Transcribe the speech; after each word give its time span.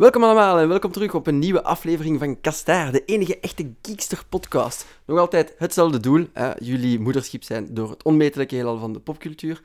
Welkom 0.00 0.24
allemaal 0.24 0.58
en 0.58 0.68
welkom 0.68 0.92
terug 0.92 1.14
op 1.14 1.26
een 1.26 1.38
nieuwe 1.38 1.62
aflevering 1.62 2.18
van 2.18 2.40
Kastaar, 2.40 2.92
de 2.92 3.04
enige 3.04 3.40
echte 3.40 3.72
geekster 3.82 4.24
podcast. 4.28 4.86
Nog 5.04 5.18
altijd 5.18 5.54
hetzelfde 5.58 6.00
doel, 6.00 6.26
hè? 6.32 6.52
jullie 6.58 7.00
moederschip 7.00 7.42
zijn 7.42 7.74
door 7.74 7.90
het 7.90 8.02
onmetelijke 8.02 8.54
heelal 8.54 8.78
van 8.78 8.92
de 8.92 9.00
popcultuur. 9.00 9.60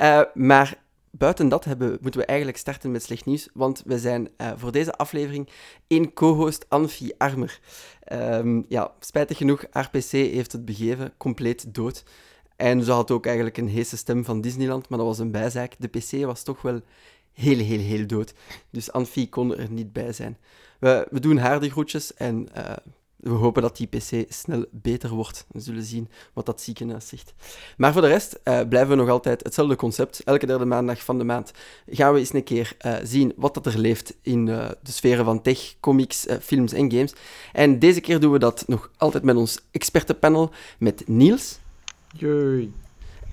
Uh, 0.00 0.20
maar 0.34 0.82
buiten 1.10 1.48
dat 1.48 1.64
hebben, 1.64 1.98
moeten 2.00 2.20
we 2.20 2.26
eigenlijk 2.26 2.58
starten 2.58 2.90
met 2.90 3.02
slecht 3.02 3.24
nieuws, 3.24 3.48
want 3.52 3.82
we 3.86 3.98
zijn 3.98 4.28
uh, 4.38 4.50
voor 4.56 4.72
deze 4.72 4.92
aflevering 4.92 5.48
één 5.86 6.12
co-host 6.12 6.66
Anfie 6.68 7.14
Armer. 7.18 7.60
Um, 8.12 8.64
ja, 8.68 8.92
spijtig 9.00 9.36
genoeg, 9.36 9.64
haar 9.70 9.90
PC 9.90 10.10
heeft 10.10 10.52
het 10.52 10.64
begeven, 10.64 11.12
compleet 11.16 11.74
dood. 11.74 12.04
En 12.56 12.82
ze 12.82 12.92
had 12.92 13.10
ook 13.10 13.26
eigenlijk 13.26 13.56
een 13.56 13.68
heese 13.68 13.96
stem 13.96 14.24
van 14.24 14.40
Disneyland, 14.40 14.88
maar 14.88 14.98
dat 14.98 15.06
was 15.06 15.18
een 15.18 15.30
bijzaak. 15.30 15.74
De 15.78 15.88
PC 15.88 16.24
was 16.24 16.42
toch 16.42 16.62
wel 16.62 16.80
heel, 17.32 17.58
heel, 17.58 17.78
heel 17.78 18.06
dood. 18.06 18.34
Dus 18.70 18.92
Anfie 18.92 19.28
kon 19.28 19.56
er 19.56 19.70
niet 19.70 19.92
bij 19.92 20.12
zijn. 20.12 20.38
We, 20.78 21.06
we 21.10 21.20
doen 21.20 21.36
haar 21.36 21.60
de 21.60 21.70
groetjes 21.70 22.14
en 22.14 22.48
uh, 22.56 22.72
we 23.18 23.30
hopen 23.30 23.62
dat 23.62 23.76
die 23.76 23.86
PC 23.86 24.24
snel 24.28 24.64
beter 24.70 25.10
wordt. 25.10 25.46
We 25.48 25.60
zullen 25.60 25.82
zien 25.82 26.08
wat 26.32 26.46
dat 26.46 26.60
ziekenhuis 26.60 27.08
zegt. 27.08 27.34
Maar 27.76 27.92
voor 27.92 28.02
de 28.02 28.08
rest 28.08 28.38
uh, 28.44 28.60
blijven 28.68 28.90
we 28.90 28.96
nog 28.96 29.08
altijd 29.08 29.44
hetzelfde 29.44 29.76
concept. 29.76 30.22
Elke 30.24 30.46
derde 30.46 30.64
maandag 30.64 31.04
van 31.04 31.18
de 31.18 31.24
maand 31.24 31.52
gaan 31.86 32.12
we 32.12 32.18
eens 32.18 32.32
een 32.32 32.44
keer 32.44 32.76
uh, 32.86 32.96
zien 33.02 33.32
wat 33.36 33.54
dat 33.54 33.66
er 33.66 33.78
leeft 33.78 34.16
in 34.22 34.44
de 34.44 34.76
sferen 34.82 35.24
van 35.24 35.42
tech, 35.42 35.74
comics, 35.80 36.26
films 36.40 36.72
en 36.72 36.90
games. 36.90 37.14
En 37.52 37.78
deze 37.78 38.00
keer 38.00 38.20
doen 38.20 38.32
we 38.32 38.38
dat 38.38 38.64
nog 38.66 38.90
altijd 38.96 39.22
met 39.22 39.36
ons 39.36 39.58
expertenpanel 39.70 40.50
met 40.78 41.02
Niels. 41.06 41.58
Jee. 42.12 42.72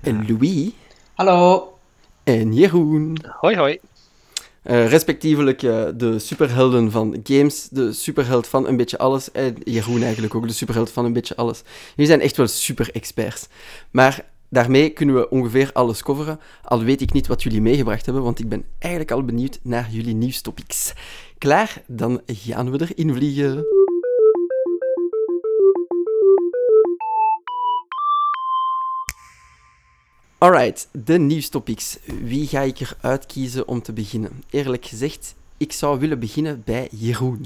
En 0.02 0.28
Louis. 0.28 0.72
Hallo. 1.14 1.75
En 2.26 2.54
Jeroen. 2.54 3.18
Hoi, 3.40 3.56
hoi. 3.56 3.80
Uh, 4.64 4.90
respectievelijk 4.90 5.62
uh, 5.62 5.86
de 5.96 6.20
superhelden 6.20 6.92
van 6.92 7.20
games, 7.24 7.68
de 7.70 7.94
superheld 7.94 8.48
van 8.48 8.68
een 8.68 8.78
beetje 8.78 8.98
alles. 8.98 9.32
En 9.32 9.56
Jeroen 9.64 10.04
eigenlijk 10.04 10.36
ook, 10.36 10.48
de 10.48 10.54
superheld 10.54 10.92
van 10.92 11.06
een 11.06 11.14
beetje 11.14 11.36
alles. 11.36 11.62
Jullie 11.90 12.12
zijn 12.12 12.22
echt 12.22 12.38
wel 12.38 12.48
super-experts. 12.48 13.48
Maar 13.92 14.26
daarmee 14.50 14.90
kunnen 14.90 15.16
we 15.16 15.30
ongeveer 15.30 15.70
alles 15.74 16.04
coveren. 16.04 16.40
Al 16.64 16.84
weet 16.84 17.02
ik 17.02 17.14
niet 17.14 17.28
wat 17.28 17.44
jullie 17.44 17.62
meegebracht 17.62 18.06
hebben, 18.06 18.24
want 18.24 18.40
ik 18.40 18.50
ben 18.50 18.66
eigenlijk 18.80 19.12
al 19.12 19.26
benieuwd 19.26 19.60
naar 19.62 19.88
jullie 19.92 20.16
nieuwstopics. 20.16 20.94
Klaar? 21.38 21.82
Dan 21.88 22.22
gaan 22.26 22.72
we 22.72 22.82
erin 22.82 23.14
vliegen. 23.14 23.85
Alright, 30.38 30.88
de 30.92 31.20
nieuwstopics. 31.20 31.98
Wie 32.06 32.48
ga 32.48 32.62
ik 32.62 32.80
eruit 32.80 33.26
kiezen 33.26 33.68
om 33.68 33.82
te 33.82 33.94
beginnen? 33.94 34.44
Eerlijk 34.50 34.86
gezegd, 34.86 35.36
ik 35.58 35.72
zou 35.72 36.00
willen 36.00 36.20
beginnen 36.20 36.62
bij 36.66 36.88
Jeroen. 36.92 37.46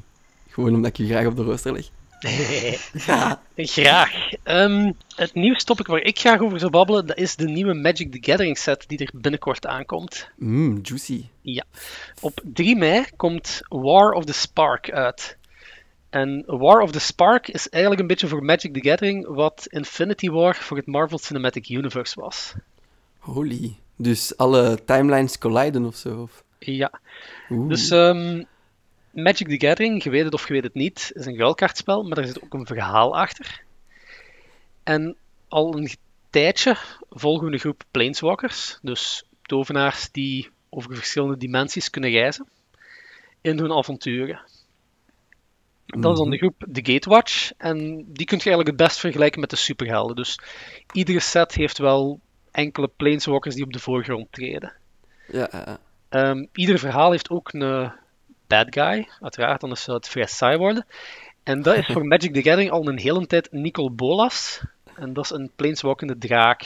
Gewoon 0.50 0.74
omdat 0.74 0.90
ik 0.90 0.98
je 0.98 1.06
graag 1.06 1.26
op 1.26 1.36
de 1.36 1.44
rooster 1.44 1.74
leg. 1.74 1.90
graag. 3.56 4.32
Um, 4.44 4.96
het 5.16 5.34
nieuwstopic 5.34 5.88
waar 5.88 6.02
ik 6.02 6.20
graag 6.20 6.40
over 6.40 6.60
zou 6.60 6.72
babbelen, 6.72 7.06
dat 7.06 7.18
is 7.18 7.36
de 7.36 7.48
nieuwe 7.48 7.74
Magic 7.74 8.12
the 8.12 8.32
Gathering 8.32 8.58
set 8.58 8.84
die 8.88 8.98
er 8.98 9.12
binnenkort 9.14 9.66
aankomt. 9.66 10.30
Mmm, 10.36 10.80
juicy. 10.82 11.26
Ja. 11.42 11.64
Op 12.20 12.42
3 12.44 12.76
mei 12.76 13.06
komt 13.16 13.62
War 13.68 14.12
of 14.12 14.26
the 14.26 14.34
Spark 14.34 14.92
uit. 14.92 15.38
En 16.10 16.44
War 16.46 16.82
of 16.82 16.92
the 16.92 17.00
Spark 17.00 17.48
is 17.48 17.70
eigenlijk 17.70 18.02
een 18.02 18.08
beetje 18.08 18.28
voor 18.28 18.44
Magic 18.44 18.74
the 18.74 18.90
Gathering 18.90 19.28
wat 19.28 19.68
Infinity 19.70 20.30
War 20.30 20.56
voor 20.56 20.78
het 20.78 20.86
Marvel 20.86 21.18
Cinematic 21.18 21.70
Universe 21.70 22.20
was. 22.20 22.54
Holy. 23.20 23.78
Dus 23.96 24.38
alle 24.38 24.84
timelines 24.86 25.38
colliden 25.38 25.86
of 25.86 25.96
zo? 25.96 26.22
Of? 26.22 26.44
Ja. 26.60 27.00
Dus 27.50 27.90
um, 27.90 28.46
Magic 29.12 29.48
the 29.48 29.68
Gathering, 29.68 30.04
je 30.04 30.10
weet 30.10 30.24
het 30.24 30.34
of 30.34 30.48
je 30.48 30.54
weet 30.54 30.64
het 30.64 30.74
niet, 30.74 31.12
is 31.14 31.26
een 31.26 31.38
ruilkaartspel, 31.38 32.04
maar 32.04 32.18
er 32.18 32.28
zit 32.28 32.44
ook 32.44 32.54
een 32.54 32.66
verhaal 32.66 33.18
achter. 33.18 33.64
En 34.84 35.16
al 35.48 35.78
een 35.78 35.90
tijdje 36.30 36.78
volgen 37.10 37.48
we 37.48 37.54
een 37.54 37.60
groep 37.60 37.84
planeswalkers, 37.92 38.80
dus 38.82 39.24
tovenaars 39.42 40.12
die 40.12 40.50
over 40.70 40.96
verschillende 40.96 41.38
dimensies 41.38 41.90
kunnen 41.90 42.10
reizen, 42.10 42.48
in 43.42 43.60
hun 43.60 43.72
avonturen. 43.72 44.42
Dat 45.86 46.12
is 46.12 46.20
dan 46.20 46.30
de 46.30 46.38
groep 46.38 46.66
The 46.72 46.92
Gatewatch, 46.92 47.52
en 47.58 47.78
die 48.08 48.26
kun 48.26 48.38
je 48.38 48.44
eigenlijk 48.44 48.68
het 48.68 48.88
best 48.88 49.00
vergelijken 49.00 49.40
met 49.40 49.50
de 49.50 49.56
superhelden. 49.56 50.16
Dus 50.16 50.40
iedere 50.92 51.20
set 51.20 51.54
heeft 51.54 51.78
wel 51.78 52.20
enkele 52.60 52.90
planeswalkers 52.98 53.56
die 53.56 53.64
op 53.64 53.74
de 53.74 53.80
voorgrond 53.80 54.28
treden. 54.32 54.74
Ja, 55.32 55.80
um, 56.10 56.50
ieder 56.54 56.80
verhaal 56.80 57.12
heeft 57.12 57.30
ook 57.30 57.54
een 57.54 57.92
bad 58.48 58.68
guy, 58.70 59.08
uiteraard, 59.20 59.64
anders 59.64 59.84
zou 59.84 59.98
het 59.98 60.08
vrij 60.08 60.26
saai 60.26 60.58
worden. 60.58 60.86
En 61.44 61.62
dat 61.62 61.78
is 61.78 61.86
voor 61.86 62.06
Magic 62.14 62.34
the 62.34 62.42
Gathering 62.42 62.72
al 62.72 62.88
een 62.88 63.00
hele 63.00 63.28
tijd 63.28 63.52
Nicol 63.52 63.92
Bolas. 63.92 64.62
En 64.96 65.14
dat 65.14 65.24
is 65.24 65.32
een 65.32 65.52
planeswalkende 65.56 66.18
draak. 66.18 66.62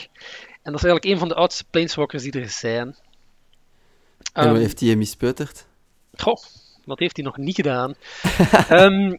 En 0.62 0.72
dat 0.72 0.82
is 0.82 0.88
eigenlijk 0.88 1.04
een 1.04 1.18
van 1.18 1.28
de 1.28 1.34
oudste 1.34 1.64
planeswalkers 1.70 2.22
die 2.22 2.40
er 2.40 2.48
zijn. 2.48 2.96
En 4.32 4.44
um, 4.44 4.50
hoe 4.50 4.58
heeft 4.58 4.80
hij 4.80 4.88
je 4.88 4.96
mispeuterd? 4.96 5.66
Goh, 6.16 6.42
dat 6.84 6.98
heeft 6.98 7.16
hij 7.16 7.24
nog 7.24 7.36
niet 7.36 7.54
gedaan. 7.54 7.94
um, 8.70 9.10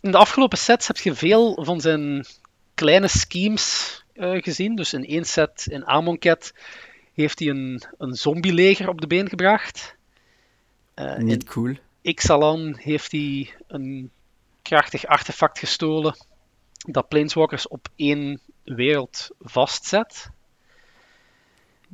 in 0.00 0.10
de 0.10 0.16
afgelopen 0.16 0.58
sets 0.58 0.86
heb 0.86 0.96
je 0.96 1.14
veel 1.14 1.64
van 1.64 1.80
zijn 1.80 2.26
kleine 2.74 3.08
schemes 3.08 4.01
gezien. 4.22 4.76
Dus 4.76 4.92
in 4.92 5.06
één 5.06 5.24
set 5.24 5.66
in 5.70 5.86
Amonkhet 5.86 6.54
heeft 7.12 7.38
hij 7.38 7.48
een, 7.48 7.82
een 7.98 8.14
zombieleger 8.14 8.88
op 8.88 9.00
de 9.00 9.06
been 9.06 9.28
gebracht. 9.28 9.96
Uh, 10.94 11.16
Niet 11.16 11.44
cool. 11.44 11.74
Ixalan 12.02 12.76
heeft 12.78 13.12
hij 13.12 13.54
een 13.66 14.10
krachtig 14.62 15.06
artefact 15.06 15.58
gestolen 15.58 16.16
dat 16.86 17.08
Planeswalkers 17.08 17.68
op 17.68 17.88
één 17.96 18.40
wereld 18.64 19.30
vastzet. 19.40 20.30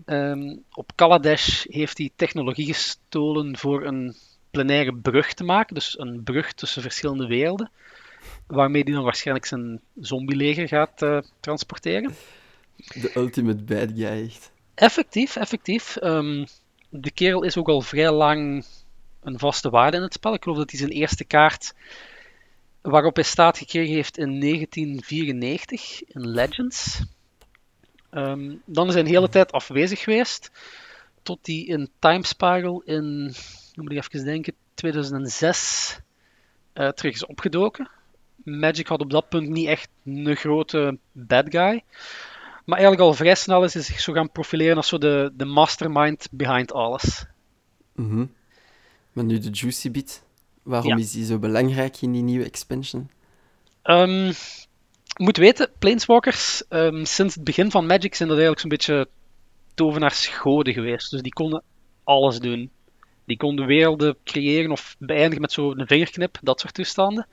Um, 0.06 0.64
op 0.72 0.92
Kaladesh 0.94 1.64
heeft 1.68 1.98
hij 1.98 2.10
technologie 2.16 2.66
gestolen 2.66 3.56
voor 3.56 3.84
een 3.84 4.16
plenaire 4.50 4.94
brug 4.94 5.34
te 5.34 5.44
maken, 5.44 5.74
dus 5.74 5.98
een 5.98 6.22
brug 6.22 6.52
tussen 6.52 6.82
verschillende 6.82 7.26
werelden 7.26 7.70
waarmee 8.46 8.82
hij 8.82 8.92
dan 8.92 9.02
waarschijnlijk 9.02 9.46
zijn 9.46 9.80
zombieleger 10.00 10.68
gaat 10.68 11.02
uh, 11.02 11.18
transporteren. 11.40 12.14
De 12.76 13.10
ultimate 13.14 13.62
bad 13.62 13.88
guy, 13.94 14.24
echt. 14.24 14.52
Effectief, 14.74 15.36
effectief. 15.36 15.96
Um, 16.02 16.46
de 16.88 17.10
kerel 17.10 17.42
is 17.42 17.56
ook 17.56 17.68
al 17.68 17.80
vrij 17.80 18.12
lang 18.12 18.64
een 19.22 19.38
vaste 19.38 19.70
waarde 19.70 19.96
in 19.96 20.02
het 20.02 20.12
spel. 20.12 20.34
Ik 20.34 20.42
geloof 20.42 20.58
dat 20.58 20.70
hij 20.70 20.78
zijn 20.78 20.92
eerste 20.92 21.24
kaart 21.24 21.74
waarop 22.80 23.14
hij 23.14 23.24
staat 23.24 23.58
gekregen 23.58 23.94
heeft 23.94 24.18
in 24.18 24.40
1994 24.40 26.02
in 26.02 26.28
Legends. 26.28 27.02
Um, 28.10 28.62
dan 28.64 28.86
is 28.86 28.92
hij 28.92 29.02
een 29.02 29.08
hele 29.08 29.28
tijd 29.28 29.52
afwezig 29.52 30.00
geweest, 30.00 30.50
tot 31.22 31.38
hij 31.42 31.56
in 31.56 31.90
Time 31.98 32.26
Spiral 32.26 32.82
in, 32.84 33.34
moet 33.74 33.92
ik 33.92 33.98
even 33.98 34.24
denken, 34.24 34.54
2006 34.74 36.00
uh, 36.74 36.88
terug 36.88 37.14
is 37.14 37.26
opgedoken. 37.26 37.90
Magic 38.48 38.86
had 38.86 39.00
op 39.00 39.10
dat 39.10 39.28
punt 39.28 39.48
niet 39.48 39.66
echt 39.66 39.88
een 40.04 40.36
grote 40.36 40.98
bad 41.12 41.44
guy. 41.48 41.82
Maar 42.64 42.78
eigenlijk 42.78 43.08
al 43.08 43.14
vrij 43.14 43.34
snel 43.34 43.64
is 43.64 43.74
hij 43.74 43.82
zich 43.82 44.00
zo 44.00 44.12
gaan 44.12 44.32
profileren 44.32 44.76
als 44.76 44.88
zo 44.88 44.98
de, 44.98 45.32
de 45.34 45.44
mastermind 45.44 46.28
behind 46.30 46.72
alles. 46.72 47.24
Mm 47.94 48.10
-hmm. 48.10 48.32
Maar 49.12 49.24
nu 49.24 49.38
de 49.38 49.50
Juicy 49.50 49.90
Bit, 49.90 50.22
waarom 50.62 50.88
ja. 50.88 50.96
is 50.96 51.12
die 51.12 51.24
zo 51.24 51.38
belangrijk 51.38 52.00
in 52.00 52.12
die 52.12 52.22
nieuwe 52.22 52.44
expansion? 52.44 53.10
Um, 53.84 54.26
je 55.02 55.24
moet 55.24 55.36
weten, 55.36 55.70
Planeswalkers, 55.78 56.62
um, 56.68 57.04
sinds 57.04 57.34
het 57.34 57.44
begin 57.44 57.70
van 57.70 57.86
Magic 57.86 58.14
zijn 58.14 58.28
dat 58.28 58.38
eigenlijk 58.38 58.60
zo'n 58.60 58.70
beetje 58.70 59.08
tovenaarsgoden 59.74 60.72
geweest. 60.72 61.10
Dus 61.10 61.22
die 61.22 61.32
konden 61.32 61.62
alles 62.04 62.38
doen. 62.38 62.70
Die 63.24 63.36
konden 63.36 63.66
werelden 63.66 64.16
creëren 64.24 64.70
of 64.70 64.96
beëindigen 64.98 65.40
met 65.40 65.52
zo'n 65.52 65.82
vingerknip, 65.86 66.38
dat 66.42 66.60
soort 66.60 66.74
toestanden. 66.74 67.26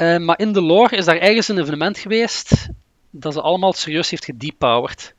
Uh, 0.00 0.18
maar 0.18 0.38
in 0.38 0.52
de 0.52 0.62
lore 0.62 0.96
is 0.96 1.04
daar 1.04 1.16
ergens 1.16 1.48
een 1.48 1.58
evenement 1.58 1.98
geweest 1.98 2.68
dat 3.10 3.32
ze 3.32 3.40
allemaal 3.40 3.72
serieus 3.72 4.10
heeft 4.10 4.24
gedepowered. 4.24 5.14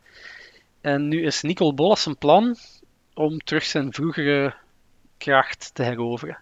En 0.81 1.07
nu 1.07 1.25
is 1.25 1.41
Nicol 1.41 1.73
Bolas 1.73 2.05
een 2.05 2.17
plan 2.17 2.55
om 3.13 3.39
terug 3.39 3.63
zijn 3.63 3.93
vroegere 3.93 4.55
kracht 5.17 5.71
te 5.73 5.83
heroveren. 5.83 6.39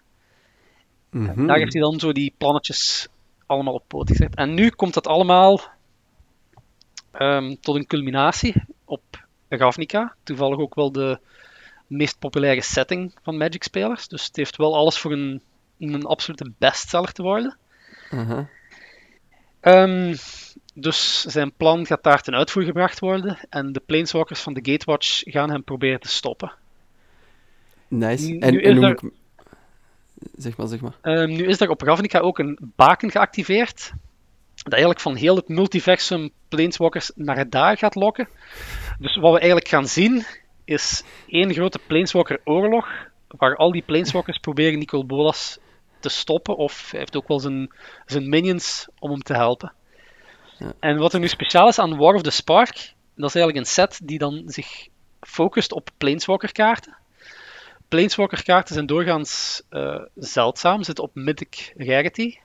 Mm 1.10 1.28
-hmm. 1.28 1.46
Daar 1.46 1.58
heeft 1.58 1.72
hij 1.72 1.82
dan 1.82 2.00
zo 2.00 2.12
die 2.12 2.34
plannetjes 2.38 3.08
allemaal 3.46 3.74
op 3.74 3.84
poot 3.86 4.08
gezet. 4.08 4.34
En 4.34 4.54
nu 4.54 4.70
komt 4.70 4.94
dat 4.94 5.06
allemaal 5.06 5.60
um, 7.12 7.60
tot 7.60 7.76
een 7.76 7.86
culminatie 7.86 8.64
op 8.84 9.02
Ravnica. 9.48 10.14
Toevallig 10.22 10.58
ook 10.58 10.74
wel 10.74 10.92
de 10.92 11.18
meest 11.86 12.18
populaire 12.18 12.62
setting 12.62 13.14
van 13.22 13.36
Magic-spelers. 13.36 14.08
Dus 14.08 14.26
het 14.26 14.36
heeft 14.36 14.56
wel 14.56 14.76
alles 14.76 14.98
voor 14.98 15.12
een, 15.12 15.42
een 15.78 16.04
absolute 16.04 16.52
bestseller 16.58 17.12
te 17.12 17.22
worden. 17.22 17.58
Uh 18.10 18.28
-huh. 18.28 18.46
um, 19.60 20.16
dus 20.74 21.20
zijn 21.20 21.52
plan 21.56 21.86
gaat 21.86 22.02
daar 22.02 22.22
ten 22.22 22.34
uitvoer 22.34 22.62
gebracht 22.62 22.98
worden 22.98 23.38
en 23.48 23.72
de 23.72 23.82
planeswalkers 23.86 24.40
van 24.40 24.54
de 24.54 24.70
Gatewatch 24.70 25.22
gaan 25.24 25.50
hem 25.50 25.64
proberen 25.64 26.00
te 26.00 26.08
stoppen. 26.08 26.52
Nice. 27.88 28.30
Nu, 28.30 28.38
en, 28.38 28.52
nu 28.52 28.60
en 28.60 28.76
hoe... 28.76 28.86
er... 28.86 29.00
Zeg 30.36 30.56
maar, 30.56 30.66
zeg 30.66 30.80
maar. 30.80 30.96
Ehm, 31.00 31.28
nu 31.28 31.46
is 31.46 31.60
er 31.60 31.68
op 31.68 31.80
Ravnica 31.80 32.18
ook 32.18 32.38
een 32.38 32.58
baken 32.76 33.10
geactiveerd. 33.10 33.92
Dat 34.54 34.72
eigenlijk 34.72 35.02
van 35.02 35.14
heel 35.14 35.36
het 35.36 35.48
multiversum 35.48 36.30
Planeswalkers 36.48 37.10
naar 37.14 37.50
daar 37.50 37.76
gaat 37.76 37.94
lokken. 37.94 38.28
Dus 38.98 39.16
wat 39.16 39.32
we 39.32 39.38
eigenlijk 39.38 39.68
gaan 39.68 39.86
zien, 39.86 40.24
is 40.64 41.04
één 41.26 41.54
grote 41.54 41.78
Planeswalker-oorlog. 41.86 42.88
Waar 43.28 43.56
al 43.56 43.72
die 43.72 43.82
Planeswalkers 43.82 44.38
proberen 44.38 44.78
Nicol 44.78 45.06
Bolas 45.06 45.58
te 46.00 46.08
stoppen. 46.08 46.56
Of 46.56 46.90
hij 46.90 46.98
heeft 46.98 47.16
ook 47.16 47.28
wel 47.28 47.40
zijn, 47.40 47.72
zijn 48.06 48.28
minions 48.28 48.88
om 48.98 49.10
hem 49.10 49.22
te 49.22 49.34
helpen. 49.34 49.72
Ja. 50.58 50.72
En 50.80 50.98
wat 50.98 51.12
er 51.12 51.20
nu 51.20 51.28
speciaal 51.28 51.68
is 51.68 51.78
aan 51.78 51.96
War 51.96 52.14
of 52.14 52.22
the 52.22 52.30
Spark, 52.30 52.94
dat 53.14 53.28
is 53.28 53.34
eigenlijk 53.34 53.56
een 53.56 53.72
set 53.72 54.00
die 54.02 54.18
dan 54.18 54.42
zich 54.46 54.88
focust 55.20 55.72
op 55.72 55.90
Planeswalker-kaarten. 55.98 56.96
Planeswalker-kaarten 57.88 58.74
zijn 58.74 58.86
doorgaans 58.86 59.62
eh, 59.68 60.02
zeldzaam, 60.14 60.82
zitten 60.82 61.04
op 61.04 61.14
Mythic 61.14 61.72
Rarity. 61.76 62.36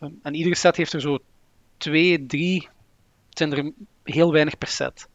Um, 0.00 0.18
en 0.22 0.34
iedere 0.34 0.54
set 0.54 0.76
heeft 0.76 0.92
er 0.92 1.00
zo 1.00 1.18
twee, 1.76 2.26
drie, 2.26 2.68
het 3.28 3.38
zijn 3.38 3.52
er 3.52 3.72
heel 4.04 4.32
weinig 4.32 4.58
per 4.58 4.68
set. 4.68 5.08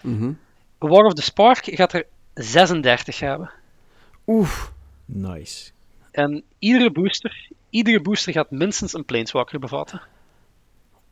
Mhm. 0.00 0.32
War 0.78 1.04
of 1.04 1.12
the 1.12 1.22
Spark 1.22 1.64
gaat 1.64 1.92
er 1.92 2.06
36 2.34 3.20
hebben. 3.20 3.50
Oef. 4.26 4.72
Nice. 5.04 5.70
En 6.16 6.42
iedere 6.58 6.90
booster, 6.90 7.48
iedere 7.70 8.00
booster 8.00 8.32
gaat 8.32 8.50
minstens 8.50 8.92
een 8.92 9.04
Planeswalker 9.04 9.58
bevatten. 9.58 10.02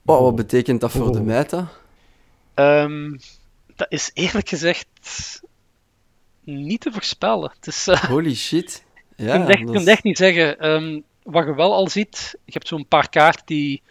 Wow, 0.02 0.20
wat 0.22 0.34
betekent 0.36 0.80
dat 0.80 0.90
voor 0.92 1.12
de 1.12 1.20
meta? 1.22 1.68
Ehm, 2.54 3.16
dat 3.76 3.86
is 3.88 4.10
eerlijk 4.14 4.48
gezegd 4.48 4.86
niet 6.40 6.80
te 6.80 6.92
voorspellen. 6.92 7.50
Het 7.56 7.66
is, 7.66 7.86
eh, 7.86 8.04
Holy 8.04 8.34
shit. 8.34 8.84
Ja, 9.16 9.34
ik 9.48 9.56
kan 9.64 9.74
het 9.74 9.80
is- 9.80 9.86
echt 9.86 10.02
niet 10.02 10.16
zeggen. 10.16 10.58
Ehm, 10.58 11.00
wat 11.22 11.44
je 11.44 11.54
wel 11.54 11.72
al 11.74 11.88
ziet, 11.88 12.34
je 12.44 12.52
hebt 12.52 12.68
zo'n 12.68 12.86
paar 12.88 13.08
kaarten 13.08 13.46
die 13.46 13.82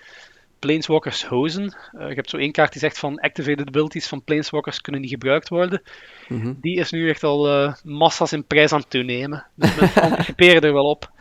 Planeswalkers 0.68 1.26
hozen. 1.26 1.76
Eh, 1.92 2.08
je 2.08 2.14
hebt 2.16 2.30
zo 2.30 2.38
één 2.38 2.52
kaart 2.52 2.72
die 2.72 2.82
zegt 2.82 3.00
van 3.00 3.20
activated 3.20 3.68
abilities 3.68 4.08
van 4.08 4.24
Planeswalkers 4.24 4.82
kunnen 4.82 5.02
niet 5.02 5.10
gebruikt 5.10 5.50
worden. 5.50 5.82
Mhm. 6.28 6.54
Die 6.62 6.80
is 6.80 6.92
nu 6.92 7.10
echt 7.10 7.24
al 7.24 7.50
eh, 7.50 7.74
massa's 7.84 8.32
in 8.32 8.46
prijs 8.46 8.72
aan 8.72 8.80
het 8.80 8.90
toenemen. 8.90 9.46
Dus 9.56 9.76
mensen 9.76 10.02
anticiperen 10.12 10.62
er 10.62 10.74
wel 10.74 10.90
op. 10.90 11.12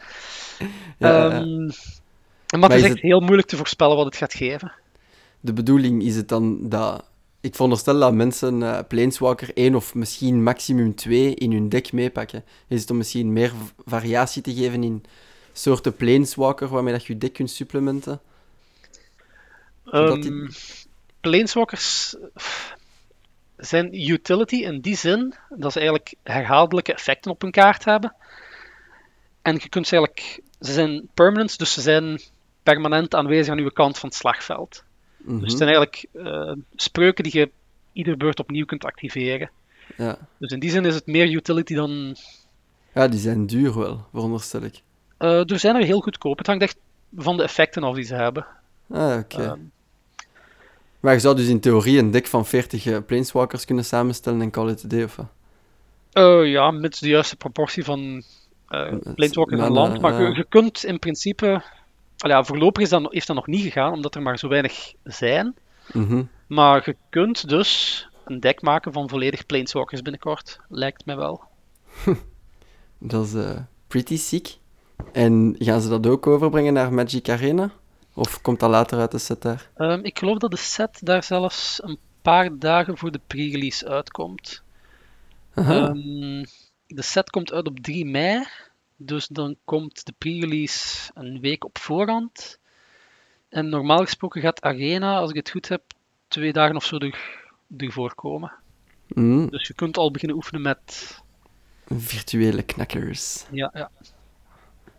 Ja. 0.99 1.31
Ehm, 1.31 1.71
maar 2.61 2.69
het 2.71 2.79
is 2.79 2.85
echt 2.85 2.93
het- 2.93 3.03
heel 3.03 3.21
moeilijk 3.21 3.49
te 3.49 3.57
voorspellen 3.57 3.97
wat 3.97 4.05
het 4.05 4.17
gaat 4.17 4.35
geven. 4.35 4.73
De 5.41 5.53
bedoeling 5.53 6.03
is 6.03 6.17
het 6.17 6.29
dan 6.29 6.69
dat... 6.69 7.05
Ik 7.41 7.55
veronderstel 7.55 7.99
dat 7.99 8.13
mensen 8.15 8.63
eh 8.63 8.79
Planeswalker 8.89 9.51
1 9.55 9.75
of 9.75 9.95
misschien 9.95 10.43
maximum 10.43 10.95
2 10.95 11.35
in 11.35 11.53
hun 11.53 11.69
deck 11.69 11.93
meepakken. 11.93 12.45
Is 12.69 12.81
het 12.81 12.91
om 12.91 12.97
misschien 12.97 13.33
meer 13.33 13.53
variatie 13.85 14.43
te 14.43 14.55
geven 14.55 14.83
in 14.85 15.03
soorten 15.53 15.97
Planeswalker 15.97 16.69
waarmee 16.69 16.93
dat 16.93 17.07
je 17.07 17.13
je 17.13 17.19
deck 17.19 17.33
kunt 17.33 17.51
supplementen? 17.51 18.21
Die- 19.93 20.31
Ehm, 20.31 20.49
Planeswalkers 21.21 22.15
zijn 23.57 24.11
utility 24.11 24.57
in 24.57 24.81
die 24.81 24.97
zin 24.97 25.35
dat 25.49 25.73
ze 25.73 25.79
eigenlijk 25.79 26.15
herhaaldelijke 26.23 26.93
effecten 26.93 27.31
op 27.31 27.43
hun 27.43 27.51
kaart 27.51 27.85
hebben. 27.85 28.15
En 29.43 29.53
je 29.55 29.69
kunt 29.69 29.87
ze 29.87 29.97
eigenlijk, 29.97 30.41
ze 30.61 30.73
zijn 30.73 31.09
permanent, 31.15 31.59
dus 31.59 31.73
ze 31.73 31.81
zijn 31.81 32.21
permanent 32.63 33.15
aanwezig 33.15 33.53
aan 33.53 33.59
uw 33.59 33.69
kant 33.71 33.99
van 33.99 34.09
het 34.09 34.19
slagveld. 34.19 34.85
Mhm. 35.17 35.39
Dus 35.41 35.49
het 35.49 35.59
zijn 35.59 35.71
eigenlijk 35.75 36.07
eh, 36.13 36.53
spreuken 36.77 37.25
die 37.25 37.39
je 37.39 37.51
iedere 37.93 38.17
beurt 38.17 38.41
opnieuw 38.41 38.65
kunt 38.65 38.85
activeren. 38.85 39.51
ja. 39.97 40.19
Dus 40.39 40.51
in 40.53 40.59
die 40.61 40.71
zin 40.71 40.85
is 40.85 40.95
het 40.95 41.07
meer 41.07 41.31
utility 41.31 41.75
dan. 41.75 42.17
ja, 42.95 43.09
die 43.09 43.21
zijn 43.21 43.47
duur 43.47 43.79
wel, 43.79 44.07
veronderstel 44.13 44.63
ik. 44.63 44.81
eh, 45.19 45.51
er 45.51 45.59
zijn 45.59 45.77
er 45.77 45.85
heel 45.85 46.01
goedkoop. 46.01 46.39
Het 46.39 46.47
hangt 46.47 46.63
echt 46.63 46.77
van 47.17 47.37
de 47.37 47.43
effecten 47.43 47.83
af 47.83 47.95
die 47.95 48.05
ze 48.05 48.15
hebben. 48.15 48.47
Ah, 48.91 49.19
oké. 49.19 49.43
Ehm, 49.43 49.59
Maar 51.03 51.13
je 51.13 51.21
zou 51.21 51.37
dus 51.37 51.49
in 51.49 51.61
theorie 51.61 51.99
een 51.99 52.11
deck 52.11 52.27
van 52.27 52.47
40 52.47 52.87
eh, 52.87 52.99
Planeswalkers 53.07 53.65
kunnen 53.65 53.85
samenstellen 53.85 54.41
en 54.41 54.51
call 54.51 54.71
it 54.71 54.85
a 54.85 54.89
day, 54.89 55.05
of 55.05 55.17
wat? 55.17 55.27
Eh, 56.13 56.51
ja, 56.51 56.71
met 56.71 56.99
de 56.99 57.09
juiste 57.09 57.37
proportie 57.37 57.85
van 57.85 58.23
eh 58.69 58.95
Planeswalkers 59.15 59.61
en 59.61 59.73
mannen, 59.73 59.73
land. 59.73 60.01
Maar 60.01 60.37
je, 60.37 60.47
kunt 60.49 60.85
in 60.85 60.99
principe... 60.99 61.63
Ja, 62.17 62.45
voorlopig 62.45 62.83
is 62.83 62.89
dat, 62.89 63.13
heeft 63.13 63.27
dat 63.27 63.37
nog 63.37 63.47
niet 63.47 63.63
gegaan, 63.63 63.93
omdat 63.93 64.15
er 64.15 64.23
maar 64.23 64.39
zo 64.39 64.49
weinig 64.49 64.93
zijn. 65.05 65.55
Mhm. 65.93 66.23
Maar 66.47 66.83
je 66.85 66.97
kunt 67.11 67.49
dus 67.49 68.09
een 68.25 68.41
deck 68.41 68.63
maken 68.63 68.93
van 68.93 69.09
volledig 69.09 69.47
Planeswalkers 69.47 70.03
binnenkort. 70.03 70.61
Lijkt 70.69 71.07
mij 71.07 71.17
wel. 71.17 71.43
Dat 72.99 73.27
is 73.27 73.35
pretty 73.87 74.17
sick. 74.17 74.57
En 75.13 75.57
gaan 75.59 75.81
ze 75.81 75.89
dat 75.89 76.07
ook 76.07 76.27
overbrengen 76.27 76.73
naar 76.73 76.93
Magic 76.93 77.29
Arena? 77.29 77.71
Of 78.15 78.41
komt 78.41 78.61
dat 78.61 78.71
later 78.71 78.99
uit 78.99 79.11
de 79.11 79.19
set 79.19 79.43
daar? 79.43 79.71
Ehm, 79.75 80.01
ik 80.03 80.19
geloof 80.19 80.39
dat 80.39 80.51
de 80.51 80.57
set 80.57 80.99
daar 81.03 81.25
zelfs 81.25 81.83
een 81.83 81.99
paar 82.23 82.59
dagen 82.59 82.99
voor 82.99 83.11
de 83.11 83.21
pre-release 83.27 83.89
uitkomt. 83.89 84.63
Ehm, 85.55 86.45
de 86.87 87.03
set 87.03 87.31
komt 87.31 87.53
uit 87.53 87.67
op 87.67 87.81
3 87.81 88.05
mei. 88.05 88.47
Dus 88.97 89.27
dan 89.27 89.57
komt 89.65 90.07
de 90.07 90.15
pre-release 90.19 91.11
een 91.15 91.41
week 91.41 91.65
op 91.65 91.79
voorhand. 91.79 92.59
En 93.49 93.69
normaal 93.69 94.05
gesproken 94.05 94.41
gaat 94.41 94.61
Arena, 94.61 95.17
als 95.17 95.31
ik 95.31 95.37
het 95.37 95.51
goed 95.51 95.69
heb, 95.69 95.83
twee 96.29 96.53
dagen 96.53 96.77
of 96.77 96.85
zo 96.85 96.99
er, 96.99 97.41
ervoor 97.77 98.15
komen. 98.15 98.53
Mhm. 99.09 99.47
Dus 99.47 99.67
je 99.67 99.75
kunt 99.75 99.97
al 99.97 100.11
beginnen 100.11 100.37
oefenen 100.37 100.63
met. 100.63 101.19
Virtuele 101.87 102.63
knakkers. 102.63 103.45
Ja, 103.51 103.71
ja. 103.75 103.91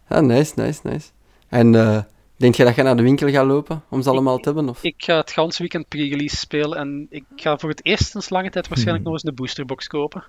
Ah, 0.08 0.22
nice, 0.22 0.54
nice, 0.56 0.80
nice. 0.84 1.10
En 1.48 1.76
eh, 1.76 2.04
denk 2.44 2.56
je 2.56 2.64
dat 2.64 2.76
je 2.76 2.84
naar 2.84 2.96
de 2.96 3.04
winkel 3.04 3.30
gaat 3.30 3.46
lopen 3.46 3.84
om 3.90 4.02
ze 4.02 4.10
allemaal 4.10 4.38
te 4.38 4.44
hebben? 4.46 4.70
Of? 4.70 4.84
Ik 4.84 4.94
ga 4.98 5.16
het 5.18 5.32
ganse 5.32 5.60
weekend 5.62 5.88
pre-release 5.88 6.36
spelen 6.38 6.78
en 6.78 7.08
ik 7.10 7.24
ga 7.36 7.58
voor 7.58 7.70
het 7.70 7.86
eerst 7.86 8.10
sinds 8.10 8.30
lange 8.30 8.50
tijd 8.50 8.68
waarschijnlijk 8.68 9.06
nog 9.06 9.14
eens 9.14 9.24
een 9.26 9.36
boosterbox 9.36 9.88
kopen. 9.88 10.24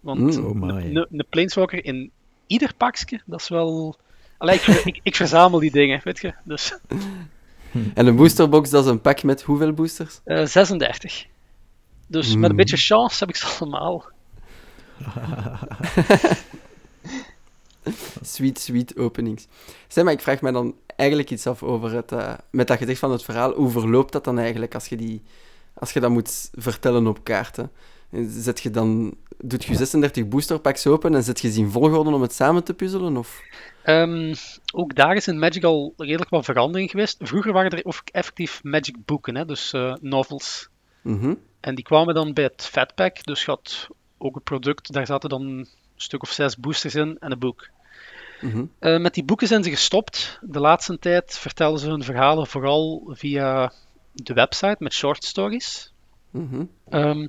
Want 0.00 0.20
Mm. 0.20 0.44
Oh 0.44 0.54
my. 0.54 0.70
een, 0.70 1.06
een 1.10 1.24
Planeswalker 1.30 1.84
in 1.84 2.10
ieder 2.46 2.72
pakje, 2.76 3.20
dat 3.26 3.40
is 3.40 3.48
wel. 3.48 3.96
Allee, 4.38 4.54
ik, 4.54 4.66
ik, 4.66 5.00
ik 5.02 5.16
verzamel 5.16 5.58
die 5.58 5.70
dingen, 5.70 6.00
weet 6.04 6.18
je. 6.20 6.34
Dus 6.44 6.74
En 7.94 8.06
een 8.06 8.16
boosterbox, 8.16 8.70
dat 8.70 8.84
is 8.84 8.90
een 8.90 9.00
pak 9.00 9.22
met 9.22 9.42
hoeveel 9.42 9.72
boosters? 9.72 10.20
eh 10.24 10.44
36. 10.44 11.26
Dus 12.06 12.26
met 12.34 12.44
een 12.44 12.50
Mm. 12.50 12.56
beetje 12.56 12.76
chance 12.76 13.18
heb 13.18 13.28
ik 13.28 13.36
ze 13.36 13.46
allemaal. 13.60 14.04
Sweet, 18.22 18.58
sweet 18.58 18.96
openings. 18.98 19.46
Zeg 19.88 20.04
maar, 20.04 20.12
ik 20.12 20.20
vraag 20.20 20.40
me 20.40 20.52
dan 20.52 20.74
eigenlijk 20.96 21.30
iets 21.30 21.46
af 21.46 21.62
over 21.62 21.92
het... 21.92 22.12
eh, 22.12 22.34
met 22.50 22.68
dat 22.68 22.78
gezicht 22.78 22.98
van 22.98 23.10
het 23.10 23.22
verhaal, 23.22 23.52
hoe 23.52 23.70
verloopt 23.70 24.12
dat 24.12 24.24
dan 24.24 24.38
eigenlijk 24.38 24.74
als 24.74 24.88
je, 24.88 24.96
die, 24.96 25.22
als 25.74 25.92
je 25.92 26.00
dat 26.00 26.10
moet 26.10 26.50
vertellen 26.54 27.06
op 27.06 27.24
kaarten? 27.24 27.70
Zet 28.28 28.60
je 28.60 28.70
dan... 28.70 29.16
Doet 29.38 29.64
je 29.64 29.74
36 29.74 30.28
boosterpacks 30.28 30.86
open 30.86 31.14
en 31.14 31.22
zet 31.22 31.40
je 31.40 31.50
ze 31.52 31.60
in 31.60 31.70
volgorde 31.70 32.10
om 32.10 32.22
het 32.22 32.32
samen 32.32 32.64
te 32.64 32.74
puzzelen? 32.74 33.16
Of... 33.16 33.42
Ehm, 33.82 34.34
ook 34.72 34.94
daar 34.94 35.16
is 35.16 35.28
in 35.28 35.38
Magic 35.38 35.64
al 35.64 35.94
redelijk 35.96 36.30
wat 36.30 36.44
verandering 36.44 36.90
geweest. 36.90 37.16
Vroeger 37.20 37.52
waren 37.52 37.70
er 37.70 37.84
ook 37.84 38.02
effectief 38.12 38.62
Magic 38.62 38.96
boeken, 39.04 39.36
hè, 39.36 39.44
dus 39.44 39.72
eh, 39.72 39.94
novels. 40.00 40.68
Mhm. 41.02 41.34
En 41.60 41.74
die 41.74 41.84
kwamen 41.84 42.14
dan 42.14 42.32
bij 42.32 42.44
het 42.44 42.68
Fatpack, 42.72 43.24
dus 43.24 43.44
je 43.44 43.50
had 43.50 43.88
ook 44.18 44.36
een 44.36 44.42
product, 44.42 44.92
daar 44.92 45.06
zaten 45.06 45.28
dan 45.28 45.42
een 45.42 45.68
stuk 45.96 46.22
of 46.22 46.30
zes 46.30 46.56
boosters 46.56 46.94
in 46.94 47.16
en 47.18 47.32
een 47.32 47.38
boek. 47.38 47.68
Eh, 48.78 48.98
met 48.98 49.14
die 49.14 49.24
boeken 49.24 49.46
zijn 49.46 49.62
ze 49.62 49.70
gestopt. 49.70 50.38
De 50.42 50.60
laatste 50.60 50.98
tijd 50.98 51.38
vertelden 51.38 51.80
ze 51.80 51.88
hun 51.88 52.02
verhalen 52.02 52.46
vooral 52.46 53.10
via 53.12 53.72
de 54.12 54.34
website 54.34 54.76
met 54.78 54.92
short 54.92 55.24
stories. 55.24 55.92
Mhm. 56.30 56.64
Ehm, 56.88 57.26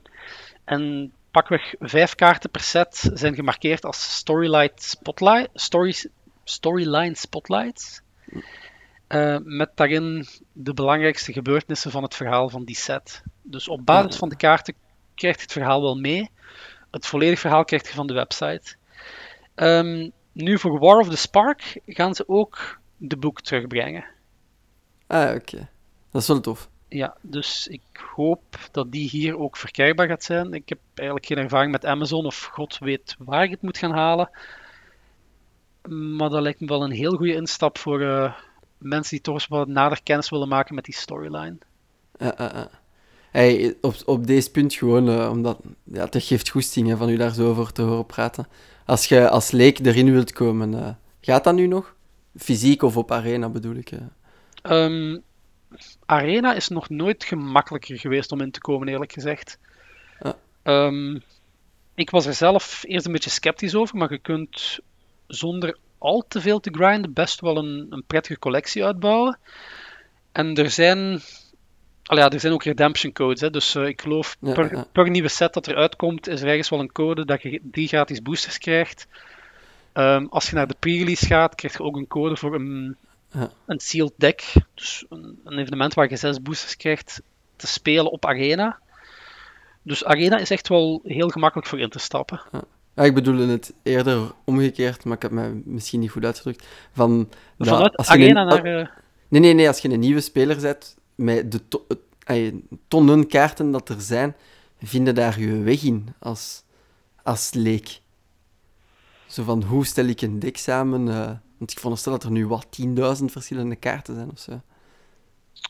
en 0.64 1.12
pakweg 1.32 1.76
vijf 1.80 2.16
kaarten 2.16 2.50
per 2.50 2.62
set 2.62 3.10
zijn 3.14 3.36
gemarkeerd 3.36 3.86
als 3.86 4.16
storyline, 4.16 4.72
spotlight, 4.76 5.50
stories, 5.54 6.08
storyline 6.44 7.16
spotlights. 7.16 8.02
Eh, 9.08 9.38
met 9.44 9.70
daarin 9.76 10.28
de 10.54 10.74
belangrijkste 10.74 11.34
gebeurtenissen 11.34 11.92
van 11.92 12.04
het 12.04 12.16
verhaal 12.16 12.50
van 12.50 12.64
die 12.64 12.76
set. 12.76 13.24
Dus 13.42 13.68
op 13.68 13.86
basis 13.86 14.16
van 14.16 14.30
de 14.30 14.36
kaarten 14.36 14.74
krijgt 15.16 15.42
het 15.42 15.52
verhaal 15.52 15.82
wel 15.82 15.96
mee. 15.96 16.30
Het 16.92 17.06
volledige 17.06 17.40
verhaal 17.40 17.66
krijg 17.66 17.88
je 17.88 17.94
van 17.94 18.08
de 18.08 18.14
website. 18.14 18.76
Ehm, 19.56 20.10
nu 20.38 20.60
voor 20.60 20.80
War 20.80 21.00
of 21.00 21.10
the 21.10 21.18
Spark 21.18 21.80
gaan 21.86 22.16
ze 22.16 22.24
ook 22.28 22.80
de 22.98 23.18
boek 23.18 23.42
terugbrengen. 23.42 24.06
Ah, 25.08 25.36
oké. 25.36 25.70
Dat 26.12 26.22
is 26.22 26.28
wel 26.28 26.40
tof. 26.40 26.70
Ja, 26.88 27.18
dus 27.22 27.68
ik 27.68 27.82
hoop 28.16 28.60
dat 28.72 28.92
die 28.92 29.10
hier 29.10 29.40
ook 29.40 29.58
verkrijgbaar 29.58 30.08
gaat 30.08 30.24
zijn. 30.24 30.54
Ik 30.54 30.70
heb 30.70 30.80
eigenlijk 30.94 31.28
geen 31.28 31.38
ervaring 31.38 31.72
met 31.72 31.86
Amazon 31.86 32.26
of 32.26 32.44
god 32.44 32.78
weet 32.78 33.16
waar 33.20 33.44
ik 33.44 33.50
het 33.50 33.62
moet 33.62 33.78
gaan 33.78 33.92
halen. 33.92 34.30
Maar 35.90 36.30
dat 36.30 36.42
lijkt 36.42 36.60
me 36.60 36.68
wel 36.68 36.84
een 36.84 36.92
heel 36.92 37.16
goede 37.16 37.34
instap 37.34 37.78
voor 37.78 38.02
eh, 38.02 38.34
mensen 38.78 39.16
die 39.16 39.22
toch 39.22 39.34
eens 39.34 39.48
wat 39.48 39.68
nader 39.68 40.04
kennis 40.04 40.30
willen 40.30 40.48
maken 40.48 40.76
met 40.76 40.86
die 40.86 40.96
storyline. 40.96 41.58
Ja, 42.18 42.34
ja. 42.38 42.70
Hey, 43.32 43.76
op, 43.82 43.96
op 44.06 44.28
deze 44.28 44.52
punt 44.52 44.74
gewoon, 44.74 45.10
eh, 45.10 45.30
omdat 45.32 45.60
ja, 45.84 46.04
het 46.04 46.24
geeft 46.24 46.50
goesting 46.50 46.88
hè, 46.88 46.98
van 46.98 47.10
u 47.10 47.18
daar 47.18 47.34
zo 47.34 47.50
over 47.50 47.72
te 47.72 47.82
horen 47.82 48.06
praten. 48.06 48.48
Als 48.88 49.06
je 49.06 49.30
als 49.30 49.52
leek 49.52 49.80
erin 49.80 50.12
wilt 50.12 50.32
komen, 50.34 50.74
eh, 50.84 50.90
gaat 51.22 51.44
dat 51.44 51.54
nu 51.56 51.68
nog? 51.68 51.96
fysiek 52.38 52.82
of 52.82 52.98
op 52.98 53.12
arena 53.12 53.50
bedoel 53.50 53.76
ik. 53.76 53.92
eh. 53.92 54.00
Ehm, 54.62 55.18
Arena 56.06 56.54
is 56.54 56.68
nog 56.68 56.90
nooit 56.90 57.24
gemakkelijker 57.24 58.00
geweest 58.00 58.32
om 58.32 58.42
in 58.42 58.52
te 58.52 58.60
komen, 58.62 58.88
eerlijk 58.88 59.12
gezegd. 59.14 59.60
Ehm, 60.64 61.20
ik 61.96 62.10
was 62.10 62.26
er 62.26 62.34
zelf 62.34 62.84
eerst 62.86 63.06
een 63.06 63.12
beetje 63.12 63.30
sceptisch 63.30 63.76
over, 63.76 63.98
maar 63.98 64.12
je 64.12 64.18
kunt 64.18 64.80
zonder 65.28 65.78
al 65.98 66.26
te 66.28 66.42
veel 66.42 66.60
te 66.60 66.74
grinden 66.74 67.14
best 67.14 67.42
wel 67.42 67.58
een, 67.58 67.88
een 67.90 68.04
prettige 68.08 68.40
collectie 68.40 68.86
uitbouwen. 68.86 69.40
En 70.32 70.56
er 70.56 70.70
zijn, 70.70 71.22
al 72.08 72.18
ja, 72.18 72.30
er 72.30 72.40
zijn 72.40 72.54
ook 72.54 72.64
redemption 72.64 73.12
codes. 73.14 73.42
Hè, 73.42 73.50
dus 73.50 73.76
eh, 73.76 73.86
ik 73.88 74.02
geloof 74.02 74.38
Ja, 74.40 74.54
per, 74.54 74.76
ja. 74.76 74.86
per 74.92 75.10
nieuwe 75.10 75.28
set 75.28 75.54
dat 75.54 75.68
er 75.68 75.76
uitkomt, 75.76 76.28
is 76.28 76.42
er 76.42 76.48
ergens 76.48 76.70
wel 76.70 76.80
een 76.80 76.92
code 76.92 77.26
dat 77.26 77.42
je 77.42 77.62
drie 77.72 77.88
gratis 77.88 78.22
boosters 78.22 78.58
krijgt. 78.58 79.08
Ehm, 79.94 80.26
als 80.30 80.50
je 80.50 80.56
naar 80.56 80.68
de 80.68 80.76
pre-release 80.80 81.26
gaat, 81.26 81.56
krijg 81.56 81.78
je 81.78 81.84
ook 81.84 81.96
een 81.96 82.08
code 82.08 82.38
voor 82.38 82.56
een, 82.56 82.96
Ja. 83.32 83.52
een 83.66 83.80
sealed 83.80 84.14
deck. 84.18 84.54
Dus 84.74 85.06
een, 85.10 85.40
een 85.44 85.58
evenement 85.58 85.94
waar 85.94 86.10
je 86.10 86.16
zes 86.16 86.42
boosters 86.42 86.78
krijgt 86.78 87.22
te 87.56 87.68
spelen 87.68 88.12
op 88.12 88.26
Arena. 88.26 88.80
Dus 89.82 90.06
Arena 90.06 90.38
is 90.38 90.50
echt 90.50 90.68
wel 90.68 91.02
heel 91.04 91.30
gemakkelijk 91.30 91.68
voor 91.68 91.80
in 91.80 91.90
te 91.90 92.00
stappen. 92.00 92.42
Ja, 92.96 93.04
ik 93.04 93.14
bedoelde 93.14 93.48
het 93.48 93.74
eerder 93.84 94.32
omgekeerd, 94.46 95.06
maar 95.06 95.16
ik 95.16 95.22
heb 95.22 95.32
mij 95.32 95.62
misschien 95.66 96.00
niet 96.00 96.12
goed 96.12 96.26
uitgedrukt. 96.26 96.66
Van, 96.94 97.30
dat 97.58 97.96
als 97.98 98.08
je 98.08 98.14
Arena 98.14 98.42
een- 98.42 98.48
naar... 98.48 98.80
eh, 98.80 98.88
Nee, 99.30 99.42
nee, 99.42 99.54
nee. 99.54 99.68
Als 99.68 99.80
je 99.80 99.90
een 99.90 100.00
nieuwe 100.00 100.22
speler 100.22 100.62
bent, 100.62 100.96
met 101.18 101.52
de 101.52 101.62
tonnen 102.88 103.28
kaarten 103.28 103.72
dat 103.72 103.90
er 103.90 104.02
zijn, 104.02 104.36
vinden 104.82 105.16
daar 105.16 105.40
je 105.40 105.58
weg 105.58 105.84
in 105.84 106.14
als, 106.20 106.64
als 107.24 107.54
leek. 107.54 108.02
Zo 109.28 109.44
van, 109.44 109.64
hoe 109.64 109.86
stel 109.86 110.06
ik 110.06 110.22
een 110.22 110.40
deck 110.40 110.58
samen? 110.58 111.08
eh, 111.08 111.32
want 111.58 111.72
ik 111.72 111.78
veronderstel 111.78 112.12
dat 112.12 112.24
er 112.24 112.32
nu 112.32 112.48
wat 112.48 112.66
10.000 112.82 113.26
verschillende 113.26 113.76
kaarten 113.76 114.16
zijn 114.16 114.30
of 114.32 114.40
zo. 114.40 114.62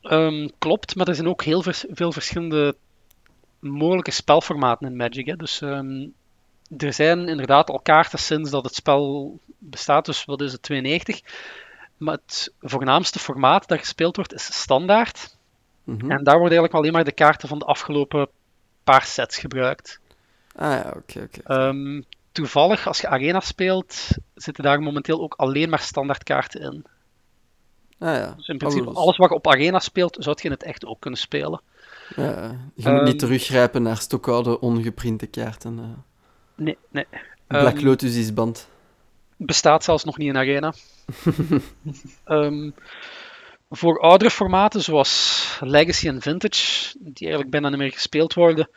Ehm, 0.02 0.48
klopt, 0.58 0.96
maar 0.96 1.08
er 1.08 1.16
zijn 1.16 1.28
ook 1.28 1.44
heel 1.44 1.64
veel 1.90 2.12
verschillende 2.12 2.76
mogelijke 3.60 4.12
spelformaten 4.12 4.88
in 4.88 4.96
Magic. 4.96 5.26
Hè. 5.26 5.36
Dus 5.36 5.62
ehm, 5.62 6.08
er 6.78 6.94
zijn 6.94 7.28
inderdaad 7.28 7.70
al 7.70 7.80
kaarten 7.80 8.20
sinds 8.20 8.50
dat 8.50 8.64
het 8.64 8.76
spel 8.76 9.40
bestaat, 9.58 10.06
dus 10.06 10.26
wat 10.26 10.42
is 10.42 10.52
het, 10.52 10.62
92. 10.62 11.22
Maar 11.98 12.18
het 12.26 12.54
voornaamste 12.60 13.20
formaat 13.20 13.68
dat 13.68 13.80
gespeeld 13.80 14.16
wordt 14.16 14.34
is 14.34 14.54
standaard. 14.54 15.37
Mhm. 15.88 16.12
En 16.12 16.24
daar 16.24 16.40
worden 16.40 16.58
eigenlijk 16.58 16.74
alleen 16.74 16.92
maar 16.92 17.04
de 17.04 17.12
kaarten 17.12 17.48
van 17.48 17.60
de 17.60 17.66
afgelopen 17.66 18.28
paar 18.84 19.04
sets 19.04 19.38
gebruikt. 19.38 20.00
Ah 20.56 20.72
ja, 20.72 20.94
oké, 20.98 21.20
oké. 21.22 21.42
Ehm, 21.44 22.02
toevallig, 22.32 22.88
als 22.88 23.02
je 23.02 23.08
Arena 23.08 23.40
speelt, 23.40 24.08
zitten 24.36 24.64
daar 24.64 24.82
momenteel 24.82 25.22
ook 25.22 25.34
alleen 25.38 25.70
maar 25.70 25.80
standaard 25.80 26.24
kaarten 26.24 26.62
in. 26.62 26.86
Ah 28.00 28.16
ja. 28.16 28.34
Dus 28.38 28.48
in 28.48 28.58
principe, 28.58 28.86
Alles. 28.86 28.98
alles 28.98 29.18
wat 29.18 29.30
je 29.30 29.36
op 29.36 29.48
Arena 29.48 29.80
speelt, 29.80 30.18
zou 30.20 30.36
je 30.40 30.44
in 30.46 30.52
het 30.52 30.64
echt 30.64 30.86
ook 30.86 31.00
kunnen 31.00 31.20
spelen. 31.20 31.62
Ja, 32.16 32.56
je 32.76 32.90
moet 32.90 33.02
niet 33.02 33.08
Ehm, 33.10 33.18
teruggrijpen 33.18 33.82
naar 33.82 33.98
stokoude 33.98 34.60
ongeprinte 34.60 35.26
kaarten. 35.28 35.80
eh. 35.80 35.86
Nee, 36.56 36.78
nee. 36.90 37.06
Black 37.48 37.76
Ehm, 37.78 37.86
Lotus 37.86 38.16
is 38.16 38.34
band. 38.34 38.68
bestaat 39.38 39.84
zelfs 39.84 40.04
nog 40.04 40.18
niet 40.18 40.28
in 40.28 40.38
Arena. 40.38 40.74
Ehm, 42.24 42.70
voor 43.70 44.00
oudere 44.00 44.32
formaten, 44.32 44.82
zoals 44.82 45.58
Legacy 45.60 46.08
en 46.08 46.22
Vintage, 46.22 46.96
die 47.00 47.14
eigenlijk 47.20 47.50
bijna 47.50 47.70
niet 47.70 47.78
meer 47.78 47.92
gespeeld 47.92 48.34
worden, 48.34 48.70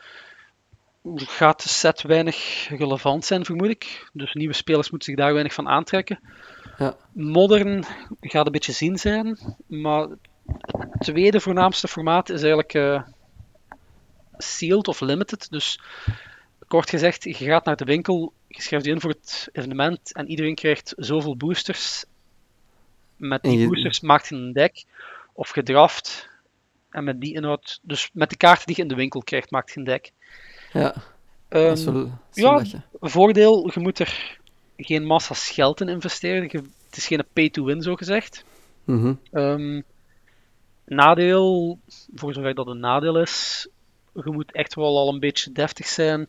gaat 1.15 1.63
de 1.63 1.69
set 1.69 2.01
weinig 2.01 2.67
relevant 2.69 3.25
zijn, 3.25 3.45
vermoed 3.45 3.69
ik. 3.69 4.09
Dus 4.13 4.33
nieuwe 4.33 4.53
spelers 4.53 4.89
moeten 4.89 5.09
zich 5.09 5.17
daar 5.17 5.33
weinig 5.33 5.53
van 5.53 5.67
aantrekken. 5.67 6.19
Ja. 6.77 6.97
Modern 7.13 7.83
gaat 8.19 8.45
een 8.45 8.51
beetje 8.51 8.71
zien 8.71 8.97
zijn, 8.97 9.55
maar 9.67 10.07
het 10.67 10.99
tweede 10.99 11.39
voornaamste 11.39 11.87
formaat 11.87 12.29
is 12.29 12.41
eigenlijk 12.41 12.73
eh, 12.73 13.01
sealed 14.37 14.87
of 14.87 14.99
limited. 14.99 15.49
Dus 15.49 15.79
kort 16.67 16.89
gezegd, 16.89 17.23
je 17.23 17.33
gaat 17.33 17.65
naar 17.65 17.75
de 17.75 17.85
winkel, 17.85 18.33
je 18.47 18.61
schrijft 18.61 18.85
je 18.85 18.91
in 18.91 19.01
voor 19.01 19.09
het 19.09 19.49
evenement 19.51 20.13
en 20.13 20.29
iedereen 20.29 20.55
krijgt 20.55 20.93
zoveel 20.97 21.37
boosters. 21.37 22.05
Met 23.21 23.43
die 23.43 23.51
boosters 23.67 23.99
maakt 23.99 24.27
je 24.27 24.35
een 24.35 24.53
deck 24.53 24.83
of 25.33 25.55
je 25.55 25.63
draft 25.63 26.29
en 26.89 27.03
met 27.03 27.21
die 27.21 27.33
inhoud, 27.33 27.79
dus 27.81 28.09
met 28.13 28.29
de 28.29 28.37
kaarten 28.37 28.65
die 28.65 28.75
je 28.75 28.81
in 28.81 28.87
de 28.87 28.95
winkel 28.95 29.21
krijgt, 29.21 29.51
maakt 29.51 29.71
je 29.71 29.79
een 29.79 29.85
deck. 29.85 30.11
Ja, 31.49 31.67
dat 31.67 31.77
is 31.77 31.83
wel, 31.83 31.93
dat 31.93 32.11
is 32.33 32.43
ja, 32.43 32.49
voordeel, 32.99 33.71
je 33.73 33.79
moet 33.79 33.99
er 33.99 34.39
geen 34.77 35.05
massa's 35.05 35.49
geld 35.49 35.81
in 35.81 35.89
investeren. 35.89 36.43
Je- 36.51 36.69
het 36.87 36.97
is 36.97 37.07
geen 37.07 37.23
pay-to-win, 37.33 37.81
zo 37.81 37.95
gezegd. 37.95 38.43
Mhm. 38.83 39.13
Ehm, 39.31 39.81
nadeel, 40.85 41.79
voor 42.15 42.33
zover 42.33 42.53
dat 42.53 42.67
een 42.67 42.79
nadeel 42.79 43.19
is, 43.19 43.67
je 44.13 44.31
moet 44.31 44.51
echt 44.51 44.75
wel 44.75 44.97
al 44.97 45.13
een 45.13 45.19
beetje 45.19 45.51
deftig 45.51 45.87
zijn. 45.87 46.27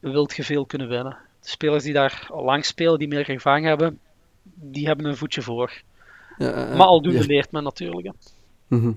Wilt 0.00 0.36
je 0.36 0.44
veel 0.44 0.66
kunnen 0.66 0.88
winnen. 0.88 1.16
De 1.40 1.48
spelers 1.48 1.84
die 1.84 1.92
daar 1.92 2.26
al 2.30 2.44
lang 2.44 2.64
spelen, 2.64 2.98
die 2.98 3.08
meer 3.08 3.28
ervaring 3.30 3.66
hebben, 3.66 3.98
die 4.54 4.86
hebben 4.86 5.06
een 5.06 5.16
voetje 5.16 5.42
voor. 5.42 5.82
Ja, 6.38 6.48
ja, 6.48 6.68
ja. 6.68 6.76
Maar 6.76 6.86
aldoende 6.86 7.18
Hier. 7.18 7.26
leert 7.28 7.52
men 7.52 7.62
natuurlijk. 7.62 8.06
hè. 8.06 8.12
Mhm. 8.76 8.92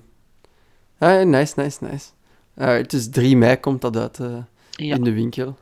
Ah, 0.97 1.25
nice, 1.25 1.53
nice, 1.61 1.83
nice. 1.83 2.09
Ah, 2.55 2.67
het 2.77 2.93
is 2.93 3.09
3 3.09 3.37
mei 3.37 3.57
komt 3.59 3.81
dat 3.81 3.97
uit 3.97 4.19
eh, 4.19 4.37
Ja. 4.71 4.95
in 4.95 5.03
de 5.03 5.13
winkel. 5.13 5.57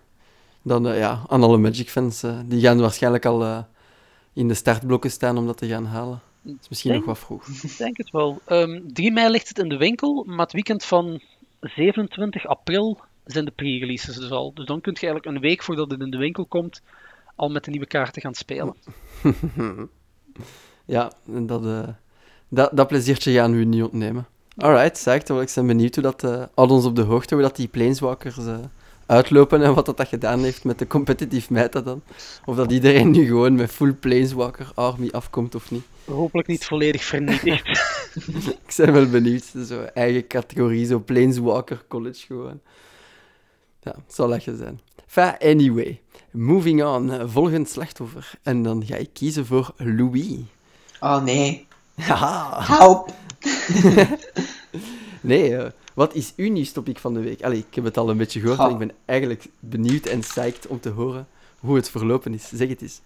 Dan, 0.62 0.88
eh, 0.88 0.98
ja, 0.98 1.22
aan 1.28 1.44
alle 1.44 1.58
Magic-fans, 1.58 2.24
eh, 2.24 2.40
die 2.46 2.62
gaan 2.62 2.80
waarschijnlijk 2.80 3.26
al 3.26 3.44
eh, 3.44 3.60
in 4.34 4.48
de 4.48 4.54
startblokken 4.54 5.12
staan 5.12 5.38
om 5.38 5.46
dat 5.46 5.58
te 5.58 5.68
gaan 5.68 5.86
halen. 5.86 6.22
Dat 6.42 6.56
is 6.62 6.70
misschien 6.70 6.92
Denk- 6.92 7.06
nog 7.06 7.16
wat 7.18 7.26
vroeg. 7.26 7.48
Ik 7.48 7.78
denk 7.78 7.98
het 7.98 8.12
wel. 8.12 8.42
Ehm 8.46 8.80
3 8.88 9.12
mei 9.12 9.30
ligt 9.30 9.48
het 9.48 9.58
in 9.60 9.70
de 9.70 9.78
winkel, 9.78 10.24
maar 10.28 10.40
het 10.46 10.52
weekend 10.54 10.84
van 10.84 11.22
27 11.62 12.48
april 12.48 13.00
zijn 13.26 13.46
de 13.46 13.52
pre-releases 13.52 14.16
dus 14.16 14.30
al. 14.32 14.54
Dus 14.54 14.66
dan 14.66 14.82
kun 14.82 14.94
je 15.00 15.00
eigenlijk 15.08 15.36
een 15.36 15.42
week 15.42 15.64
voordat 15.64 15.92
het 15.92 16.00
in 16.02 16.10
de 16.12 16.18
winkel 16.18 16.46
komt, 16.46 16.82
al 17.36 17.50
met 17.50 17.64
de 17.64 17.72
nieuwe 17.72 17.86
kaarten 17.88 18.22
gaan 18.22 18.34
spelen. 18.34 18.76
Ja, 20.86 21.12
dat, 21.26 21.66
eh, 21.66 21.88
dat, 22.48 22.70
dat 22.74 22.88
pleziertje 22.88 23.34
gaan 23.34 23.58
we 23.58 23.64
niet 23.64 23.84
ontnemen. 23.84 24.28
Alright, 24.58 24.98
zeg, 24.98 25.24
ik 25.24 25.52
ben 25.56 25.68
benieuwd 25.68 25.96
hoe 25.96 26.04
dat... 26.04 26.24
eh 26.24 26.44
houd 26.56 26.72
ons 26.72 26.86
op 26.86 26.96
de 26.96 27.02
hoogte 27.02 27.34
hoe 27.34 27.44
dat 27.44 27.56
die 27.56 27.68
Planeswalkers 27.68 28.38
eh, 28.38 28.58
uitlopen 29.06 29.62
en 29.62 29.74
wat 29.74 29.86
dat, 29.86 29.98
dat 29.98 30.08
gedaan 30.08 30.44
heeft 30.44 30.64
met 30.64 30.80
de 30.80 30.88
competitive 30.88 31.54
meta 31.54 31.82
dan. 31.82 32.02
Of 32.46 32.56
dat 32.56 32.72
iedereen 32.72 33.12
nu 33.12 33.26
gewoon 33.26 33.56
met 33.56 33.72
full 33.72 33.94
Planeswalker 33.94 34.72
army 34.76 35.10
afkomt 35.12 35.56
of 35.56 35.72
niet. 35.72 35.84
Hopelijk 36.06 36.48
niet 36.48 36.66
volledig 36.66 37.04
vernietigd. 37.04 37.68
Ik 38.68 38.74
ben 38.78 38.94
wel 38.94 39.10
benieuwd. 39.10 39.44
Zo 39.68 39.84
eigen 39.94 40.28
categorie, 40.28 40.86
zo 40.86 41.00
Planeswalker 41.00 41.84
College 41.88 42.26
gewoon. 42.26 42.60
Ja, 43.82 43.92
het 44.06 44.14
zal 44.14 44.28
lachen 44.28 44.58
zijn. 44.58 44.80
Enfin, 45.06 45.50
anyway. 45.50 46.02
Moving 46.32 46.84
on. 46.84 47.30
Volgend 47.30 47.70
slachtoffer. 47.70 48.32
En 48.44 48.64
dan 48.64 48.86
ga 48.86 48.96
ik 48.96 49.10
kiezen 49.14 49.46
voor 49.46 49.74
Louis. 49.78 50.38
Oh 51.06 51.24
nee. 51.24 51.68
Haha. 51.96 52.64
Help! 52.78 53.14
Nee, 55.22 55.56
eh, 55.58 55.70
wat 55.94 56.14
is 56.14 56.34
uw 56.36 56.52
nieuwstopic 56.52 57.00
van 57.00 57.14
de 57.14 57.20
week? 57.20 57.44
Allee, 57.44 57.58
ik 57.70 57.76
heb 57.76 57.84
het 57.84 57.98
al 57.98 58.10
een 58.10 58.18
beetje 58.18 58.40
gehoord 58.40 58.60
en 58.60 58.70
ik 58.70 58.78
ben 58.78 58.92
eigenlijk 59.06 59.46
benieuwd 59.60 60.06
en 60.06 60.20
psyched 60.20 60.68
om 60.68 60.80
te 60.80 60.90
horen 60.90 61.28
hoe 61.60 61.76
het 61.76 61.90
verlopen 61.90 62.34
is. 62.34 62.50
Zeg 62.54 62.70
het 62.70 62.82
eens. 62.82 63.02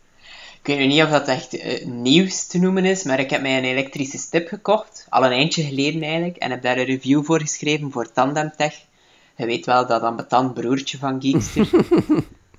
Ik 0.62 0.68
weet 0.68 0.78
nu 0.78 0.86
niet 0.86 1.04
of 1.04 1.10
dat 1.10 1.28
echt 1.28 1.58
eh, 1.58 1.86
nieuws 1.86 2.48
te 2.48 2.60
noemen 2.60 2.86
is, 2.86 3.04
maar 3.04 3.20
ik 3.20 3.30
heb 3.30 3.42
mij 3.42 3.58
een 3.58 3.64
elektrische 3.64 4.18
stip 4.18 4.48
gekocht. 4.48 5.06
Al 5.10 5.26
een 5.26 5.32
eindje 5.32 5.64
geleden 5.64 6.02
eigenlijk. 6.02 6.38
En 6.38 6.52
heb 6.52 6.62
daar 6.62 6.78
een 6.78 6.86
review 6.86 7.26
voor 7.26 7.40
geschreven 7.40 7.92
voor 7.92 8.12
Tandemtech. 8.12 8.76
Je 9.36 9.46
weet 9.46 9.66
wel, 9.66 9.88
dat 9.88 10.02
ambetant 10.02 10.54
broertje 10.54 10.98
van 10.98 11.22
Geekster. 11.22 11.66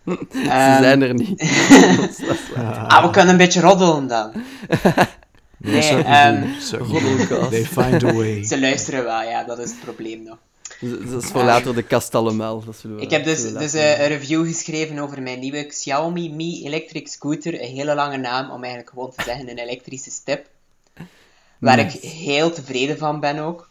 Ze 0.06 0.16
Ehm, 0.32 0.82
zijn 0.82 1.02
er 1.02 1.14
niet. 1.14 1.42
Ah, 2.88 3.04
we 3.04 3.10
kunnen 3.10 3.30
een 3.30 3.36
beetje 3.36 3.60
roddelen 3.60 4.06
dan. 4.06 4.32
They 5.62 5.72
Nee, 5.72 6.02
ehm. 6.04 6.60
They 7.50 7.64
find 7.64 8.04
a 8.04 8.12
way. 8.12 8.44
Ze 8.44 8.60
luisteren 8.60 9.04
wel, 9.04 9.22
ja, 9.22 9.44
dat 9.44 9.58
is 9.58 9.70
het 9.70 9.80
probleem 9.80 10.22
nog. 10.22 10.38
Dat 10.80 11.22
is 11.22 11.30
voor 11.30 11.42
later 11.42 11.74
de 11.74 11.82
kast 11.82 12.14
allemaal. 12.14 12.64
Dat 12.64 12.76
zullen 12.76 12.96
we- 12.96 13.02
Ik 13.02 13.10
heb 13.10 13.24
dus, 13.24 13.42
dus 13.58 13.72
een 13.72 14.06
review 14.06 14.46
geschreven 14.46 14.98
over 14.98 15.22
mijn 15.22 15.38
nieuwe 15.40 15.64
Xiaomi 15.64 16.30
Mi 16.34 16.64
Electric 16.64 17.08
Scooter. 17.08 17.54
Een 17.62 17.68
hele 17.74 17.94
lange 17.94 18.16
naam 18.16 18.50
om 18.50 18.58
eigenlijk 18.62 18.92
gewoon 18.92 19.10
te 19.16 19.22
zeggen 19.24 19.48
een 19.48 19.58
elektrische 19.58 20.10
step. 20.10 20.46
Waar 21.58 21.78
ik 21.78 21.90
heel 22.02 22.52
tevreden 22.52 22.98
van 22.98 23.20
ben 23.20 23.38
ook. 23.38 23.70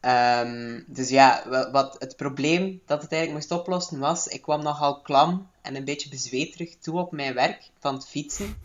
Ehm, 0.00 0.80
dus 0.86 1.08
ja, 1.08 1.42
wa- 1.48 1.70
wat 1.70 1.96
het 1.98 2.16
probleem 2.16 2.80
dat 2.86 3.02
het 3.02 3.12
eigenlijk 3.12 3.48
moest 3.48 3.60
oplossen 3.60 3.98
was, 3.98 4.26
ik 4.26 4.42
kwam 4.42 4.62
nogal 4.62 5.00
klam 5.00 5.46
en 5.62 5.76
een 5.76 5.84
beetje 5.84 6.08
bezweterig 6.08 6.74
toe 6.80 6.98
op 6.98 7.12
mijn 7.12 7.34
werk 7.34 7.70
van 7.80 7.94
het 7.94 8.06
fietsen. 8.08 8.56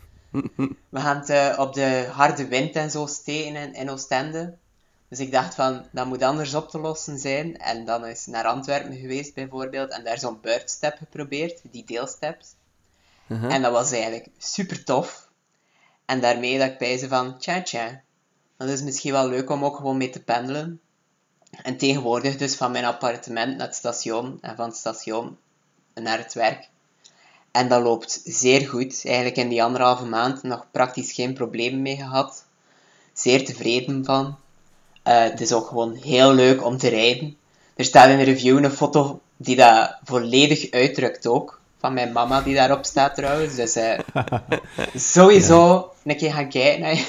We 0.88 1.00
gaan 1.00 1.16
het 1.16 1.28
eh, 1.28 1.58
op 1.58 1.74
de 1.74 2.08
harde 2.12 2.48
wind 2.48 2.76
en 2.76 2.90
zo 2.90 3.06
steken 3.06 3.74
in, 3.74 3.90
Oostende. 3.90 4.56
Dus 5.08 5.18
ik 5.18 5.32
dacht 5.32 5.54
van, 5.54 5.86
dat 5.92 6.06
moet 6.06 6.22
anders 6.22 6.54
op 6.54 6.68
te 6.68 6.78
lossen 6.78 7.18
zijn. 7.18 7.56
En 7.58 7.84
dan 7.84 8.06
is 8.06 8.26
naar 8.26 8.44
Antwerpen 8.44 8.96
geweest 8.96 9.34
bijvoorbeeld 9.34 9.90
en 9.90 10.04
daar 10.04 10.18
zo'n 10.18 10.40
buurtstep 10.40 10.96
geprobeerd, 10.96 11.60
die 11.70 11.84
deelsteps. 11.84 12.54
Uh-huh. 13.26 13.54
En 13.54 13.62
dat 13.62 13.72
was 13.72 13.92
eigenlijk 13.92 14.28
super 14.38 14.84
tof. 14.84 15.28
En 16.04 16.20
daarmee 16.20 16.58
dat 16.58 16.68
ik 16.68 16.78
bij 16.78 16.98
ze 16.98 17.08
van, 17.08 17.38
tja 17.38 17.62
tja, 17.62 18.02
dat 18.56 18.68
is 18.68 18.82
misschien 18.82 19.12
wel 19.12 19.28
leuk 19.28 19.50
om 19.50 19.64
ook 19.64 19.76
gewoon 19.76 19.96
mee 19.96 20.10
te 20.10 20.22
pendelen. 20.22 20.80
En 21.62 21.76
tegenwoordig 21.76 22.36
dus 22.36 22.54
van 22.54 22.70
mijn 22.70 22.84
appartement 22.84 23.56
naar 23.56 23.66
het 23.66 23.76
station 23.76 24.38
en 24.40 24.56
van 24.56 24.68
het 24.68 24.76
station 24.76 25.38
naar 25.94 26.18
het 26.18 26.34
werk. 26.34 26.68
En 27.50 27.68
dat 27.68 27.82
loopt 27.82 28.20
zeer 28.24 28.68
goed. 28.68 29.02
Eigenlijk 29.04 29.36
in 29.36 29.48
die 29.48 29.62
anderhalve 29.62 30.04
maand 30.04 30.42
nog 30.42 30.66
praktisch 30.70 31.12
geen 31.12 31.34
problemen 31.34 31.82
mee 31.82 31.96
gehad. 31.96 32.44
Zeer 33.12 33.44
tevreden 33.44 34.04
van. 34.04 34.36
Eh, 35.02 35.22
het 35.22 35.40
is 35.40 35.52
ook 35.52 35.66
gewoon 35.66 35.94
heel 35.94 36.32
leuk 36.34 36.64
om 36.64 36.78
te 36.78 36.88
rijden. 36.88 37.36
Er 37.76 37.84
staat 37.84 38.08
in 38.08 38.18
de 38.18 38.24
review 38.24 38.64
een 38.64 38.70
foto 38.70 39.20
die 39.36 39.56
dat 39.56 39.96
volledig 40.04 40.70
uitdrukt 40.70 41.26
ook. 41.26 41.60
Van 41.78 41.94
mijn 41.94 42.12
mama 42.12 42.40
die 42.40 42.54
daarop 42.54 42.84
staat 42.84 43.14
trouwens. 43.14 43.54
Dus 43.54 43.74
eh, 43.74 43.98
sowieso 44.94 45.92
een 46.04 46.16
keer 46.16 46.32
gaan 46.32 46.48
kijken. 46.48 46.84
hè. 46.84 47.04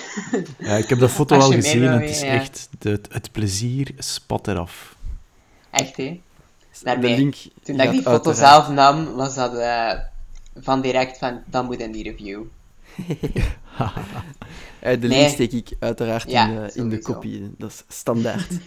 Ja, 0.70 0.76
ik 0.76 0.90
heb 0.90 1.00
dat 1.00 1.12
foto 1.12 1.36
al 1.36 1.52
gezien 1.52 1.84
het 1.84 2.10
is 2.10 2.22
ja. 2.22 2.28
echt... 2.28 2.70
De, 2.80 3.02
het 3.10 3.32
plezier 3.32 3.92
spat 3.98 4.48
eraf. 4.48 4.96
Echt 5.72 5.98
hè. 5.98 6.22
De 6.72 6.80
Daarbij, 6.84 7.16
link 7.16 7.36
toen 7.64 7.78
dat 7.78 7.86
ik 7.86 7.92
die 7.92 8.02
foto 8.02 8.30
uiteraard. 8.30 8.66
zelf 8.66 8.70
nam, 8.70 9.16
was 9.16 9.36
dat 9.36 9.56
eh, 9.56 9.94
van 10.56 10.82
direct 10.82 11.18
van, 11.18 11.44
dat 11.46 11.64
moet 11.66 11.80
in 11.80 11.92
die 11.92 12.04
review. 12.04 12.44
De 14.82 14.98
Nee. 14.98 14.98
link 15.08 15.30
steek 15.30 15.52
ik 15.52 15.76
uiteraard 15.80 16.32
Ja, 16.32 16.48
in, 16.50 16.58
eh, 16.58 16.76
in 16.76 16.90
de 16.90 17.00
kopie. 17.00 17.52
Dat 17.58 17.70
is 17.70 17.84
standaard. 17.88 18.48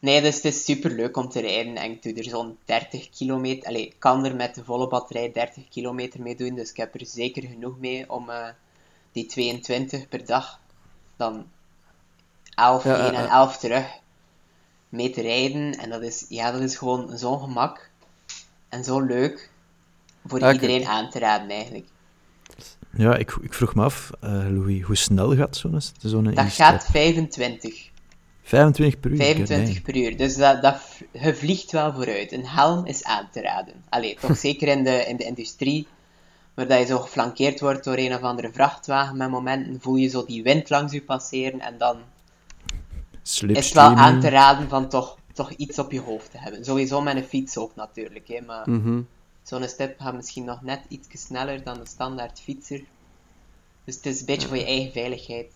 Nee, 0.00 0.20
dus 0.22 0.34
het 0.34 0.44
is 0.44 0.64
super 0.64 0.90
leuk 0.90 1.16
om 1.16 1.28
te 1.28 1.40
rijden. 1.40 1.76
En 1.76 1.90
ik 1.90 2.02
doe 2.02 2.14
er 2.14 2.24
zo'n 2.24 2.58
30 2.64 3.10
kilometer. 3.10 3.68
Allee, 3.68 3.86
ik 3.86 3.94
kan 3.98 4.24
er 4.24 4.36
met 4.36 4.54
de 4.54 4.64
volle 4.64 4.88
batterij 4.88 5.32
30 5.32 5.68
kilometer 5.68 6.22
mee 6.22 6.36
doen. 6.36 6.54
Dus 6.54 6.70
ik 6.70 6.76
heb 6.76 6.94
er 6.94 7.06
zeker 7.06 7.42
genoeg 7.42 7.78
mee 7.78 8.10
om 8.10 8.30
eh, 8.30 8.48
die 9.12 9.26
22 9.26 10.08
per 10.08 10.24
dag, 10.26 10.60
dan 11.16 11.46
11 12.54 12.84
Ja, 12.84 12.94
heen 12.94 13.12
ja, 13.12 13.18
en 13.18 13.24
ja. 13.24 13.30
11 13.30 13.58
terug, 13.58 13.86
mee 14.88 15.10
te 15.10 15.20
rijden. 15.20 15.72
En 15.78 15.90
dat 15.90 16.02
is, 16.02 16.26
ja, 16.28 16.50
dat 16.52 16.60
is 16.60 16.76
gewoon 16.76 17.18
zo'n 17.18 17.40
gemak. 17.40 17.90
En 18.68 18.84
zo 18.84 19.00
leuk 19.00 19.50
voor 20.26 20.40
Ja, 20.40 20.48
ik- 20.48 20.54
iedereen 20.60 20.86
aan 20.86 21.10
te 21.10 21.18
raden 21.18 21.48
eigenlijk. 21.50 21.86
Ja, 22.96 23.16
ik, 23.16 23.36
ik 23.42 23.54
vroeg 23.54 23.74
me 23.74 23.82
af, 23.84 24.10
eh, 24.20 24.30
Louis, 24.30 24.82
hoe 24.82 24.96
snel 24.96 25.36
gaat 25.36 25.56
zo'n 25.56 25.80
zo'n 25.98 26.24
Dat 26.34 26.52
gaat 26.52 26.86
25. 26.86 27.88
25 28.42 29.00
per 29.00 29.10
uur? 29.10 29.16
25 29.16 29.82
per 29.82 29.96
uur. 29.96 30.16
Dus 30.16 30.36
dat, 30.36 30.62
dat, 30.62 30.80
je 31.12 31.34
vliegt 31.34 31.70
wel 31.72 31.92
vooruit. 31.92 32.32
Een 32.32 32.46
helm 32.46 32.86
is 32.86 33.04
aan 33.04 33.28
te 33.32 33.40
raden. 33.40 33.74
Allee, 33.88 34.16
toch 34.20 34.36
zeker 34.46 34.68
in 34.68 34.84
de, 34.84 35.04
in 35.06 35.16
de 35.16 35.24
industrie, 35.24 35.86
waar 36.54 36.66
dat 36.68 36.78
je 36.78 36.86
zo 36.86 36.98
geflankeerd 36.98 37.60
wordt 37.60 37.84
door 37.84 37.96
een 37.96 38.14
of 38.14 38.20
andere 38.20 38.52
vrachtwagen 38.52 39.16
met 39.16 39.30
momenten, 39.30 39.80
voel 39.80 39.96
je 39.96 40.08
zo 40.08 40.24
die 40.24 40.42
wind 40.42 40.70
langs 40.70 40.92
je 40.92 41.02
passeren 41.02 41.60
en 41.60 41.78
dan 41.78 41.96
is 43.22 43.64
het 43.64 43.74
wel 43.74 43.94
aan 43.94 44.20
te 44.20 44.28
raden 44.28 44.68
van 44.68 44.88
toch, 44.88 45.18
toch 45.32 45.50
iets 45.50 45.78
op 45.78 45.92
je 45.92 46.00
hoofd 46.00 46.30
te 46.30 46.38
hebben. 46.38 46.64
Sowieso 46.64 47.00
met 47.00 47.16
een 47.16 47.24
fiets 47.24 47.56
ook 47.56 47.74
natuurlijk, 47.76 48.28
hè, 48.28 48.40
maar 48.46 48.70
Mhm. 48.70 49.00
Zo'n 49.42 49.68
step 49.68 50.00
gaat 50.00 50.14
misschien 50.14 50.44
nog 50.44 50.62
net 50.62 50.80
iets 50.88 51.08
sneller 51.12 51.62
dan 51.64 51.78
de 51.78 51.86
standaard 51.86 52.40
fietser. 52.40 52.82
Dus 53.84 53.94
het 53.94 54.06
is 54.06 54.20
een 54.20 54.26
beetje 54.26 54.48
voor 54.48 54.56
je 54.56 54.64
eigen 54.64 54.92
veiligheid. 54.92 55.52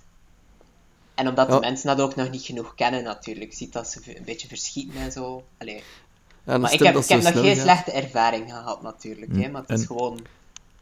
En 1.15 1.29
omdat 1.29 1.49
de 1.51 1.61
mensen 1.61 1.87
dat 1.87 2.01
ook 2.01 2.15
nog 2.17 2.31
niet 2.31 2.43
genoeg 2.43 2.75
kennen 2.75 3.03
natuurlijk. 3.03 3.51
Je 3.51 3.57
ziet 3.57 3.73
dat 3.73 3.89
ze 3.91 4.17
een 4.17 4.25
beetje 4.25 4.49
verschieten 4.49 5.01
en 5.01 5.13
zo. 5.13 5.45
Allee. 5.59 5.83
Ja, 6.47 6.59
Maar 6.59 6.73
ik 6.73 6.79
heb, 6.83 6.97
ik 6.97 7.09
heb 7.09 7.23
nog 7.23 7.33
geen 7.33 7.45
gaat. 7.57 7.65
slechte 7.65 7.93
ervaring 7.93 8.51
gehad 8.51 8.83
natuurlijk. 8.83 9.37
Hè, 9.37 9.49
maar 9.49 9.63
het 9.67 9.79
is 9.79 9.87
gewoon... 9.87 10.27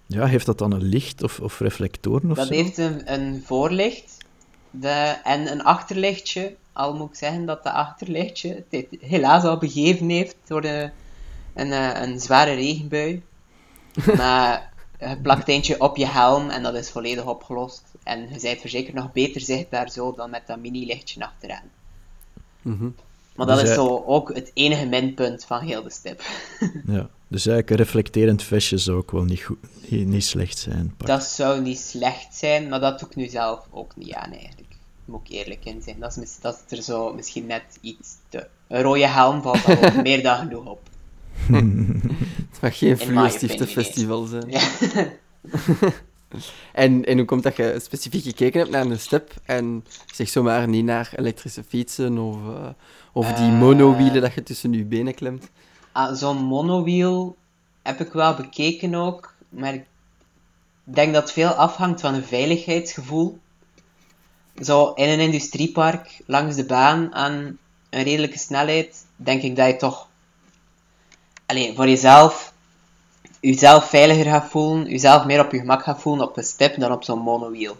Ja, 0.06 0.26
heeft 0.26 0.46
dat 0.46 0.58
dan 0.58 0.72
een 0.72 0.82
licht 0.82 1.22
of, 1.22 1.40
of 1.40 1.58
reflectoren 1.58 2.30
of 2.30 2.36
Dat 2.36 2.46
zo? 2.46 2.54
heeft 2.54 2.78
een, 2.78 3.12
een 3.12 3.42
voorlicht 3.46 4.16
de, 4.70 5.20
en 5.24 5.50
een 5.52 5.62
achterlichtje. 5.62 6.56
Al 6.72 6.94
moet 6.94 7.08
ik 7.08 7.14
zeggen 7.16 7.46
dat 7.46 7.64
dat 7.64 7.72
achterlichtje 7.72 8.64
het 8.70 8.86
helaas 9.00 9.42
al 9.44 9.58
begeven 9.58 10.08
heeft 10.08 10.36
door 10.46 10.60
de, 10.60 10.90
een, 11.54 11.72
eh, 11.72 12.02
een 12.02 12.20
zware 12.20 12.52
regenbui. 12.54 13.22
maar 14.16 14.72
je 14.98 15.18
plakt 15.22 15.48
eentje 15.48 15.80
op 15.80 15.96
je 15.96 16.06
helm 16.06 16.50
en 16.50 16.62
dat 16.62 16.74
is 16.74 16.90
volledig 16.90 17.26
opgelost. 17.26 17.82
En 18.02 18.20
je 18.20 18.40
bent 18.40 18.60
verzekerd 18.60 18.94
nog 18.94 19.12
beter 19.12 19.40
zichtbaar 19.40 19.90
zo 19.90 20.12
dan 20.12 20.30
met 20.30 20.46
dat 20.46 20.58
mini-lichtje 20.58 21.24
achteraan. 21.24 21.70
Mhm. 22.62 22.88
Maar 23.36 23.46
dat 23.46 23.58
Dus 23.58 23.68
is 23.68 23.74
zo 23.74 24.02
ook 24.06 24.34
het 24.34 24.50
enige 24.54 24.86
minpunt 24.86 25.44
van 25.44 25.60
heel 25.60 25.82
de 25.82 25.90
stip. 25.90 26.22
Ja, 26.86 27.08
dus 27.28 27.46
eigenlijk 27.46 27.70
een 27.70 27.76
reflecterend 27.76 28.42
vestje 28.42 28.78
zou 28.78 28.96
ook 28.96 29.10
wel 29.10 29.24
niet, 29.24 29.40
goed, 29.42 29.58
niet, 29.88 30.06
niet 30.06 30.24
slecht 30.24 30.58
zijn. 30.58 30.94
Pak. 30.96 31.06
Dat 31.06 31.24
zou 31.24 31.60
niet 31.60 31.78
slecht 31.78 32.34
zijn, 32.34 32.68
maar 32.68 32.80
dat 32.80 32.98
doe 32.98 33.08
ik 33.08 33.16
nu 33.16 33.28
zelf 33.28 33.66
ook 33.70 33.96
niet 33.96 34.12
aan 34.12 34.32
eigenlijk. 34.32 34.74
Moet 35.04 35.20
ik 35.24 35.36
eerlijk 35.36 35.64
in 35.64 35.82
zijn. 35.82 36.00
Dat 36.00 36.16
is, 36.16 36.38
dat 36.40 36.62
is 36.68 36.78
er 36.78 36.84
zo 36.84 37.14
misschien 37.14 37.46
net 37.46 37.78
iets 37.80 38.08
te... 38.28 38.46
Een 38.68 38.82
rode 38.82 39.06
helm 39.06 39.42
valt 39.42 39.66
ook 39.66 40.02
meer 40.02 40.22
dan 40.22 40.36
genoeg 40.36 40.66
op. 40.66 40.88
Het 41.46 42.60
mag 42.60 42.78
geen 42.78 42.96
festival 43.66 44.24
zijn. 44.24 44.50
Ja. 44.50 44.60
En, 46.72 47.04
en 47.04 47.16
hoe 47.16 47.24
komt 47.26 47.42
dat 47.42 47.56
je 47.56 47.78
specifiek 47.82 48.22
gekeken 48.22 48.60
hebt 48.60 48.72
naar 48.72 48.86
een 48.86 48.98
step 48.98 49.34
en 49.44 49.84
zeg 50.12 50.28
zomaar 50.28 50.68
niet 50.68 50.84
naar 50.84 51.12
elektrische 51.16 51.64
fietsen 51.68 52.18
of, 52.18 52.36
eh, 52.36 52.68
of 53.12 53.32
die 53.32 53.46
Eh. 53.50 53.58
monowielen 53.58 54.20
dat 54.22 54.34
je 54.34 54.42
tussen 54.42 54.72
je 54.72 54.84
benen 54.84 55.14
klemt? 55.14 55.48
Ah, 55.92 56.14
Zo'n 56.14 56.36
monowiel 56.36 57.36
heb 57.82 58.00
ik 58.00 58.12
wel 58.12 58.34
bekeken 58.34 58.94
ook, 58.94 59.34
maar 59.48 59.74
ik 59.74 59.84
denk 60.84 61.12
dat 61.12 61.22
het 61.22 61.32
veel 61.32 61.48
afhangt 61.48 62.00
van 62.00 62.14
een 62.14 62.24
veiligheidsgevoel. 62.24 63.38
Zo 64.62 64.92
in 64.92 65.08
een 65.08 65.20
industriepark, 65.20 66.20
langs 66.26 66.56
de 66.56 66.64
baan, 66.66 67.14
aan 67.14 67.58
een 67.90 68.02
redelijke 68.02 68.38
snelheid, 68.38 69.06
denk 69.16 69.42
ik 69.42 69.56
dat 69.56 69.66
je 69.66 69.76
toch 69.76 70.08
alleen 71.52 71.74
voor 71.74 71.88
jezelf, 71.88 72.52
jezelf 73.40 73.88
veiliger 73.88 74.24
gaat 74.24 74.50
voelen, 74.50 74.88
jezelf 74.88 75.24
meer 75.24 75.44
op 75.44 75.52
je 75.52 75.58
gemak 75.58 75.82
gaat 75.82 76.00
voelen 76.00 76.28
op 76.28 76.36
een 76.36 76.44
step 76.44 76.80
dan 76.80 76.92
op 76.92 77.04
zo'n 77.04 77.18
monowiel. 77.18 77.76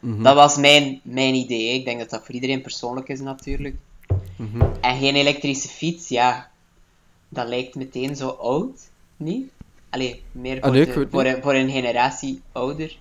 Mhm. 0.00 0.22
Dat 0.22 0.34
was 0.34 0.56
mijn, 0.56 1.00
mijn 1.02 1.34
idee. 1.34 1.74
Ik 1.74 1.84
denk 1.84 1.98
dat 1.98 2.10
dat 2.10 2.24
voor 2.24 2.34
iedereen 2.34 2.62
persoonlijk 2.62 3.08
is 3.08 3.20
natuurlijk. 3.20 3.76
Mhm. 4.36 4.62
En 4.80 4.98
geen 4.98 5.14
elektrische 5.14 5.68
fiets, 5.68 6.08
ja, 6.08 6.50
dat 7.28 7.48
lijkt 7.48 7.74
meteen 7.74 8.16
zo 8.16 8.28
oud, 8.28 8.90
niet? 9.16 9.50
Allee, 9.90 10.22
meer 10.32 10.56
Ah, 10.56 10.62
voor, 10.62 10.72
nee, 10.72 10.84
de- 10.86 11.06
voor, 11.10 11.24
een, 11.24 11.42
voor 11.42 11.54
een 11.54 11.70
generatie 11.70 12.40
ouder. 12.52 12.96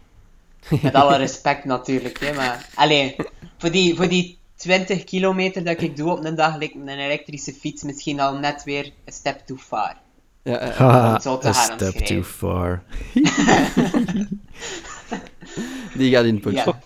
Met 0.82 0.94
alle 0.94 1.18
respect 1.18 1.66
natuurlijk, 1.76 2.20
hè, 2.20 2.34
maar... 2.34 2.70
Allee, 2.76 3.16
voor 3.58 3.72
die, 3.72 3.96
voor 3.96 4.08
die 4.08 4.38
20 4.56 5.04
kilometer 5.04 5.64
dat 5.64 5.82
ik 5.82 5.98
doe 5.98 6.12
op 6.12 6.26
een 6.26 6.36
dag, 6.36 6.58
lijkt 6.58 6.76
een 6.76 6.88
elektrische 6.90 7.54
fiets 7.54 7.84
misschien 7.84 8.20
al 8.20 8.38
net 8.38 8.64
weer 8.64 8.86
een 9.06 9.14
step 9.14 9.40
too 9.46 9.58
far. 9.58 9.98
Ja, 10.46 10.58
eh, 10.58 10.76
Haha, 10.78 11.14
het 11.14 11.22
zo 11.22 11.38
te 11.38 11.48
a 11.48 11.54
step 11.54 11.94
too 11.94 12.24
far. 12.24 12.84
die 15.98 16.12
gaat 16.12 16.26
in 16.26 16.40
punch. 16.40 16.64
Ja. 16.64 16.80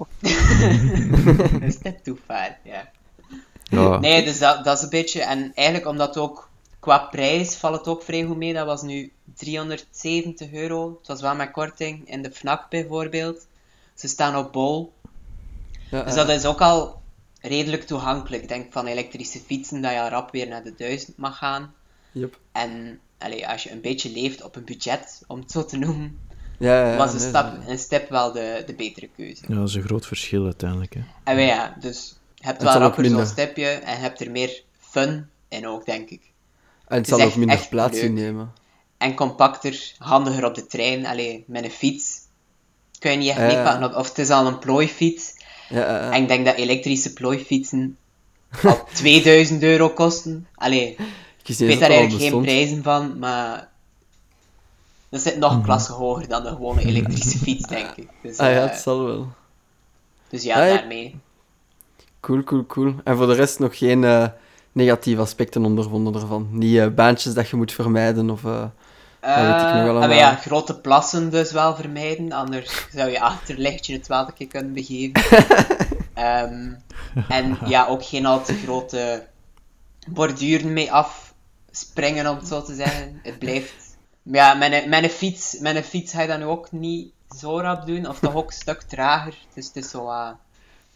een 1.62 1.72
step 1.80 2.04
too 2.04 2.18
far, 2.26 2.58
ja. 2.64 2.90
Ja, 3.64 4.00
Nee, 4.00 4.24
dus 4.24 4.40
dat, 4.40 4.64
dat 4.64 4.78
is 4.78 4.84
een 4.84 4.90
beetje... 4.90 5.22
En 5.22 5.52
eigenlijk 5.56 5.88
omdat 5.88 6.18
ook 6.18 6.50
qua 6.80 6.98
prijs 6.98 7.56
valt 7.56 7.78
het 7.78 7.88
ook 7.88 8.04
vrij 8.04 8.24
goed 8.24 8.38
mee. 8.38 8.54
Dat 8.54 8.66
was 8.66 8.82
nu 8.82 9.12
370 9.36 10.52
euro. 10.52 10.96
Het 10.98 11.08
was 11.08 11.22
wel 11.22 11.36
met 11.36 11.52
korting 11.52 12.10
in 12.10 12.22
de 12.22 12.32
FNAC 12.32 12.70
bijvoorbeeld. 12.70 13.48
Ze 13.94 14.08
staan 14.08 14.36
op 14.36 14.52
bol. 14.52 14.94
Ja, 15.92 16.04
Dus 16.04 16.16
eh, 16.16 16.18
dat 16.18 16.30
is 16.30 16.46
ook 16.46 16.62
al 16.62 17.02
redelijk 17.42 17.84
toegankelijk. 17.84 18.44
Ik 18.44 18.50
denk 18.50 18.72
van 18.72 18.86
elektrische 18.86 19.40
fietsen 19.40 19.82
dat 19.82 19.92
je 19.92 20.02
al 20.02 20.10
rap 20.10 20.32
weer 20.32 20.48
naar 20.48 20.64
de 20.64 20.76
1000 20.76 21.18
mag 21.18 21.38
gaan. 21.38 21.74
yep. 22.12 22.40
En 22.52 23.00
allee, 23.20 23.48
als 23.48 23.64
je 23.64 23.72
een 23.72 23.82
beetje 23.82 24.12
leeft 24.12 24.44
op 24.44 24.56
een 24.56 24.66
budget, 24.66 25.22
om 25.28 25.40
het 25.40 25.52
zo 25.52 25.66
te 25.66 25.78
noemen, 25.78 26.20
ja, 26.58 26.82
ja, 26.82 26.92
ja, 26.92 26.98
was 26.98 27.14
een, 27.14 27.20
nee, 27.20 27.28
stap, 27.28 27.68
een 27.68 27.80
step 27.80 28.10
wel 28.10 28.32
de, 28.32 28.64
de 28.66 28.74
betere 28.74 29.10
keuze. 29.16 29.44
ja, 29.48 29.56
dat 29.56 29.68
is 29.68 29.76
een 29.76 29.84
groot 29.84 30.06
verschil 30.06 30.46
uiteindelijk. 30.46 30.94
Hè. 30.94 31.02
En 31.24 31.36
wij, 31.36 31.46
ja, 31.46 31.76
dus 31.80 32.16
je 32.36 32.46
hebt 32.46 32.64
wel 32.64 32.74
rapper 32.74 33.06
zo'n 33.06 33.26
stepje 33.26 33.66
en 33.66 33.96
je 33.96 34.02
hebt 34.02 34.22
er 34.22 34.32
meer 34.32 34.64
fun 34.80 35.30
in 35.50 35.68
ook, 35.68 35.86
denk 35.86 36.10
ik. 36.10 36.22
En 36.88 36.98
het 36.98 37.08
zal 37.08 37.22
ook 37.22 37.36
minder 37.36 37.68
plaats 37.70 37.98
innemen. 37.98 38.54
En 38.98 39.16
compacter, 39.16 39.94
handiger 39.98 40.46
op 40.46 40.56
de 40.56 40.66
trein. 40.66 41.06
Allee, 41.06 41.44
met 41.48 41.64
een 41.64 41.72
fiets 41.72 42.18
kun 43.00 43.12
je 43.12 43.18
niet 43.18 43.30
echt 43.30 43.40
meepakken. 43.40 43.90
Of, 43.90 43.96
of 43.96 44.08
het 44.08 44.18
is 44.18 44.30
al 44.30 44.48
een 44.48 44.60
plooifiets. 44.60 45.34
En 45.70 46.22
ik 46.22 46.28
denk 46.28 46.46
dat 46.46 46.56
elektrische 46.56 47.14
plooifietsen 47.14 47.98
al 48.64 48.88
2000 48.94 49.64
euro 49.64 49.90
kosten. 49.90 50.48
Allee, 50.56 50.98
Ik 51.50 51.58
weet 51.68 51.80
daar 51.80 51.90
eigenlijk 51.90 52.30
geen 52.32 52.42
prijzen 52.42 52.84
van, 52.84 53.20
maar 53.20 53.68
dat 55.10 55.22
zit 55.22 55.38
nog 55.38 55.54
een 55.54 55.62
klasse 55.62 55.92
hoger 55.92 56.28
dan 56.28 56.44
de 56.44 56.50
gewone 56.50 56.82
elektrische 56.90 57.38
fiets, 57.38 57.68
denk 57.68 57.90
ik. 57.96 58.08
Dus, 58.22 58.38
Ah 58.38 58.52
ja, 58.52 58.56
eh, 58.64 58.70
het 58.70 58.80
zal 58.80 59.06
wel. 59.06 59.28
dus 60.30 60.44
ja, 60.44 60.62
Ah, 60.62 60.68
ja. 60.68 60.76
daarmee. 60.78 61.16
Cool, 62.20 62.44
cool, 62.44 62.66
cool. 62.66 62.94
En 63.04 63.18
voor 63.18 63.28
de 63.28 63.34
rest 63.34 63.60
nog 63.60 63.78
geen 63.78 64.04
eh, 64.04 64.26
negatieve 64.72 65.22
aspecten 65.22 65.66
ondervonden 65.66 66.14
ervan. 66.22 66.48
Niet 66.52 66.78
eh, 66.78 66.88
baantjes 66.88 67.34
dat 67.34 67.50
je 67.50 67.56
moet 67.56 67.72
vermijden 67.72 68.30
of, 68.30 68.42
weet 68.42 68.54
ik 69.22 69.74
nog 69.74 69.88
allemaal. 69.88 70.02
ah, 70.10 70.16
ja, 70.16 70.36
grote 70.36 70.80
plassen 70.80 71.30
dus 71.32 71.52
wel 71.52 71.76
vermijden, 71.76 72.32
anders 72.32 72.86
zou 72.96 73.10
je 73.10 73.22
achter 73.22 73.58
lichtje 73.58 73.94
het 73.94 74.08
wel 74.08 74.28
een 74.28 74.34
keer 74.34 74.48
kunnen 74.48 74.74
begeven. 74.74 75.22
Ehm, 76.14 76.72
en 77.30 77.58
ja, 77.66 77.86
ook 77.88 78.06
geen 78.06 78.26
al 78.26 78.44
te 78.44 78.54
grote 78.54 79.28
borduren 80.08 80.74
mee 80.74 80.92
afspringen, 81.84 82.28
om 82.30 82.38
het 82.38 82.48
zo 82.48 82.62
te 82.62 82.76
zeggen. 82.76 83.20
Het 83.24 83.40
blijft... 83.40 83.74
Maar 84.24 84.36
Ja, 84.36 84.54
mijn, 84.54 84.90
mijn, 84.90 85.10
fiets, 85.10 85.60
mijn 85.60 85.84
fiets 85.84 86.12
ga 86.14 86.22
je 86.22 86.28
dan 86.28 86.40
nu 86.40 86.46
ook 86.46 86.72
niet 86.72 87.12
zo 87.40 87.60
rap 87.60 87.86
doen, 87.86 88.08
of 88.08 88.20
toch 88.20 88.36
ook 88.36 88.48
een 88.48 88.54
stuk 88.58 88.82
trager. 88.82 89.38
Dus 89.54 89.68
het 89.68 89.76
is 89.76 89.90
zo... 89.90 90.08
ah, 90.08 90.32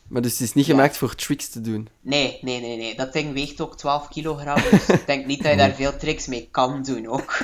Maar 0.07 0.21
dus 0.21 0.31
het 0.31 0.41
is 0.41 0.53
niet 0.53 0.65
Ja. 0.65 0.71
gemaakt 0.73 0.97
voor 0.97 1.15
tricks 1.15 1.49
te 1.49 1.61
doen. 1.61 1.87
Nee, 2.01 2.39
nee, 2.41 2.61
nee, 2.61 2.77
nee. 2.77 2.95
Dat 2.95 3.13
ding 3.13 3.33
weegt 3.33 3.61
ook 3.61 3.77
12 3.77 4.07
kilogram, 4.07 4.61
dus 4.71 4.89
ik 4.89 5.05
denk 5.07 5.25
niet 5.25 5.41
dat 5.43 5.51
je 5.51 5.57
daar 5.57 5.71
veel 5.73 5.97
tricks 5.97 6.27
mee 6.27 6.47
kan 6.51 6.83
doen 6.83 7.07
ook. 7.07 7.37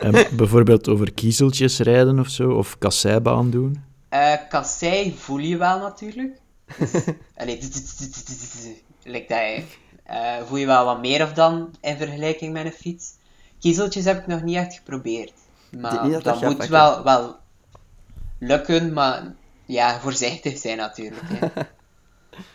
En 0.00 0.26
bijvoorbeeld 0.36 0.88
over 0.88 1.12
kiezeltjes 1.12 1.78
rijden 1.78 2.18
of 2.18 2.28
zo, 2.28 2.50
of 2.50 2.78
kasseibaan 2.78 3.50
doen. 3.50 3.82
Eh 4.08 4.32
kassei 4.48 5.14
voel 5.18 5.38
je 5.38 5.56
wel 5.56 5.78
natuurlijk. 5.78 6.38
Dus, 6.78 6.90
allee, 7.36 7.58
like 9.04 9.26
dat, 9.28 9.38
je, 9.38 9.62
eh, 10.10 10.46
voel 10.46 10.58
je 10.58 10.66
wel 10.66 10.84
wat 10.84 11.00
meer 11.00 11.22
of 11.22 11.32
dan 11.32 11.74
in 11.80 11.96
vergelijking 11.96 12.52
met 12.52 12.64
een 12.64 12.72
fiets. 12.72 13.12
Kiezeltjes 13.58 14.04
heb 14.04 14.18
ik 14.18 14.26
nog 14.26 14.42
niet 14.42 14.56
echt 14.56 14.74
geprobeerd. 14.74 15.32
Maar 15.70 16.22
dat, 16.22 16.42
moet 16.42 16.66
wel, 16.66 17.02
wel 17.02 17.36
lukken, 18.38 18.92
maar 18.92 19.34
ja, 19.64 20.00
voorzichtig 20.00 20.58
zijn 20.58 20.76
natuurlijk. 20.76 21.22
Hè. 21.28 21.46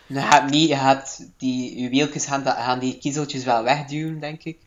Je 0.08 0.20
gaat 0.20 0.50
niet, 0.50 0.70
je 0.70 0.76
gaat 0.76 1.26
die, 1.38 1.82
je 1.82 1.90
wieltjes 1.90 2.26
gaan, 2.26 2.80
die 2.80 2.98
kiezeltjes 2.98 3.44
wel 3.44 3.64
wegduwen, 3.64 4.20
denk 4.20 4.44
ik. 4.44 4.58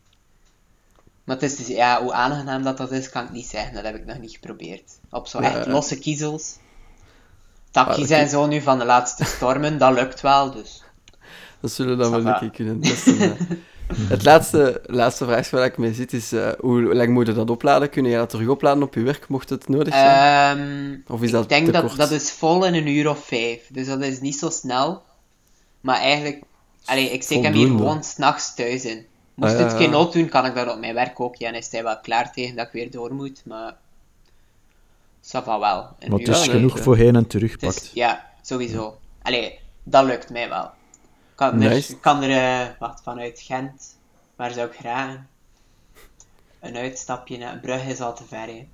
Maar 1.25 1.37
het 1.37 1.45
is 1.45 1.57
dus, 1.57 1.67
ja, 1.67 2.03
hoe 2.03 2.13
aangenaam 2.13 2.63
dat 2.63 2.77
dat 2.77 2.93
is, 2.93 3.09
kan 3.09 3.25
ik 3.25 3.31
niet 3.31 3.47
zeggen. 3.47 3.75
Dat 3.75 3.85
heb 3.85 3.95
ik 3.95 4.07
nog 4.07 4.19
niet 4.19 4.33
geprobeerd. 4.33 4.99
Op 5.11 5.27
zo 5.27 5.41
Ja, 5.41 5.55
echt 5.55 5.65
ja. 5.65 5.71
losse 5.71 5.99
kiezels. 5.99 6.57
Takjes 7.71 8.11
Ah, 8.11 8.19
en 8.19 8.29
zo 8.29 8.47
nu 8.47 8.61
van 8.61 8.79
de 8.79 8.85
laatste 8.85 9.25
stormen, 9.25 9.79
dat 9.79 9.93
lukt 9.93 10.21
wel, 10.21 10.51
dus. 10.51 10.83
Dat 11.61 11.71
zullen 11.73 11.97
we 11.97 12.03
dan 12.03 12.11
wel 12.25 12.33
een 12.33 12.39
keer 12.39 12.51
kunnen 12.51 12.81
testen. 12.81 13.37
Het 14.09 14.25
laatste, 14.25 14.81
laatste 14.87 15.25
vraag 15.25 15.51
waar 15.51 15.65
ik 15.65 15.79
mee 15.79 15.95
zit 15.95 16.13
is, 16.13 16.33
eh, 16.33 16.49
hoe 16.59 16.95
lang 16.95 17.09
moet 17.09 17.27
je 17.27 17.33
dat 17.33 17.51
opladen? 17.51 17.91
Kun 17.91 18.05
je 18.05 18.17
dat 18.17 18.31
terug 18.31 18.49
opladen 18.49 18.83
op 18.83 18.95
je 18.95 19.01
werk, 19.03 19.29
mocht 19.29 19.49
het 19.51 19.69
nodig 19.69 19.95
zijn? 19.95 20.59
Ehm, 20.59 20.97
of 21.13 21.23
is 21.23 21.31
dat 21.31 21.43
ik 21.43 21.49
denk 21.49 21.67
te 21.67 21.73
dat 21.73 21.83
kort? 21.85 21.97
dat 21.97 22.11
is 22.11 22.33
vol 22.33 22.65
in 22.67 22.75
een 22.75 22.87
uur 22.87 23.09
of 23.11 23.25
vijf. 23.25 23.61
Dus 23.73 23.87
dat 23.87 24.03
is 24.03 24.21
niet 24.21 24.37
zo 24.39 24.51
snel. 24.51 25.03
Maar 25.81 25.97
eigenlijk, 25.97 26.43
allee, 26.85 27.11
ik 27.11 27.23
steek 27.23 27.43
hem 27.43 27.53
hier 27.53 27.67
gewoon 27.67 28.05
s'nachts 28.05 28.55
thuis 28.55 28.85
in. 28.85 29.07
Moest 29.35 29.53
Ah, 29.53 29.59
ja, 29.59 29.65
het 29.67 29.75
geen 29.77 29.91
nood 29.91 30.13
doen, 30.13 30.29
kan 30.29 30.47
ik 30.47 30.55
dat 30.55 30.73
op 30.73 30.79
mijn 30.79 30.95
werk 30.95 31.21
ook. 31.21 31.37
Ja, 31.37 31.49
en 31.49 31.55
is 31.55 31.69
hij 31.71 31.83
wel 31.83 31.99
klaar 32.01 32.33
tegen 32.33 32.57
dat 32.57 32.67
ik 32.67 32.73
weer 32.73 32.91
door 32.91 33.15
moet. 33.15 33.43
Maar, 33.45 33.75
ça 35.23 35.45
va 35.45 35.59
wel. 35.59 35.89
Een 35.99 36.11
Maar 36.11 36.19
het 36.19 36.29
is 36.29 36.49
genoeg 36.49 36.81
voor 36.81 36.97
heen 36.97 37.17
en 37.17 37.27
terug 37.27 37.53
Het 37.53 37.63
is- 37.63 37.75
pakt. 37.75 37.91
ja, 37.95 38.27
sowieso. 38.43 38.99
Allee, 39.23 39.59
dat 39.83 40.05
lukt 40.05 40.31
mij 40.31 40.49
wel. 40.49 40.71
Kan 41.39 41.59
Nice. 41.59 41.93
er, 41.93 41.99
kan 41.99 42.23
er 42.23 42.61
eh, 42.61 42.67
wat 42.79 43.01
vanuit 43.05 43.41
Gent, 43.41 43.97
waar 44.37 44.51
zou 44.53 44.69
ik 44.69 44.77
graag 44.81 45.17
een 46.61 46.77
uitstapje 46.77 47.39
naar 47.39 47.59
Brugge 47.59 47.91
is 47.91 48.01
al 48.01 48.15
te 48.15 48.23
ver. 48.29 48.47
Hè. 48.47 48.67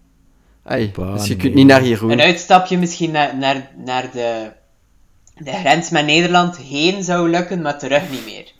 Ai, 0.62 0.90
Bah, 0.90 1.12
dus 1.12 1.22
je 1.22 1.28
nee. 1.28 1.38
kunt 1.38 1.54
niet 1.54 1.66
naar 1.66 1.84
Jeroen. 1.84 2.10
Een 2.10 2.20
uitstapje 2.20 2.78
misschien 2.78 3.10
naar, 3.10 3.36
naar, 3.36 3.70
naar 3.76 4.10
de, 4.12 4.52
de 5.34 5.52
grens 5.52 5.90
met 5.90 6.06
Nederland 6.06 6.56
heen 6.56 7.04
zou 7.04 7.28
lukken, 7.30 7.62
maar 7.62 7.78
terug 7.78 8.10
niet 8.10 8.24
meer. 8.24 8.52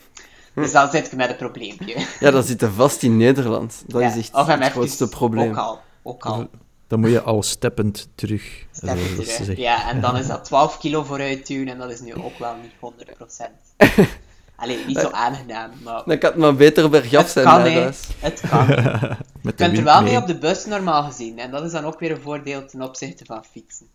Dus 0.54 0.72
dan 0.72 0.90
zit 0.90 1.06
ik 1.06 1.12
met 1.12 1.30
een 1.30 1.36
probleempje. 1.36 2.06
Ja, 2.20 2.30
dat 2.30 2.46
zit 2.46 2.62
er 2.62 2.72
vast 2.72 3.02
in 3.02 3.16
Nederland. 3.16 3.84
Dat 3.86 4.00
Ja, 4.00 4.08
is 4.08 4.30
echt 4.30 4.46
het 4.46 4.70
grootste 4.70 5.08
probleem. 5.08 5.50
Ook 5.50 5.56
al. 5.56 5.80
Ook 6.02 6.26
al. 6.26 6.48
Dan 6.86 7.00
moet 7.00 7.10
je 7.10 7.20
al 7.22 7.42
steppend 7.42 8.08
terug. 8.14 8.66
Steppen 8.72 8.98
zoals 8.98 9.10
ze 9.16 9.22
terug. 9.22 9.36
zeggen. 9.36 9.58
Ja, 9.60 9.88
en 9.90 10.00
dan 10.00 10.16
is 10.16 10.26
dat 10.26 10.44
12 10.44 10.78
kilo 10.78 11.02
vooruit 11.04 11.46
duwen 11.46 11.68
en 11.68 11.78
dat 11.78 11.90
is 11.90 12.00
nu 12.00 12.14
ook 12.14 12.38
wel 12.38 12.54
niet 12.62 12.72
100%. 13.06 13.50
Allee, 14.56 14.84
niet 14.86 14.98
zo 14.98 15.10
aangenaam, 15.10 15.70
maar 15.82 16.02
Dan 16.04 16.18
kan 16.18 16.30
het 16.30 16.38
maar 16.38 16.54
beter 16.54 16.90
bergaf 16.90 17.28
zijn 17.28 17.44
kan, 17.46 17.60
huis. 17.60 18.00
Het 18.18 18.40
kan. 18.48 18.66
Je 18.66 18.74
Met 19.42 19.58
de 19.58 19.64
kunt 19.64 19.78
er 19.78 19.84
wel 19.84 20.02
mee. 20.02 20.12
mee 20.12 20.20
op 20.20 20.26
de 20.26 20.38
bus 20.38 20.64
normaal 20.64 21.02
gezien 21.02 21.38
en 21.38 21.50
dat 21.50 21.64
is 21.64 21.72
dan 21.72 21.84
ook 21.84 21.98
weer 22.00 22.10
een 22.10 22.20
voordeel 22.20 22.66
ten 22.66 22.82
opzichte 22.82 23.24
van 23.24 23.44
fietsen. 23.44 23.86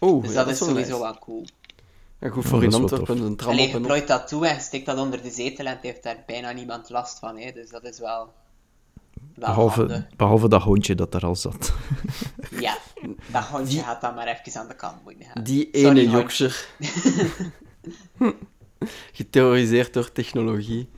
Oeh, 0.00 0.22
Dus 0.24 0.32
ja, 0.32 0.44
dat 0.44 0.52
is 0.52 0.58
sowieso 0.58 0.90
nice. 0.90 1.00
wel 1.02 1.18
cool. 1.18 1.44
Ja, 2.18 2.28
goed 2.28 2.44
voor 2.44 2.60
dat 2.60 2.72
in 2.72 2.80
Antwerpen, 2.80 3.20
een 3.20 3.36
tram 3.36 3.50
Allee, 3.52 3.64
op 3.64 3.70
je 3.70 3.76
en 3.76 3.80
op. 3.82 3.86
plooit 3.86 4.08
dat 4.08 4.28
toe 4.28 4.46
en 4.46 4.60
steekt 4.60 4.86
dat 4.86 4.98
onder 4.98 5.22
de 5.22 5.30
zetel 5.30 5.66
en 5.66 5.72
het 5.72 5.82
heeft 5.82 6.02
daar 6.02 6.22
bijna 6.26 6.52
niemand 6.52 6.88
last 6.90 7.18
van. 7.18 7.38
Hè. 7.38 7.52
Dus 7.52 7.70
dat 7.70 7.84
is 7.84 7.98
wel, 7.98 8.32
Behalve, 9.40 10.06
behalve 10.16 10.48
dat 10.48 10.62
hondje 10.62 10.94
dat 10.94 11.12
daar 11.12 11.24
al 11.26 11.36
zat. 11.36 11.72
Ja, 12.60 12.76
dat 13.26 13.42
hondje 13.44 13.74
Die- 13.74 13.82
gaat 13.82 14.00
dan 14.00 14.14
maar 14.14 14.26
even 14.26 14.60
aan 14.60 14.68
de 14.68 14.74
kant 14.76 15.04
moeten 15.04 15.24
gaan. 15.24 15.42
Die 15.42 15.68
Sorry, 15.72 15.88
ene 15.98 16.10
jokser. 16.10 16.66
Geterroriseerd 19.12 19.92
door 19.92 20.12
technologie. 20.12 20.88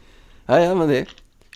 Ah 0.45 0.61
ja, 0.63 0.75
maar 0.75 0.87
nee. 0.87 1.07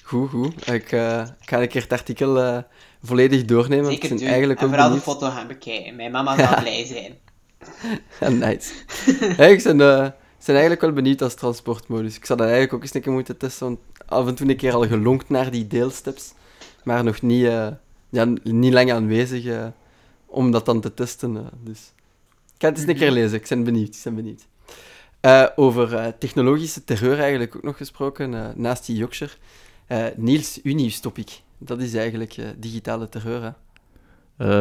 Goed, 0.02 0.30
goed. 0.30 0.68
Ik, 0.68 0.92
eh, 0.92 1.20
ik 1.40 1.48
ga 1.48 1.60
een 1.62 1.68
keer 1.68 1.82
het 1.82 1.92
artikel 1.92 2.40
eh, 2.42 2.58
volledig 3.02 3.44
doornemen. 3.44 3.90
Zeker 3.90 4.12
ik 4.12 4.22
eigenlijk 4.22 4.58
en 4.60 4.64
ook 4.66 4.72
vooral 4.72 4.90
de 4.90 5.00
foto 5.00 5.30
gaan 5.30 5.46
bekijken. 5.46 5.96
Mijn 5.96 6.10
mama 6.12 6.36
zal 6.38 6.60
blij 6.60 6.84
zijn. 6.84 7.14
Nice. 8.38 8.72
Hey, 9.36 9.52
ik 9.52 9.62
ben, 9.62 9.76
ben 9.76 10.14
eigenlijk 10.46 10.80
wel 10.80 10.92
benieuwd 10.92 11.22
als 11.22 11.34
transportmodus. 11.34 12.16
Ik 12.16 12.24
zou 12.24 12.38
dat 12.38 12.48
eigenlijk 12.48 12.76
ook 12.76 12.82
eens 12.82 12.94
een 12.94 13.00
keer 13.00 13.12
moeten 13.12 13.36
testen, 13.36 13.66
want 13.66 13.78
af 14.06 14.26
en 14.26 14.34
toe 14.34 14.48
een 14.48 14.56
keer 14.56 14.74
al 14.74 14.86
gelonkt 14.86 15.28
naar 15.28 15.50
die 15.50 15.66
deelsteps, 15.66 16.32
maar 16.86 17.04
nog 17.04 17.22
niet, 17.22 17.44
eh, 17.44 17.68
ja, 18.08 18.24
niet 18.42 18.72
lang 18.72 18.92
aanwezig 18.92 19.44
eh, 19.44 19.66
om 20.26 20.50
dat 20.50 20.64
dan 20.66 20.80
te 20.80 20.94
testen. 20.94 21.36
eh, 21.36 21.42
dus 21.62 21.92
ik 22.54 22.62
ga 22.62 22.68
het 22.68 22.78
eens 22.78 22.88
een 22.88 22.96
keer 22.96 23.10
lezen, 23.10 23.38
ik 23.38 23.46
ben 23.48 23.64
benieuwd. 23.64 23.94
Ik 23.94 24.00
ben 24.04 24.14
benieuwd. 24.14 24.46
Over 25.56 26.18
technologische 26.18 26.84
terreur 26.84 27.18
eigenlijk 27.18 27.56
ook 27.56 27.62
nog 27.62 27.76
gesproken, 27.76 28.52
naast 28.56 28.86
die 28.86 28.96
Yorkshire. 28.96 29.32
Niels, 30.16 30.60
uw 30.62 30.74
nieuwstopic. 30.74 31.40
Dat 31.58 31.80
is 31.80 31.94
eigenlijk 31.94 32.36
digitale 32.58 33.08
terreur, 33.08 33.42
hè? 33.42 33.50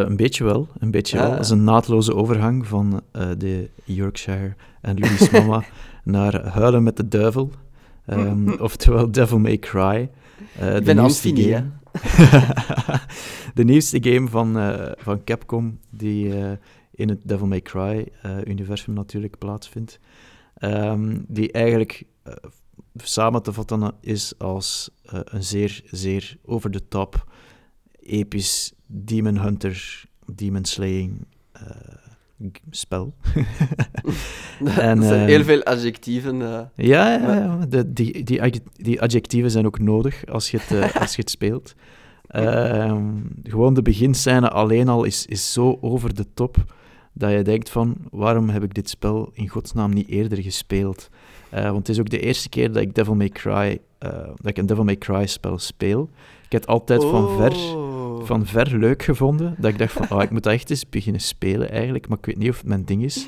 Een 0.05 0.15
beetje 0.15 0.43
wel, 0.43 0.67
een 0.79 0.91
beetje 0.91 1.17
Ja, 1.17 1.23
wel. 1.23 1.31
Dat 1.31 1.43
is 1.43 1.49
een 1.49 1.63
naadloze 1.63 2.15
overgang 2.15 2.67
van 2.67 3.01
de 3.37 3.69
Yorkshire 3.83 4.55
en 4.81 4.99
Louis 4.99 5.29
Mama 5.29 5.63
naar 6.03 6.45
Huilen 6.47 6.83
met 6.83 6.97
de 6.97 7.07
Duivel. 7.07 7.51
Ehm, 8.05 8.49
oftewel 8.69 9.11
Devil 9.11 9.39
May 9.39 9.57
Cry. 9.57 10.09
Eh, 10.59 10.73
de 10.73 10.81
ben 10.81 10.95
nieuwste 10.95 11.29
Anfini, 11.29 11.51
game. 11.51 11.71
de 13.53 13.63
nieuwste 13.63 14.03
game 14.03 14.29
van, 14.29 14.57
eh, 14.57 14.91
van 14.97 15.23
Capcom, 15.23 15.79
die 15.89 16.39
eh, 16.39 16.51
in 16.91 17.09
het 17.09 17.19
Devil 17.23 17.47
May 17.47 17.61
Cry-universum 17.61 18.93
natuurlijk 18.93 19.37
plaatsvindt. 19.37 19.99
Ehm, 20.55 21.21
die 21.27 21.51
eigenlijk 21.51 22.03
samen 22.95 23.43
te 23.43 23.53
vatten 23.53 23.93
is 24.01 24.33
als 24.37 24.89
een 25.03 25.43
zeer, 25.43 25.81
zeer 25.91 26.37
over-the-top, 26.45 27.31
episch 27.99 28.73
Demon 28.85 29.37
Hunter, 29.37 30.03
Demon 30.25 30.65
Slaying 30.65 31.27
spel. 32.69 33.13
En, 34.65 34.97
dat 34.97 35.05
zijn 35.05 35.21
eh, 35.21 35.25
heel 35.25 35.43
veel 35.43 35.63
adjectieven. 35.63 36.41
eh. 36.41 36.59
Ja, 36.75 37.11
ja, 37.15 37.35
ja. 37.35 37.65
De, 37.69 37.93
die, 37.93 38.23
die, 38.23 38.61
die 38.73 39.01
adjectieven 39.01 39.51
zijn 39.51 39.65
ook 39.65 39.79
nodig 39.79 40.25
als 40.25 40.51
je 40.51 40.57
het, 40.57 40.71
eh, 40.71 40.95
als 41.01 41.15
je 41.15 41.21
het 41.21 41.29
speelt. 41.29 41.73
Ehm, 42.27 43.05
gewoon 43.43 43.73
de 43.73 43.81
beginscène 43.81 44.49
alleen 44.49 44.87
al 44.89 45.03
is, 45.03 45.25
is 45.25 45.53
zo 45.53 45.77
over 45.81 46.13
de 46.15 46.25
top 46.33 46.73
dat 47.13 47.31
je 47.31 47.41
denkt 47.41 47.69
van, 47.69 47.95
waarom 48.11 48.49
heb 48.49 48.63
ik 48.63 48.73
dit 48.73 48.89
spel 48.89 49.29
in 49.33 49.47
godsnaam 49.49 49.93
niet 49.93 50.07
eerder 50.07 50.41
gespeeld? 50.41 51.09
Eh, 51.49 51.63
want 51.63 51.77
het 51.77 51.89
is 51.89 51.99
ook 51.99 52.09
de 52.09 52.19
eerste 52.19 52.49
keer 52.49 52.71
dat 52.71 52.81
ik 52.81 52.95
Devil 52.95 53.15
May 53.15 53.29
Cry, 53.29 53.79
dat 54.35 54.47
ik 54.47 54.57
een 54.57 54.65
Devil 54.65 54.83
May 54.83 54.97
Cry 54.97 55.25
spel 55.25 55.57
speel. 55.59 56.09
Ik 56.45 56.51
heb 56.51 56.61
het 56.61 56.69
altijd 56.69 57.03
van 57.03 57.37
ver 57.37 57.53
Oh. 57.53 57.94
Van 58.25 58.45
ver 58.45 58.77
leuk 58.77 59.03
gevonden. 59.03 59.55
Dat 59.57 59.71
ik 59.71 59.77
dacht 59.77 59.93
van, 59.93 60.09
oh, 60.09 60.21
ik 60.21 60.29
moet 60.29 60.43
dat 60.43 60.53
echt 60.53 60.69
eens 60.69 60.89
beginnen 60.89 61.21
spelen 61.21 61.71
eigenlijk, 61.71 62.07
maar 62.07 62.17
ik 62.17 62.25
weet 62.25 62.37
niet 62.37 62.49
of 62.49 62.57
het 62.57 62.67
mijn 62.67 62.85
ding 62.85 63.03
is. 63.03 63.27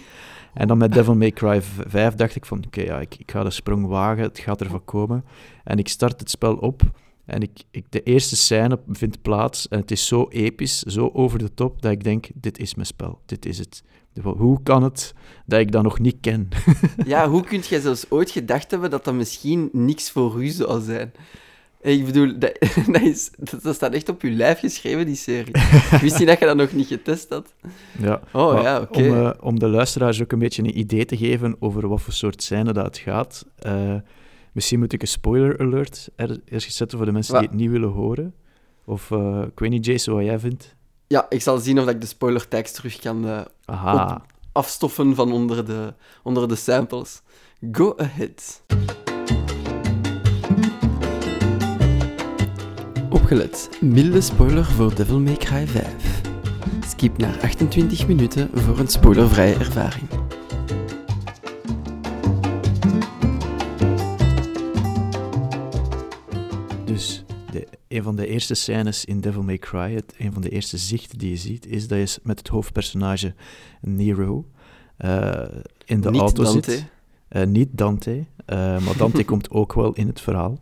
En 0.54 0.68
dan 0.68 0.78
met 0.78 0.94
Devil 0.94 1.16
May 1.16 1.32
Cry 1.32 1.62
5 1.62 2.16
dacht 2.16 2.36
ik 2.36 2.46
van, 2.46 2.64
oké, 2.66 2.82
ja, 2.82 3.00
ik, 3.00 3.16
ik 3.16 3.32
ga 3.32 3.44
de 3.44 3.50
sprong 3.50 3.88
wagen, 3.88 4.24
het 4.24 4.40
gaat 4.40 4.62
ervan 4.62 4.86
komen. 4.86 5.26
En 5.64 5.78
ik 5.78 5.88
start 5.88 6.20
het 6.20 6.30
spel 6.30 6.56
op 6.56 6.82
en 7.28 7.42
ik, 7.42 7.64
ik, 7.72 7.86
de 7.90 8.04
eerste 8.04 8.36
scène 8.36 8.80
vindt 8.88 9.22
plaats 9.22 9.68
en 9.68 9.80
het 9.80 9.92
is 9.92 10.08
zo 10.08 10.28
episch, 10.30 10.82
zo 10.82 11.10
over 11.14 11.40
de 11.40 11.54
top, 11.54 11.82
dat 11.82 11.92
ik 11.92 12.04
denk, 12.04 12.28
dit 12.34 12.60
is 12.60 12.76
mijn 12.76 12.88
spel, 12.88 13.22
dit 13.26 13.46
is 13.46 13.58
het. 13.58 13.84
Hoe 14.24 14.64
kan 14.64 14.84
het 14.84 15.14
dat 15.46 15.60
ik 15.60 15.72
dat 15.72 15.84
nog 15.84 16.00
niet 16.00 16.18
ken? 16.22 16.50
Ja, 17.06 17.30
hoe 17.30 17.44
kun 17.44 17.60
jij 17.60 17.80
zelfs 17.80 18.06
ooit 18.10 18.32
gedacht 18.32 18.72
hebben 18.72 18.90
dat 18.90 19.06
dat 19.06 19.14
misschien 19.14 19.70
niks 19.72 20.12
voor 20.12 20.44
u 20.44 20.48
zou 20.48 20.82
zijn? 20.82 21.12
Ik 21.82 22.06
bedoel, 22.06 22.40
dat, 22.40 22.52
dat, 22.92 23.02
is, 23.02 23.32
dat, 23.38 23.64
dat 23.64 23.76
staat 23.76 23.94
echt 23.94 24.10
op 24.10 24.22
je 24.22 24.32
lijf 24.32 24.60
geschreven, 24.60 25.06
die 25.06 25.16
serie. 25.16 25.56
Ik 25.92 26.00
wist 26.02 26.20
niet 26.20 26.28
dat 26.28 26.40
je 26.40 26.46
dat 26.46 26.56
nog 26.56 26.72
niet 26.72 26.88
getest 26.88 27.30
had. 27.30 27.54
Ja, 28.00 28.22
Oh, 28.34 28.54
maar 28.54 28.62
ja, 28.64 28.82
oké. 28.82 28.98
Om, 29.10 29.14
eh, 29.26 29.32
om 29.40 29.60
de 29.60 29.68
luisteraars 29.68 30.22
ook 30.22 30.32
een 30.32 30.40
beetje 30.40 30.64
een 30.64 30.78
idee 30.78 31.06
te 31.06 31.18
geven 31.18 31.56
over 31.60 31.88
wat 31.88 32.02
voor 32.02 32.14
soort 32.14 32.44
scène 32.44 32.74
dat 32.74 32.86
het 32.86 32.98
gaat. 32.98 33.46
eh, 33.60 33.96
misschien 34.52 34.80
moet 34.80 34.94
ik 34.94 35.02
een 35.02 35.08
spoiler 35.08 35.60
alert 35.60 36.10
er, 36.16 36.40
ergens 36.46 36.76
zetten 36.76 36.98
voor 36.98 37.08
de 37.08 37.14
mensen 37.14 37.34
die 37.40 37.48
het 37.48 37.58
niet 37.58 37.70
willen 37.70 37.90
horen. 37.90 38.34
Of, 38.86 39.12
eh, 39.12 39.42
ik 39.52 39.60
weet 39.60 39.70
niet, 39.70 39.86
Jason, 39.86 40.16
wat 40.16 40.26
jij 40.26 40.40
vindt. 40.40 40.76
Ja, 41.08 41.26
ik 41.30 41.42
zal 41.42 41.58
zien 41.58 41.80
of 41.80 41.88
ik 41.90 42.02
de 42.02 42.08
spoiler 42.08 42.48
tags 42.48 42.72
terug 42.72 43.00
kan 43.00 43.26
uh, 43.26 43.40
Aha. 43.66 44.26
afstoffen 44.52 45.16
van 45.16 45.32
onder 45.32 45.66
de, 45.66 45.94
onder 46.24 46.48
de 46.48 46.56
samples. 46.56 47.22
Go 47.72 47.94
ahead. 47.98 48.62
Opgelet. 53.10 53.70
Milde 53.82 54.22
spoiler 54.22 54.66
voor 54.66 54.96
Devil 54.96 55.20
May 55.20 55.36
Cry 55.36 55.68
5. 55.68 56.22
Skip 56.88 57.18
naar 57.18 57.40
28 57.42 58.08
minuten 58.08 58.50
voor 58.54 58.80
een 58.80 58.88
spoilervrije 58.88 59.54
ervaring. 59.54 60.08
Dus 66.86 67.24
de, 67.52 67.68
een 67.88 68.04
van 68.04 68.16
de 68.16 68.28
eerste 68.28 68.54
scènes 68.54 69.06
in 69.06 69.22
Devil 69.22 69.44
May 69.44 69.58
Cry, 69.58 69.94
het, 69.94 70.14
een 70.18 70.34
van 70.34 70.42
de 70.42 70.50
eerste 70.50 70.78
zichten 70.78 71.18
die 71.18 71.30
je 71.30 71.38
ziet, 71.38 71.66
is 71.66 71.88
dat 71.88 72.14
je 72.14 72.20
met 72.24 72.38
het 72.38 72.48
hoofdpersonage 72.48 73.34
Nero 73.82 74.46
uh, 75.00 75.42
in 75.86 76.02
de 76.02 76.10
Niet 76.10 76.22
auto 76.22 76.44
Dante. 76.44 76.72
zit. 76.72 76.86
Uh, 77.30 77.44
niet 77.46 77.70
Dante, 77.72 78.12
uh, 78.12 78.26
maar 78.58 78.98
Dante 78.98 79.26
komt 79.32 79.50
ook 79.50 79.74
wel 79.74 79.94
in 79.94 80.08
het 80.08 80.22
verhaal. 80.22 80.60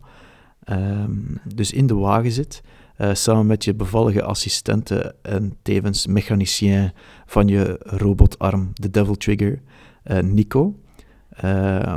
Um, 0.70 1.40
dus 1.54 1.72
in 1.72 1.86
de 1.86 1.94
wagen 1.94 2.32
zit, 2.32 2.62
uh, 2.98 3.14
samen 3.14 3.46
met 3.46 3.64
je 3.64 3.74
bevallige 3.74 4.22
assistente 4.22 5.14
en 5.22 5.56
tevens 5.62 6.06
mechanicien 6.06 6.92
van 7.26 7.48
je 7.48 7.78
robotarm, 7.80 8.70
de 8.72 8.90
Devil 8.90 9.14
Trigger, 9.14 9.60
Nico. 10.22 10.74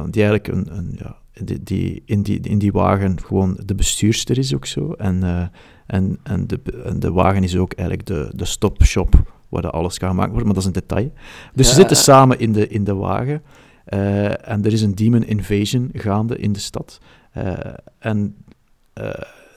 die 0.10 0.24
eigenlijk 0.24 0.48
een, 0.48 0.78
een 0.78 0.96
ja, 0.98 1.18
die, 1.44 1.64
die, 1.64 2.02
in, 2.06 2.22
die, 2.22 2.40
in 2.40 2.58
die 2.58 2.72
wagen 2.72 3.22
gewoon 3.22 3.60
de 3.66 3.76
bestuurster 3.76 4.38
is 4.38 4.56
ook 4.56 4.66
zo. 4.66 4.92
En, 4.92 5.52
en, 5.86 6.20
en, 6.24 6.48
de, 6.48 6.60
en 6.86 7.00
de 7.00 7.12
wagen 7.12 7.44
is 7.44 7.58
ook 7.58 7.74
eigenlijk 7.74 8.08
de, 8.08 8.32
de 8.36 8.46
stopshop 8.46 9.38
waar 9.50 9.62
dat 9.62 9.72
alles 9.72 9.98
kan 9.98 10.10
gemaakt 10.10 10.30
worden, 10.30 10.46
maar 10.46 10.56
dat 10.56 10.64
is 10.64 10.70
een 10.70 10.82
detail. 10.82 11.12
Dus 11.54 11.66
Ja. 11.66 11.74
ze 11.74 11.80
zitten 11.80 11.98
samen 11.98 12.40
in 12.40 12.52
de, 12.52 12.68
in 12.68 12.84
de 12.84 12.96
wagen 12.96 13.42
uh, 13.94 14.50
en 14.50 14.66
er 14.66 14.74
is 14.74 14.82
een 14.82 14.96
demon 14.96 15.24
invasion 15.24 15.90
gaande 15.94 16.38
in 16.38 16.52
de 16.54 16.60
stad. 16.60 17.00
Uh, 17.38 17.54
en 18.00 18.36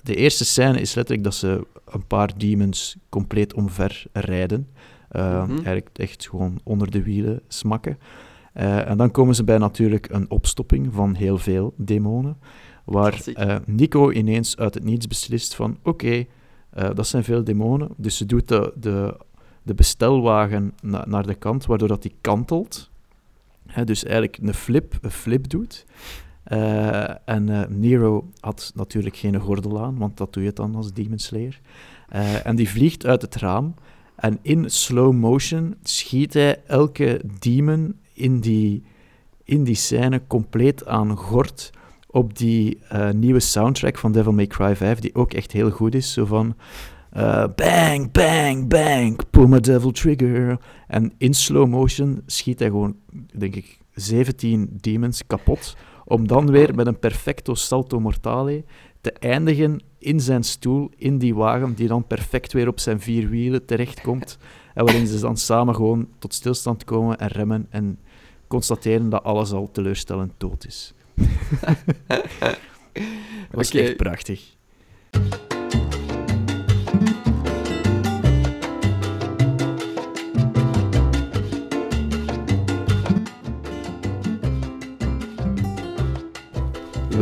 de 0.03 0.15
eerste 0.15 0.45
scène 0.45 0.81
is 0.81 0.95
letterlijk 0.95 1.25
dat 1.25 1.35
ze 1.35 1.67
een 1.85 2.07
paar 2.07 2.31
demons 2.37 2.97
compleet 3.09 3.55
omver 3.55 4.05
rijden. 4.13 4.69
Mhm. 5.11 5.51
Eigenlijk 5.51 5.91
echt 5.93 6.29
gewoon 6.29 6.61
onder 6.63 6.91
de 6.91 7.03
wielen 7.03 7.41
smakken. 7.49 7.99
Uh, 8.55 8.89
en 8.89 8.97
dan 8.97 9.11
komen 9.11 9.35
ze 9.35 9.45
bij 9.45 9.59
natuurlijk 9.59 10.09
een 10.11 10.31
opstopping 10.31 10.93
van 10.93 11.15
heel 11.15 11.39
veel 11.39 11.75
demonen, 11.77 12.37
waar 12.85 13.21
uh, 13.27 13.57
Nico 13.67 14.11
ineens 14.11 14.57
uit 14.57 14.75
het 14.75 14.85
niets 14.85 15.07
beslist 15.07 15.55
van 15.55 15.79
oké, 15.83 15.89
okay, 16.75 16.95
dat 16.95 17.07
zijn 17.07 17.25
veel 17.25 17.45
demonen, 17.45 17.89
dus 17.97 18.17
ze 18.17 18.27
doet 18.27 18.49
de, 18.49 18.73
de, 18.77 19.17
de 19.63 19.75
bestelwagen 19.75 20.75
na, 20.83 21.05
naar 21.09 21.27
de 21.27 21.35
kant, 21.35 21.67
waardoor 21.67 21.89
dat 21.89 22.03
die 22.03 22.15
kantelt. 22.21 22.91
Hè, 23.67 23.85
dus 23.85 24.05
eigenlijk 24.05 24.39
een 24.43 24.55
flip, 24.55 24.99
een 25.01 25.11
flip 25.11 25.49
doet. 25.49 25.85
Uh, 26.49 27.29
en 27.29 27.67
Nero 27.81 28.31
had 28.41 28.73
natuurlijk 28.75 29.17
geen 29.17 29.41
gordel 29.41 29.83
aan, 29.83 29.99
want 29.99 30.17
dat 30.17 30.33
doe 30.33 30.43
je 30.43 30.53
dan 30.53 30.75
als 30.75 30.93
Demon 30.93 31.19
Slayer. 31.19 31.61
Uh, 32.15 32.47
en 32.47 32.57
die 32.57 32.69
vliegt 32.69 33.07
uit 33.07 33.23
het 33.23 33.37
raam. 33.37 33.75
En 34.15 34.39
in 34.43 34.71
slow 34.71 35.13
motion 35.13 35.75
schiet 35.83 36.35
hij 36.35 36.63
elke 36.67 37.21
demon 37.39 37.95
in 38.13 38.41
die, 38.41 38.83
in 39.45 39.65
die 39.65 39.75
scène 39.75 40.23
compleet 40.27 40.87
aan 40.87 41.17
gort 41.17 41.71
op 42.07 42.39
die 42.39 42.79
nieuwe 43.13 43.41
soundtrack 43.41 43.99
van 43.99 44.13
Devil 44.13 44.33
May 44.33 44.47
Cry 44.47 44.77
5, 44.77 44.99
die 44.99 45.15
ook 45.15 45.33
echt 45.33 45.53
heel 45.53 45.71
goed 45.71 45.95
is. 45.95 46.13
Zo 46.13 46.25
van 46.25 46.57
bang, 47.55 48.13
bang, 48.13 48.69
bang, 48.69 49.31
pull 49.31 49.47
my 49.47 49.61
devil 49.61 49.91
trigger. 49.91 50.59
En 50.89 51.13
in 51.19 51.35
slow 51.35 51.69
motion 51.69 52.23
schiet 52.27 52.59
hij 52.59 52.69
gewoon, 52.69 52.97
denk 53.37 53.57
ik, 53.57 53.79
17 53.95 54.79
demons 54.81 55.27
kapot. 55.27 55.77
Om 56.13 56.27
dan 56.27 56.51
weer 56.51 56.75
met 56.75 56.87
een 56.87 56.99
perfecto 56.99 57.55
salto 57.55 58.01
mortale 58.01 58.65
te 59.01 59.13
eindigen 59.13 59.83
in 59.99 60.21
zijn 60.21 60.43
stoel, 60.43 60.91
in 60.97 61.19
die 61.19 61.35
wagen, 61.35 61.75
die 61.75 61.89
dan 61.89 62.07
perfect 62.07 62.53
weer 62.53 62.69
op 62.69 62.81
zijn 62.81 63.01
vier 63.01 63.29
wielen 63.29 63.65
terechtkomt. 63.65 64.39
En 64.75 64.85
waarin 64.85 65.07
ze 65.07 65.21
dan 65.21 65.37
samen 65.37 65.75
gewoon 65.75 66.09
tot 66.19 66.35
stilstand 66.35 66.85
komen 66.85 67.19
en 67.19 67.29
remmen 67.29 67.67
en 67.71 67.99
constateren 68.47 69.09
dat 69.09 69.23
alles 69.23 69.53
al 69.53 69.71
teleurstellend 69.73 70.33
dood 70.37 70.67
is. 70.67 70.95
dat 71.15 71.77
was 73.51 73.71
echt 73.71 73.97
prachtig. 73.97 74.57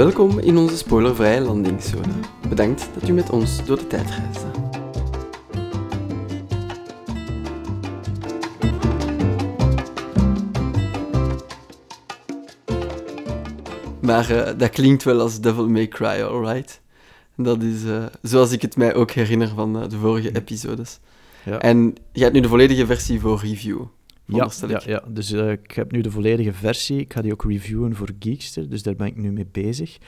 Welkom 0.00 0.38
in 0.38 0.56
onze 0.56 0.76
spoilervrije 0.76 1.40
landingszone. 1.40 2.12
Bedankt 2.48 2.88
dat 2.94 3.08
u 3.08 3.12
met 3.12 3.30
ons 3.30 3.64
door 3.64 3.78
de 3.78 3.86
tijd 3.86 4.06
reisde. 4.10 4.46
Maar 14.00 14.30
uh, 14.30 14.58
dat 14.58 14.70
klinkt 14.70 15.02
wel 15.02 15.20
als 15.20 15.40
Devil 15.40 15.68
May 15.68 15.88
Cry, 15.88 16.22
alright? 16.22 16.80
Dat 17.36 17.62
is 17.62 17.84
uh, 17.84 18.04
zoals 18.22 18.52
ik 18.52 18.62
het 18.62 18.76
mij 18.76 18.94
ook 18.94 19.10
herinner 19.10 19.48
van 19.48 19.82
uh, 19.82 19.88
de 19.88 19.96
vorige 19.96 20.36
episodes. 20.36 21.00
Ja. 21.44 21.58
En 21.58 21.94
je 22.12 22.22
hebt 22.22 22.34
nu 22.34 22.40
de 22.40 22.48
volledige 22.48 22.86
versie 22.86 23.20
voor 23.20 23.40
review. 23.40 23.80
Ja, 24.30 24.50
ja, 24.68 24.80
ja, 24.86 25.02
dus 25.08 25.32
uh, 25.32 25.50
ik 25.50 25.70
heb 25.70 25.92
nu 25.92 26.00
de 26.00 26.10
volledige 26.10 26.52
versie. 26.52 26.98
Ik 26.98 27.12
ga 27.12 27.22
die 27.22 27.32
ook 27.32 27.44
reviewen 27.44 27.96
voor 27.96 28.08
Geekster, 28.18 28.68
dus 28.68 28.82
daar 28.82 28.96
ben 28.96 29.06
ik 29.06 29.16
nu 29.16 29.32
mee 29.32 29.46
bezig. 29.52 29.98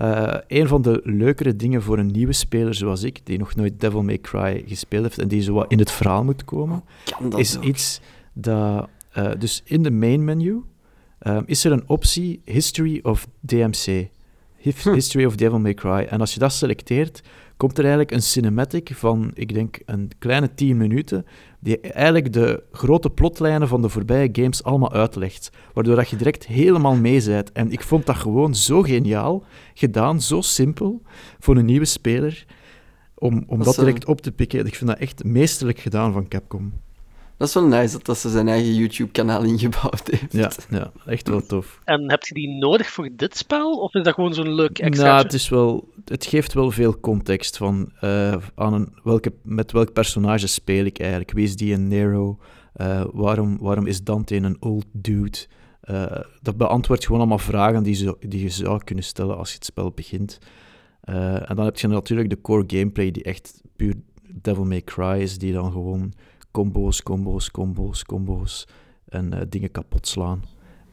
Uh, 0.00 0.34
een 0.46 0.68
van 0.68 0.82
de 0.82 1.00
leukere 1.04 1.56
dingen 1.56 1.82
voor 1.82 1.98
een 1.98 2.06
nieuwe 2.06 2.32
speler 2.32 2.74
zoals 2.74 3.02
ik, 3.02 3.26
die 3.26 3.38
nog 3.38 3.54
nooit 3.54 3.80
Devil 3.80 4.02
May 4.02 4.18
Cry 4.18 4.64
gespeeld 4.66 5.02
heeft 5.02 5.18
en 5.18 5.28
die 5.28 5.42
zo 5.42 5.52
wat 5.52 5.72
in 5.72 5.78
het 5.78 5.90
verhaal 5.90 6.24
moet 6.24 6.44
komen, 6.44 6.84
kan 7.18 7.38
is 7.38 7.56
ook. 7.56 7.64
iets 7.64 8.00
dat... 8.32 8.88
Uh, 9.18 9.30
dus 9.38 9.62
in 9.64 9.82
de 9.82 9.90
main 9.90 10.24
menu 10.24 10.62
is 11.44 11.64
er 11.64 11.72
een 11.72 11.88
optie 11.88 12.40
History 12.44 13.00
of 13.02 13.28
DMC. 13.40 14.08
Hm. 14.74 14.92
History 14.92 15.24
of 15.24 15.36
Devil 15.36 15.58
May 15.58 15.74
Cry. 15.74 16.06
En 16.10 16.20
als 16.20 16.34
je 16.34 16.38
dat 16.38 16.52
selecteert, 16.52 17.22
komt 17.56 17.78
er 17.78 17.84
eigenlijk 17.84 18.12
een 18.12 18.22
cinematic 18.22 18.90
van, 18.94 19.30
ik 19.34 19.54
denk, 19.54 19.78
een 19.84 20.10
kleine 20.18 20.54
10 20.54 20.76
minuten, 20.76 21.26
die 21.60 21.80
eigenlijk 21.80 22.32
de 22.32 22.62
grote 22.72 23.10
plotlijnen 23.10 23.68
van 23.68 23.82
de 23.82 23.88
voorbije 23.88 24.28
games 24.32 24.62
allemaal 24.62 24.92
uitlegt. 24.92 25.50
Waardoor 25.72 25.96
dat 25.96 26.08
je 26.08 26.16
direct 26.16 26.46
helemaal 26.46 26.96
mee 26.96 27.24
bent. 27.24 27.52
En 27.52 27.72
ik 27.72 27.82
vond 27.82 28.06
dat 28.06 28.16
gewoon 28.16 28.54
zo 28.54 28.82
geniaal 28.82 29.44
gedaan, 29.74 30.20
zo 30.20 30.40
simpel 30.40 31.02
voor 31.38 31.56
een 31.56 31.64
nieuwe 31.64 31.84
speler, 31.84 32.46
om, 33.14 33.44
om 33.46 33.56
dat, 33.56 33.66
Dat 33.66 33.74
direct 33.74 34.06
op 34.06 34.20
te 34.20 34.32
pikken. 34.32 34.66
Ik 34.66 34.74
vind 34.74 34.90
dat 34.90 34.98
echt 34.98 35.24
meesterlijk 35.24 35.78
gedaan 35.78 36.12
van 36.12 36.28
Capcom. 36.28 36.72
Dat 37.36 37.48
is 37.48 37.54
wel 37.54 37.66
nice 37.66 37.92
dat, 37.92 38.04
dat 38.04 38.18
ze 38.18 38.30
zijn 38.30 38.48
eigen 38.48 38.74
YouTube-kanaal 38.74 39.42
ingebouwd 39.42 40.08
heeft. 40.08 40.32
Ja, 40.32 40.50
ja, 40.78 40.92
echt 41.06 41.28
wel 41.28 41.46
tof. 41.46 41.80
En 41.84 42.10
heb 42.10 42.22
je 42.22 42.34
die 42.34 42.48
nodig 42.48 42.90
voor 42.90 43.08
dit 43.12 43.36
spel? 43.36 43.72
Of 43.72 43.94
is 43.94 44.02
dat 44.02 44.14
gewoon 44.14 44.34
zo'n 44.34 44.54
leuk 44.54 44.78
extra? 44.78 45.06
Nou, 45.06 45.22
het, 45.22 45.32
is 45.32 45.48
wel, 45.48 45.88
het 46.04 46.26
geeft 46.26 46.52
wel 46.52 46.70
veel 46.70 47.00
context 47.00 47.56
van 47.56 47.92
uh, 48.00 48.36
aan 48.54 48.74
een, 48.74 48.92
welke, 49.02 49.32
met 49.42 49.72
welk 49.72 49.92
personage 49.92 50.46
speel 50.46 50.84
ik 50.84 50.98
eigenlijk. 50.98 51.32
Wie 51.32 51.44
is 51.44 51.56
die 51.56 51.74
een 51.74 51.88
Nero? 51.88 52.38
Uh, 52.76 53.04
waarom, 53.12 53.58
waarom 53.60 53.86
is 53.86 54.02
Dante 54.02 54.36
een 54.36 54.62
old 54.62 54.86
dude? 54.92 55.38
Uh, 55.90 56.06
dat 56.42 56.56
beantwoordt 56.56 57.04
gewoon 57.04 57.20
allemaal 57.20 57.38
vragen 57.38 57.82
die, 57.82 57.94
zo, 57.94 58.16
die 58.20 58.42
je 58.42 58.48
zou 58.48 58.84
kunnen 58.84 59.04
stellen 59.04 59.36
als 59.36 59.48
je 59.48 59.54
het 59.54 59.64
spel 59.64 59.90
begint. 59.90 60.38
Uh, 61.04 61.50
en 61.50 61.56
dan 61.56 61.64
heb 61.64 61.78
je 61.78 61.88
natuurlijk 61.88 62.30
de 62.30 62.40
core 62.40 62.64
gameplay 62.66 63.10
die 63.10 63.22
echt 63.22 63.62
puur 63.76 63.94
Devil 64.32 64.64
May 64.64 64.82
Cry 64.82 65.20
is, 65.20 65.38
die 65.38 65.52
dan 65.52 65.72
gewoon 65.72 66.12
combo's, 66.56 67.02
combo's, 67.02 67.50
combo's, 67.50 68.04
combo's 68.04 68.66
en 69.08 69.34
uh, 69.34 69.40
dingen 69.48 69.70
kapot 69.70 70.08
slaan. 70.08 70.44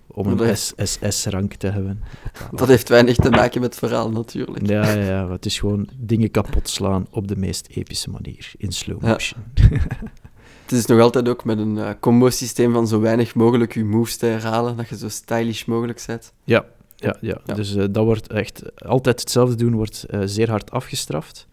Om 0.08 0.28
een 0.28 0.40
heeft... 0.40 0.74
SS-rank 0.78 1.54
te 1.54 1.68
hebben. 1.68 2.04
Dat 2.52 2.68
heeft 2.68 2.90
weinig 2.90 3.16
te 3.16 3.30
maken 3.30 3.62
met 3.62 3.70
het 3.70 3.80
verhaal, 3.80 4.10
natuurlijk. 4.10 4.68
Ja, 4.68 4.94
ja, 4.94 5.04
ja, 5.04 5.30
het 5.30 5.46
is 5.46 5.60
gewoon 5.60 5.90
dingen 5.98 6.32
kapot 6.32 6.70
slaan 6.70 7.08
op 7.12 7.28
de 7.28 7.36
meest 7.36 7.68
epische 7.68 8.10
manier, 8.10 8.52
in 8.58 8.72
slow 8.72 9.02
motion. 9.02 9.44
Ja. 9.54 9.78
het 10.64 10.72
is 10.72 10.86
nog 10.86 11.00
altijd 11.00 11.30
ook 11.30 11.44
met 11.44 11.58
een 11.58 11.76
uh, 11.76 11.90
combo-systeem 12.00 12.74
van 12.74 12.88
zo 12.88 13.00
weinig 13.00 13.36
mogelijk 13.36 13.74
je 13.74 13.84
moves 13.84 14.18
te 14.18 14.26
herhalen, 14.26 14.78
dat 14.78 14.90
je 14.90 14.98
zo 14.98 15.10
stylish 15.10 15.66
mogelijk 15.66 16.04
bent. 16.08 16.34
Ja, 16.44 16.66
ja, 16.96 17.18
ja. 17.22 17.42
ja. 17.46 17.54
dus 17.54 17.76
uh, 17.76 17.84
dat 17.90 18.06
wordt 18.06 18.28
echt... 18.28 18.82
Altijd 18.86 19.20
hetzelfde 19.20 19.56
doen 19.56 19.76
wordt 19.76 20.06
zeer 20.24 20.50
hard 20.50 20.72
afgestraft. 20.72 21.48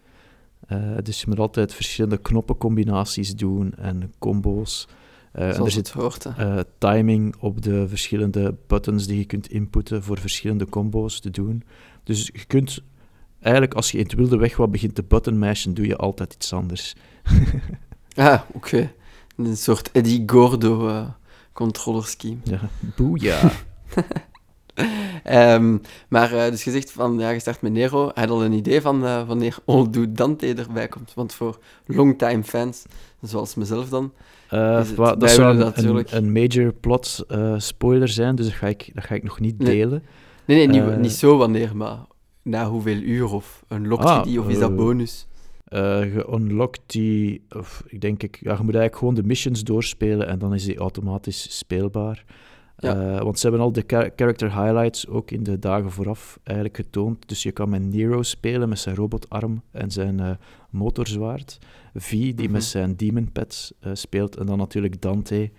Uh, 0.69 0.97
dus 1.03 1.21
je 1.21 1.27
moet 1.29 1.39
altijd 1.39 1.75
verschillende 1.75 2.19
knoppencombinaties 2.19 3.35
doen 3.37 3.75
en 3.75 4.13
combo's. 4.19 4.89
Uh, 5.35 5.57
en 5.57 5.65
er 5.65 5.71
zit 5.71 5.91
hoort, 5.91 6.27
uh, 6.39 6.59
timing 6.79 7.37
op 7.39 7.63
de 7.63 7.89
verschillende 7.89 8.57
buttons 8.67 9.07
die 9.07 9.19
je 9.19 9.25
kunt 9.25 9.51
inputten 9.51 10.03
voor 10.03 10.19
verschillende 10.19 10.67
combo's 10.69 11.21
te 11.21 11.31
doen. 11.31 11.63
Dus 12.05 12.31
je 12.33 12.45
kunt 12.47 12.83
eigenlijk, 13.41 13.75
als 13.75 13.91
je 13.91 13.99
in 13.99 14.05
het 14.05 14.15
wilde 14.15 14.37
weg 14.37 14.57
wat 14.57 14.71
begint 14.71 14.95
te 14.95 15.03
button 15.03 15.39
mashen, 15.39 15.75
doe 15.75 15.87
je 15.87 15.97
altijd 15.97 16.35
iets 16.35 16.53
anders. 16.53 16.95
Ah, 18.15 18.41
oké. 18.53 18.93
Een 19.37 19.57
soort 19.57 19.91
Eddie 19.93 20.23
Gordo 20.27 20.89
uh, 20.89 21.09
controller 21.53 22.05
scheme. 22.05 22.39
Ja, 22.45 22.61
boeja. 22.97 23.51
um, 25.55 25.81
maar 26.09 26.33
uh, 26.33 26.51
dus 26.51 26.65
je 26.65 26.71
zegt 26.71 26.93
van, 26.93 27.19
ja, 27.19 27.31
je 27.31 27.41
start 27.41 27.63
met 27.63 27.73
Nero. 27.73 28.11
Hij 28.15 28.23
had 28.23 28.33
al 28.33 28.45
een 28.45 28.53
idee 28.53 28.81
van 28.81 29.05
uh, 29.05 29.27
wanneer 29.27 29.57
Old 29.65 30.17
Dante 30.17 30.55
erbij 30.55 30.89
komt. 30.89 31.15
Want 31.15 31.35
voor 31.35 31.59
longtime 31.87 32.43
fans, 32.43 32.85
zoals 33.21 33.55
mezelf 33.55 33.89
dan, 33.89 34.13
uh, 34.53 34.83
dat 34.97 35.31
zou 35.31 35.57
natuurlijk... 35.57 36.11
een, 36.11 36.25
een, 36.25 36.33
major 36.33 36.73
plot 36.73 37.25
spoiler 37.57 38.09
zijn, 38.09 38.35
dus 38.35 38.47
dat 38.47 38.55
ga 38.55 38.67
ik, 38.67 38.91
dat 38.95 39.05
ga 39.05 39.15
ik 39.15 39.23
nog 39.23 39.41
niet 39.41 39.61
delen. 39.61 40.03
Nee, 40.45 40.67
nee, 40.67 40.81
niet, 40.81 40.99
niet 40.99 41.13
zo 41.13 41.37
wanneer, 41.37 41.77
maar 41.77 41.99
na 42.43 42.69
hoeveel 42.69 42.97
uur 42.97 43.33
of 43.33 43.65
unlockt 43.69 44.05
ah, 44.05 44.25
je 44.25 44.31
die 44.31 44.41
of 44.41 44.49
is 44.49 44.59
dat 44.59 44.77
bonus? 44.77 45.27
Uh, 45.69 46.15
je 46.15 46.27
unlockt 46.33 46.81
die, 46.87 47.43
of 47.49 47.83
ik 47.87 48.01
denk, 48.01 48.23
ik, 48.23 48.39
ja, 48.41 48.53
je 48.53 48.63
moet 48.63 48.75
eigenlijk 48.75 48.97
gewoon 48.97 49.15
de 49.15 49.23
missions 49.23 49.65
doorspelen 49.65 50.27
en 50.27 50.39
dan 50.39 50.55
is 50.55 50.65
die 50.65 50.79
automatisch 50.79 51.59
speelbaar. 51.59 52.25
Ja. 52.81 52.97
Uh, 52.97 53.21
want 53.21 53.39
ze 53.39 53.47
hebben 53.47 53.65
al 53.65 53.73
de 53.73 53.85
character 54.17 54.63
highlights 54.63 55.09
ook 55.09 55.31
in 55.31 55.43
de 55.43 55.59
dagen 55.59 55.91
vooraf 55.91 56.39
eigenlijk 56.43 56.77
getoond. 56.77 57.29
Dus 57.29 57.43
je 57.43 57.53
kan 57.53 57.69
met 57.69 57.83
Nero 57.83 58.23
spelen 58.23 58.69
met 58.69 58.79
zijn 58.79 58.95
robotarm 58.95 59.63
en 59.71 59.91
zijn 59.91 60.21
uh, 60.21 60.31
motorzwaard. 60.71 61.59
V 61.95 62.11
die 62.11 62.33
mm 62.33 62.39
-hmm. 62.39 62.53
met 62.53 62.65
zijn 62.65 62.97
demon 62.97 63.33
pets 63.33 63.73
speelt. 63.93 64.37
En 64.37 64.47
dan 64.47 64.59
natuurlijk 64.59 65.03
Dante 65.03 65.51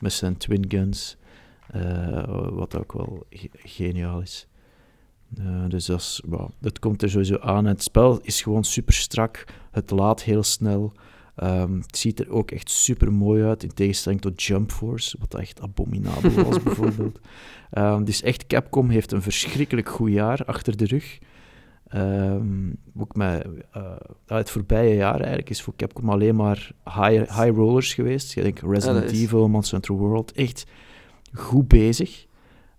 met 0.00 0.12
zijn 0.12 0.36
twin 0.36 0.64
guns. 0.68 1.16
wat 2.50 2.76
ook 2.78 2.92
wel 2.92 3.26
geniaal 3.54 4.20
is. 4.20 4.46
Dus 5.68 5.86
dat, 5.86 6.00
is, 6.00 6.22
dat 6.58 6.78
komt 6.78 7.02
er 7.02 7.10
sowieso 7.10 7.38
aan. 7.38 7.64
Het 7.64 7.82
spel 7.82 8.20
is 8.22 8.42
gewoon 8.42 8.64
super 8.64 8.94
strak. 8.94 9.44
Het 9.70 9.90
laat 9.90 10.22
heel 10.22 10.42
snel. 10.42 10.92
Um, 11.42 11.80
het 11.86 11.98
ziet 11.98 12.20
er 12.20 12.30
ook 12.30 12.50
echt 12.50 12.70
super 12.70 13.12
mooi 13.12 13.44
uit, 13.44 13.62
in 13.62 13.74
tegenstelling 13.74 14.20
tot 14.20 14.42
Jump 14.42 14.72
Force, 14.72 15.16
wat 15.20 15.34
echt 15.34 15.60
abominabel 15.60 16.44
was, 16.44 16.62
bijvoorbeeld. 16.62 17.20
Um, 17.72 18.04
dus 18.04 18.22
echt, 18.22 18.46
Capcom 18.46 18.88
heeft 18.88 19.12
een 19.12 19.22
verschrikkelijk 19.22 19.88
goed 19.88 20.10
jaar 20.10 20.44
achter 20.44 20.76
de 20.76 20.86
rug. 20.86 21.18
Um, 21.94 22.76
ook 22.96 23.16
met, 23.16 23.46
uh, 23.76 23.96
het 24.26 24.50
voorbije 24.50 24.94
jaar 24.94 25.18
eigenlijk 25.18 25.50
is 25.50 25.62
voor 25.62 25.76
Capcom 25.76 26.10
alleen 26.10 26.36
maar 26.36 26.70
high, 26.84 27.40
high 27.40 27.50
rollers 27.56 27.94
geweest. 27.94 28.32
Je 28.32 28.42
denkt 28.42 28.62
Resident 28.62 29.10
ja, 29.10 29.16
Evil, 29.16 29.48
Monster 29.48 29.72
Hunter 29.72 29.94
World, 29.94 30.32
echt 30.32 30.66
goed 31.32 31.68
bezig. 31.68 32.26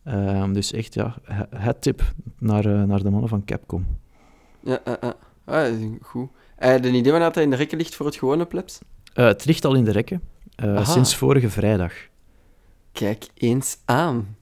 Um, 0.06 0.54
dus 0.54 0.72
echt, 0.72 0.93
ja, 0.93 1.15
het 1.56 1.82
tip 1.82 2.13
naar, 2.39 2.65
uh, 2.65 2.84
naar 2.84 3.04
de 3.04 3.10
mannen 3.10 3.30
van 3.30 3.46
Capcom. 3.46 3.86
Ja, 4.60 4.80
uh, 4.88 4.93
uh. 5.04 5.10
Ah, 5.46 5.74
goed. 6.02 6.30
Uh, 6.60 6.82
de 6.82 6.91
idee 6.91 7.20
dat 7.20 7.36
hij 7.36 7.43
in 7.43 7.50
de 7.50 7.56
rekken 7.56 7.78
ligt 7.78 7.96
voor 7.96 8.06
het 8.06 8.15
gewone 8.15 8.46
plebs? 8.46 8.80
Uh, 9.15 9.26
het 9.26 9.46
ligt 9.46 9.65
al 9.65 9.76
in 9.76 9.84
de 9.84 9.91
rekken, 9.91 10.22
uh, 10.63 10.89
sinds 10.89 11.15
vorige 11.15 11.50
vrijdag. 11.50 11.93
Kijk 12.91 13.28
eens 13.34 13.78
aan. 13.86 14.38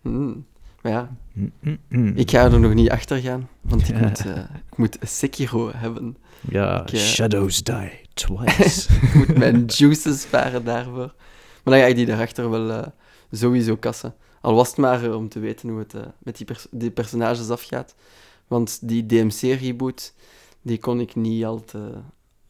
Hmm. 0.00 0.46
Maar 0.82 0.92
ja, 0.92 1.16
mm, 1.32 1.52
mm, 1.60 1.78
mm. 1.88 2.12
ik 2.16 2.30
ga 2.30 2.44
er 2.44 2.60
nog 2.60 2.74
niet 2.74 2.90
achter 2.90 3.18
gaan, 3.18 3.48
want 3.60 3.88
ik, 3.88 4.00
moet, 4.00 4.24
ik 4.70 4.76
moet 4.76 4.98
Sekiro 5.00 5.70
hebben. 5.74 6.16
Ja, 6.40 6.86
ik, 6.86 6.98
Shadows 6.98 7.62
Die 7.62 8.00
Twice. 8.14 8.92
ik 9.02 9.14
moet 9.14 9.38
mijn 9.38 9.64
juices 9.66 10.20
sparen 10.20 10.64
daarvoor. 10.64 11.14
Maar 11.62 11.74
dan 11.74 11.78
ga 11.78 11.84
ik 11.84 11.96
die 11.96 12.06
daarachter 12.06 12.50
wel 12.50 12.92
sowieso 13.30 13.76
kassen. 13.76 14.14
Al 14.42 14.54
was 14.54 14.68
het 14.68 14.76
maar 14.76 15.04
eh, 15.04 15.16
om 15.16 15.28
te 15.28 15.38
weten 15.38 15.68
hoe 15.68 15.78
het 15.78 15.94
uh, 15.94 16.00
met 16.18 16.36
die, 16.36 16.46
pers 16.46 16.66
die, 16.70 16.90
personages 16.90 17.48
afgaat. 17.48 17.94
Want 18.46 18.88
die 18.88 19.06
DMC-reboot, 19.06 20.14
die 20.62 20.78
kon 20.78 21.00
ik 21.00 21.14
niet 21.14 21.44
al 21.44 21.60
te, 21.60 21.92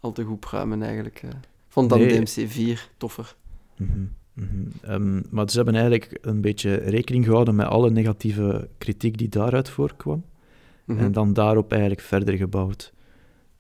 al 0.01 0.13
te 0.13 0.25
goed 0.25 0.41
pruimen 0.41 0.83
eigenlijk. 0.83 1.23
Eh. 1.23 1.31
vond 1.69 1.91
dan 1.91 1.99
nee. 1.99 2.19
DMC 2.19 2.51
4 2.51 2.89
toffer. 2.97 3.37
Mm 3.77 3.91
-hmm. 3.93 4.13
Mm 4.33 4.49
-hmm. 4.49 4.93
um, 4.93 5.23
maar 5.31 5.51
ze 5.51 5.57
hebben 5.57 5.75
eigenlijk 5.75 6.19
een 6.21 6.41
beetje 6.41 6.75
rekening 6.75 7.25
gehouden 7.25 7.55
met 7.55 7.67
alle 7.67 7.91
negatieve 7.91 8.69
kritiek 8.79 9.19
die 9.19 9.29
daaruit 9.29 9.69
voorkwam. 9.69 10.25
Mm 10.85 10.97
-hmm. 10.97 11.05
En 11.05 11.13
dan 11.13 11.33
daarop 11.33 11.71
eigenlijk 11.73 12.01
verder 12.01 12.37
gebouwd. 12.37 12.93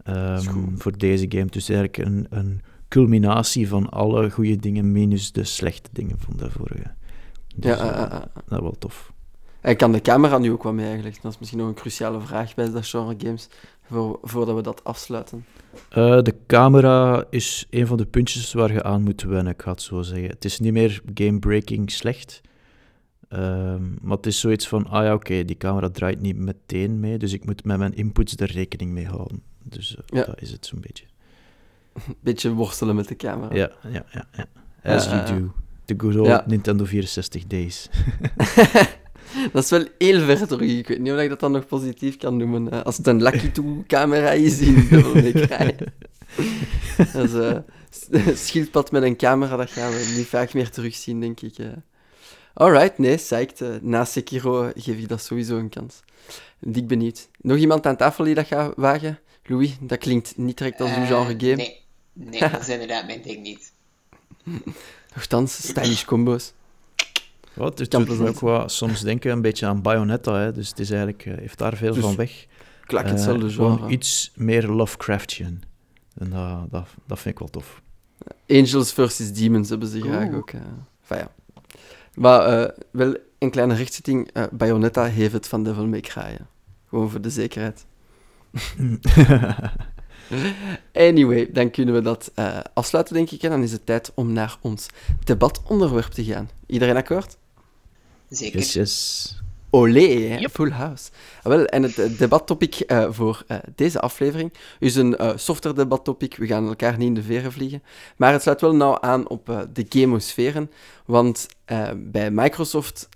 Um, 0.08 0.78
voor 0.78 0.98
deze 0.98 1.26
game. 1.28 1.46
Dus 1.46 1.68
eigenlijk 1.68 1.98
een, 1.98 2.26
een 2.30 2.60
culminatie 2.88 3.68
van 3.68 3.90
alle 3.90 4.30
goede 4.30 4.56
dingen 4.56 4.92
minus 4.92 5.32
de 5.32 5.44
slechte 5.44 5.88
dingen 5.92 6.18
van 6.18 6.36
de 6.36 6.50
vorige. 6.50 6.90
Dus, 7.56 7.78
ja, 7.78 7.94
uh, 7.94 8.12
uh, 8.12 8.20
dat 8.34 8.58
is 8.58 8.60
wel 8.60 8.78
tof. 8.78 9.12
En 9.62 9.76
kan 9.76 9.92
de 9.92 10.00
camera 10.00 10.38
nu 10.38 10.52
ook 10.52 10.62
wat 10.62 10.72
mee 10.72 10.86
eigenlijk? 10.86 11.22
Dat 11.22 11.32
is 11.32 11.38
misschien 11.38 11.58
nog 11.58 11.68
een 11.68 11.74
cruciale 11.74 12.20
vraag 12.20 12.54
bij 12.54 12.70
dat 12.70 12.86
genre 12.86 13.14
games, 13.18 13.48
voor, 13.82 14.18
voordat 14.22 14.56
we 14.56 14.62
dat 14.62 14.84
afsluiten. 14.84 15.44
Uh, 15.74 16.22
de 16.22 16.34
camera 16.46 17.24
is 17.30 17.66
een 17.70 17.86
van 17.86 17.96
de 17.96 18.06
puntjes 18.06 18.52
waar 18.52 18.72
je 18.72 18.82
aan 18.82 19.02
moet 19.02 19.22
wennen, 19.22 19.52
ik 19.52 19.62
ga 19.62 19.70
het 19.70 19.82
zo 19.82 20.02
zeggen. 20.02 20.28
Het 20.28 20.44
is 20.44 20.58
niet 20.58 20.72
meer 20.72 21.02
game-breaking 21.14 21.90
slecht, 21.90 22.40
ehm, 23.28 23.82
maar 24.00 24.16
het 24.16 24.26
is 24.26 24.40
zoiets 24.40 24.68
van, 24.68 24.86
ah 24.86 25.04
ja, 25.04 25.14
oké, 25.14 25.44
die 25.44 25.56
camera 25.56 25.90
draait 25.90 26.20
niet 26.20 26.36
meteen 26.36 27.00
mee, 27.00 27.18
dus 27.18 27.32
ik 27.32 27.44
moet 27.44 27.64
met 27.64 27.78
mijn 27.78 27.94
inputs 27.94 28.36
er 28.36 28.52
rekening 28.52 28.90
mee 28.90 29.06
houden. 29.06 29.42
Dus 29.62 29.96
ja. 30.06 30.24
dat 30.24 30.40
is 30.40 30.50
het 30.50 30.66
zo'n 30.66 30.80
beetje. 30.80 31.04
Beetje 32.20 32.52
worstelen 32.52 32.96
met 32.96 33.08
de 33.08 33.16
camera. 33.16 33.54
Ja, 33.54 33.70
ja, 33.92 34.04
ja. 34.10 34.26
ja. 34.32 34.46
As 34.94 35.04
you 35.04 35.26
do. 35.26 35.52
De 35.84 35.94
good 35.96 36.16
old 36.16 36.46
Nintendo 36.46 36.84
64 36.84 37.46
days. 37.46 37.88
dat 39.52 39.64
is 39.64 39.70
wel 39.70 39.86
heel 39.98 40.20
ver 40.20 40.46
terug. 40.46 40.70
Ik 40.70 40.88
weet 40.88 40.98
niet 40.98 41.12
of 41.12 41.18
ik 41.18 41.28
dat 41.28 41.40
dan 41.40 41.52
nog 41.52 41.66
positief 41.66 42.16
kan 42.16 42.36
noemen. 42.36 42.84
Als 42.84 42.96
het 42.96 43.06
een 43.06 43.22
Lucky 43.22 43.50
2-camera 43.60 44.30
is 44.30 44.60
May 44.60 45.32
Cry. 45.32 45.76
dat 47.12 47.24
is 47.24 47.32
uh, 47.32 47.56
schildpad 48.44 48.90
met 48.90 49.02
een 49.02 49.16
camera, 49.16 49.56
dat 49.56 49.70
gaan 49.70 49.90
we 49.90 50.12
niet 50.16 50.26
vaak 50.26 50.54
meer 50.54 50.70
terugzien, 50.70 51.20
denk 51.20 51.40
ik. 51.40 51.56
Alright, 52.54 52.98
nee, 52.98 53.16
psyched. 53.16 53.82
Na 53.82 54.04
Sekiro 54.04 54.70
geef 54.74 54.98
je 54.98 55.06
dat 55.06 55.22
sowieso 55.22 55.56
een 55.56 55.68
kans. 55.68 56.00
Dik 56.58 56.86
benieuwd. 56.86 57.28
Nog 57.40 57.56
iemand 57.56 57.86
aan 57.86 57.96
tafel 57.96 58.24
die 58.24 58.34
dat 58.34 58.46
gaat 58.46 58.72
wagen? 58.76 59.18
Louis, 59.44 59.76
dat 59.80 59.98
klinkt 59.98 60.36
niet 60.36 60.58
direct 60.58 60.80
als 60.80 60.90
een 60.90 61.06
genre 61.06 61.34
game. 61.38 61.54
Nee, 61.54 61.80
nee 62.12 62.40
dat 62.40 62.60
is 62.60 62.68
inderdaad 62.68 63.06
mijn 63.06 63.22
ding 63.22 63.42
niet. 63.42 63.72
Nochtans, 65.14 65.68
stylish 65.68 66.04
combo's. 66.04 66.52
Wat, 67.54 67.78
het 67.78 67.90
doet 67.90 68.18
me 68.18 68.28
ook 68.28 68.40
wel 68.40 68.68
soms 68.68 69.00
denken 69.00 69.32
een 69.32 69.42
beetje 69.42 69.66
aan 69.66 69.82
Bayonetta, 69.82 70.34
hè. 70.34 70.52
dus 70.52 70.68
het 70.68 70.78
is 70.78 70.90
eigenlijk, 70.90 71.26
uh, 71.26 71.36
heeft 71.36 71.58
daar 71.58 71.76
veel 71.76 71.94
dus, 71.94 72.02
van 72.02 72.16
weg. 72.16 72.46
Klak 72.84 73.06
hetzelfde 73.06 73.46
uh, 73.46 73.52
genre. 73.52 73.88
iets 73.88 74.32
meer 74.34 74.66
Lovecraftian. 74.66 75.62
En 76.14 76.30
dat, 76.30 76.70
dat, 76.70 76.88
dat 77.06 77.18
vind 77.18 77.34
ik 77.34 77.38
wel 77.38 77.48
tof. 77.48 77.82
Angels 78.48 78.92
versus 78.92 79.32
Demons 79.32 79.68
hebben 79.68 79.88
ze 79.88 80.00
graag 80.00 80.34
ook. 80.34 80.52
Uh, 80.52 80.60
ja. 81.08 81.30
Maar 82.14 82.60
uh, 82.60 82.68
wel 82.90 83.16
een 83.38 83.50
kleine 83.50 83.74
rechtzetting. 83.74 84.30
Bayonetta 84.52 85.04
heeft 85.04 85.32
het 85.32 85.48
van 85.48 85.62
Devil 85.62 85.86
May 85.86 86.00
Cry. 86.00 86.38
Gewoon 86.88 87.10
voor 87.10 87.20
de 87.20 87.30
zekerheid. 87.30 87.86
Anyway, 90.92 91.52
dan 91.52 91.70
kunnen 91.70 91.94
we 91.94 92.00
dat 92.00 92.32
uh, 92.36 92.58
afsluiten, 92.74 93.14
denk 93.14 93.30
ik. 93.30 93.42
En 93.42 93.50
dan 93.50 93.62
is 93.62 93.72
het 93.72 93.86
tijd 93.86 94.12
om 94.14 94.32
naar 94.32 94.56
ons 94.60 94.88
debatonderwerp 95.24 96.10
te 96.10 96.24
gaan. 96.24 96.50
Iedereen 96.66 96.96
akkoord? 96.96 97.36
Zeker. 98.32 98.58
Yes, 98.58 98.72
yes. 98.72 99.36
Olé, 99.70 100.38
yep. 100.38 100.50
full 100.50 100.70
house. 100.70 101.10
Ah, 101.42 101.52
wel, 101.52 101.64
en 101.64 101.82
het 101.82 102.18
debattopic 102.18 102.82
uh, 102.86 103.06
voor 103.10 103.44
uh, 103.48 103.56
deze 103.74 104.00
aflevering 104.00 104.52
is 104.78 104.94
een 104.94 105.16
uh, 105.20 105.32
softer 105.36 105.74
debattopic. 105.74 106.36
We 106.36 106.46
gaan 106.46 106.68
elkaar 106.68 106.98
niet 106.98 107.08
in 107.08 107.14
de 107.14 107.22
veren 107.22 107.52
vliegen. 107.52 107.82
Maar 108.16 108.32
het 108.32 108.42
sluit 108.42 108.60
wel 108.60 108.74
nauw 108.74 109.00
aan 109.00 109.28
op 109.28 109.66
de 109.72 109.86
gamosferen. 109.88 110.70
Want 111.06 111.46
bij 111.96 112.30
Microsoft 112.30 113.08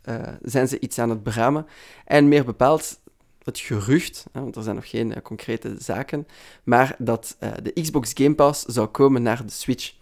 zijn 0.43 0.69
ze 0.69 0.81
iets 0.81 0.99
aan 0.99 1.11
het 1.11 1.23
beramen. 1.23 1.67
En 2.05 2.29
meer 2.29 2.45
bepaald 2.45 2.99
het 3.47 3.59
gerucht, 3.59 4.25
hè, 4.33 4.41
want 4.41 4.57
er 4.57 4.63
zijn 4.63 4.75
nog 4.75 4.89
geen 4.89 5.11
uh, 5.11 5.17
concrete 5.23 5.77
zaken, 5.79 6.27
maar 6.65 6.95
dat 6.99 7.37
uh, 7.41 7.51
de 7.63 7.73
Xbox 7.83 8.11
Game 8.15 8.35
Pass 8.35 8.65
zou 8.65 8.87
komen 8.87 9.23
naar 9.23 9.47
de 9.47 9.53
Switch. 9.53 9.93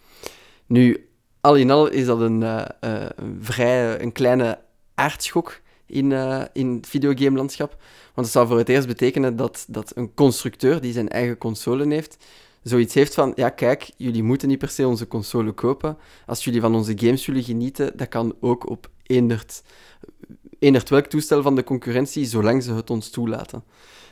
Nu, 0.66 1.08
al 1.40 1.56
in 1.56 1.70
al 1.70 1.88
is 1.88 2.06
dat 2.06 2.20
een, 2.20 2.40
uh, 2.40 2.64
een 2.80 3.38
vrij 3.40 4.00
een 4.00 4.12
kleine 4.12 4.58
aardschok 4.94 5.60
in, 5.86 6.12
in 6.52 6.74
het 6.74 6.86
videogame-landschap. 6.86 7.70
Want 8.14 8.26
het 8.26 8.30
zou 8.36 8.46
voor 8.46 8.58
het 8.58 8.68
eerst 8.68 8.86
betekenen 8.86 9.36
dat, 9.36 9.64
dat 9.68 9.92
een 9.94 10.14
constructeur 10.14 10.80
die 10.80 10.92
zijn 10.92 11.08
eigen 11.08 11.38
console 11.38 11.94
heeft, 11.94 12.16
zoiets 12.62 12.94
heeft 12.94 13.14
van, 13.14 13.32
ja 13.34 13.48
kijk, 13.48 13.90
jullie 13.96 14.22
moeten 14.22 14.48
niet 14.48 14.58
per 14.58 14.68
se 14.68 14.86
onze 14.86 15.08
console 15.08 15.52
kopen. 15.52 15.98
Als 16.26 16.44
jullie 16.44 16.60
van 16.60 16.74
onze 16.74 16.92
games 16.96 17.26
willen 17.26 17.42
genieten, 17.42 17.96
dat 17.96 18.08
kan 18.08 18.34
ook 18.40 18.70
op 18.70 18.90
eendert 19.02 19.62
eender 20.58 20.82
welk 20.88 21.06
toestel 21.06 21.42
van 21.42 21.54
de 21.54 21.64
concurrentie, 21.64 22.24
zolang 22.24 22.62
ze 22.62 22.72
het 22.72 22.90
ons 22.90 23.10
toelaten. 23.10 23.64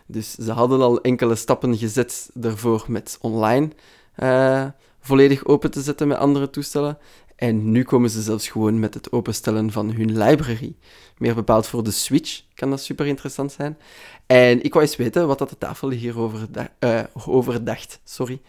Dus 0.06 0.34
ze 0.34 0.52
hadden 0.52 0.80
al 0.80 1.00
enkele 1.00 1.34
stappen 1.34 1.76
gezet 1.76 2.30
ervoor 2.40 2.84
met 2.88 3.18
online 3.20 3.70
uh, 4.16 4.66
volledig 5.00 5.44
open 5.44 5.70
te 5.70 5.82
zetten 5.82 6.08
met 6.08 6.18
andere 6.18 6.50
toestellen. 6.50 6.98
En 7.42 7.70
nu 7.70 7.82
komen 7.82 8.10
ze 8.10 8.22
zelfs 8.22 8.48
gewoon 8.48 8.80
met 8.80 8.94
het 8.94 9.12
openstellen 9.12 9.70
van 9.72 9.90
hun 9.92 10.18
library. 10.18 10.74
Meer 11.18 11.34
bepaald 11.34 11.66
voor 11.66 11.82
de 11.84 11.90
Switch 11.90 12.40
kan 12.54 12.70
dat 12.70 12.80
super 12.80 13.06
interessant 13.06 13.52
zijn. 13.52 13.78
En 14.26 14.62
ik 14.62 14.72
wou 14.72 14.84
eens 14.84 14.96
weten 14.96 15.26
wat 15.26 15.38
dat 15.38 15.48
de 15.48 15.58
tafel 15.58 15.90
hierover 15.90 16.38
uh, 16.80 17.00
over 17.26 17.64
dacht. 17.64 18.00
Sorry. 18.04 18.40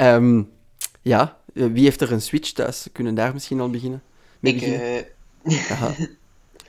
Um, 0.00 0.50
ja, 1.02 1.36
Eh, 1.54 1.66
Wie 1.72 1.84
heeft 1.84 2.00
er 2.00 2.12
een 2.12 2.20
Switch 2.22 2.50
thuis? 2.52 2.84
We 2.84 2.90
kunnen 2.90 3.14
daar 3.14 3.32
misschien 3.32 3.60
al 3.60 3.70
beginnen. 3.70 4.02
Mee 4.40 4.54
Ik, 4.54 4.60
beginnen. 4.60 5.04
eh. 5.42 5.54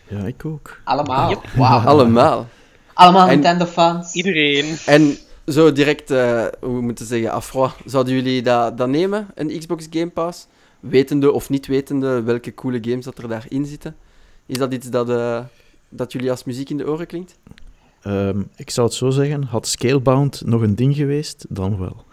Ja, 0.09 0.26
ik 0.26 0.45
ook. 0.45 0.82
allemaal. 0.84 1.43
Wauw. 1.55 1.80
Allemaal. 1.93 2.47
Allemaal 2.93 3.28
En- 3.28 3.34
Nintendo-fans. 3.34 4.13
Iedereen. 4.13 4.78
En 4.86 5.18
zo 5.45 5.72
direct, 5.72 6.11
eh, 6.11 6.45
hoe 6.61 6.82
moeten 6.82 7.05
we 7.07 7.13
zeggen, 7.13 7.32
afro, 7.32 7.72
zouden 7.86 8.13
jullie 8.13 8.41
dat, 8.41 8.78
dat 8.78 8.88
nemen, 8.88 9.28
een 9.36 9.59
Xbox 9.59 9.88
Game 9.89 10.09
Pass? 10.09 10.47
Wetende 10.89 11.31
of 11.31 11.49
niet 11.49 11.67
wetende 11.67 12.21
welke 12.21 12.53
coole 12.53 12.79
games 12.81 13.05
dat 13.05 13.17
er 13.17 13.27
daarin 13.27 13.65
zitten? 13.65 13.95
Is 14.45 14.57
dat 14.57 14.73
iets 14.73 14.89
dat, 14.89 15.09
eh, 15.09 15.39
dat 15.89 16.11
jullie 16.11 16.31
als 16.31 16.43
muziek 16.43 16.69
in 16.69 16.77
de 16.77 16.88
oren 16.89 17.07
klinkt? 17.07 17.38
Ehm, 18.01 18.41
ik 18.55 18.69
zou 18.69 18.88
het 18.88 18.95
zo 18.95 19.09
zeggen, 19.09 19.43
had 19.43 19.67
Scalebound 19.67 20.41
nog 20.45 20.61
een 20.61 20.75
ding 20.75 20.95
geweest, 20.95 21.45
dan 21.49 21.79
wel. 21.79 22.03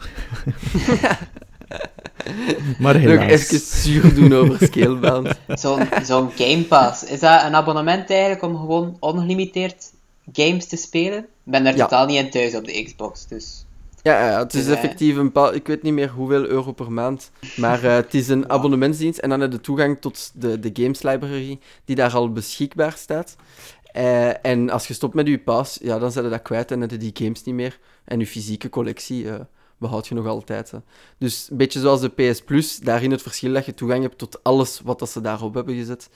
maar 2.78 2.94
Nog 2.94 3.02
helaas. 3.02 3.30
even 3.30 3.58
zuur 3.60 4.14
doen 4.14 4.32
over 4.32 4.66
Scalebound. 4.66 5.28
Zo'n 5.60 5.88
zo'n 6.02 6.30
Game 6.34 6.62
Pass. 6.64 7.04
Is 7.04 7.20
dat 7.20 7.44
een 7.44 7.54
abonnement 7.54 8.10
eigenlijk 8.10 8.42
om 8.42 8.56
gewoon 8.56 8.96
ongelimiteerd 9.00 9.92
games 10.32 10.66
te 10.66 10.76
spelen? 10.76 11.18
Ik 11.18 11.26
ben 11.52 11.64
daar 11.64 11.76
Ja. 11.76 11.82
totaal 11.84 12.06
niet 12.06 12.18
in 12.24 12.30
thuis 12.30 12.54
op 12.54 12.64
de 12.64 12.82
Xbox, 12.82 13.26
dus... 13.26 13.64
Ja, 14.04 14.30
ja, 14.30 14.38
het 14.38 14.54
is 14.54 14.66
eh, 14.66 14.72
effectief 14.72 15.16
een 15.16 15.32
paar, 15.32 15.54
ik 15.54 15.66
weet 15.66 15.82
niet 15.82 15.92
meer 15.92 16.08
hoeveel 16.10 16.46
euro 16.46 16.72
per 16.72 16.92
maand, 16.92 17.30
maar 17.56 17.84
eh, 17.84 17.94
het 17.94 18.14
is 18.14 18.28
een 18.28 18.50
abonnementsdienst 18.50 19.18
en 19.18 19.28
dan 19.28 19.40
heb 19.40 19.52
je 19.52 19.60
toegang 19.60 20.00
tot 20.00 20.30
de, 20.34 20.58
de 20.58 20.70
games 20.72 21.02
library 21.02 21.58
die 21.84 21.96
daar 21.96 22.14
al 22.14 22.32
beschikbaar 22.32 22.92
staat. 22.92 23.36
Eh, 23.84 24.46
en 24.46 24.70
als 24.70 24.86
je 24.86 24.94
stopt 24.94 25.14
met 25.14 25.26
je 25.26 25.38
pass, 25.38 25.78
ja, 25.82 25.98
dan 25.98 26.12
zet 26.12 26.24
je 26.24 26.30
dat 26.30 26.42
kwijt 26.42 26.70
en 26.70 26.80
heb 26.80 26.90
je 26.90 26.96
die 26.96 27.10
games 27.14 27.42
niet 27.44 27.54
meer. 27.54 27.78
En 28.04 28.18
je 28.18 28.26
fysieke 28.26 28.68
collectie 28.68 29.30
eh 29.30 29.40
behoud 29.78 30.06
je 30.06 30.14
nog 30.14 30.26
altijd. 30.26 30.70
hè. 30.70 30.78
Dus 31.18 31.48
een 31.50 31.56
beetje 31.56 31.80
zoals 31.80 32.00
de 32.00 32.08
PS 32.08 32.40
Plus, 32.42 32.78
daarin 32.78 33.10
het 33.10 33.22
verschil 33.22 33.52
dat 33.52 33.66
je 33.66 33.74
toegang 33.74 34.02
hebt 34.02 34.18
tot 34.18 34.42
alles 34.42 34.80
wat 34.84 34.98
dat 34.98 35.10
ze 35.10 35.20
daarop 35.20 35.54
hebben 35.54 35.74
gezet. 35.74 36.10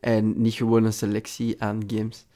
En 0.00 0.42
niet 0.42 0.54
gewoon 0.54 0.84
een 0.84 0.92
selectie 0.92 1.62
aan 1.62 1.82
games. 1.86 2.26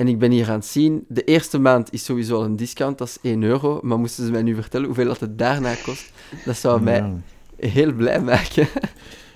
En 0.00 0.08
ik 0.08 0.18
ben 0.18 0.30
hier 0.30 0.48
aan 0.48 0.54
het 0.54 0.66
zien, 0.66 1.04
de 1.08 1.24
eerste 1.24 1.58
maand 1.58 1.92
is 1.92 2.04
sowieso 2.04 2.34
al 2.36 2.44
een 2.44 2.56
discount, 2.56 2.98
dat 2.98 3.08
is 3.08 3.18
1 3.22 3.42
euro. 3.42 3.78
Maar 3.82 3.98
moesten 3.98 4.24
ze 4.24 4.30
mij 4.30 4.42
nu 4.42 4.54
vertellen 4.54 4.86
hoeveel 4.86 5.06
dat 5.06 5.20
het 5.20 5.38
daarna 5.38 5.74
kost, 5.84 6.12
dat 6.44 6.56
zou 6.56 6.80
mij 6.82 6.96
Ja. 6.96 7.68
heel 7.68 7.92
blij 7.92 8.20
maken. 8.20 8.68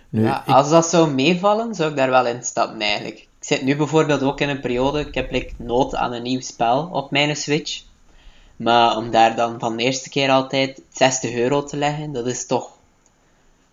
Nu, 0.08 0.22
Ja, 0.22 0.40
ik- 0.46 0.54
als 0.54 0.70
dat 0.70 0.86
zou 0.86 1.10
meevallen, 1.14 1.74
zou 1.74 1.90
ik 1.90 1.96
daar 1.96 2.10
wel 2.10 2.26
in 2.26 2.42
stappen 2.42 2.80
eigenlijk. 2.80 3.16
Ik 3.18 3.28
zit 3.40 3.62
nu 3.62 3.76
bijvoorbeeld 3.76 4.22
ook 4.22 4.40
in 4.40 4.48
een 4.48 4.60
periode, 4.60 5.00
ik 5.00 5.14
heb 5.14 5.30
like, 5.30 5.52
nood 5.56 5.94
aan 5.94 6.12
een 6.12 6.22
nieuw 6.22 6.40
spel 6.40 6.88
op 6.92 7.10
mijn 7.10 7.36
Switch. 7.36 7.82
Maar 8.56 8.96
om 8.96 9.10
daar 9.10 9.36
dan 9.36 9.58
van 9.58 9.76
de 9.76 9.82
eerste 9.82 10.08
keer 10.08 10.30
altijd 10.30 10.82
60 10.92 11.34
euro 11.34 11.62
te 11.64 11.76
leggen, 11.76 12.12
dat 12.12 12.26
is 12.26 12.46
toch 12.46 12.70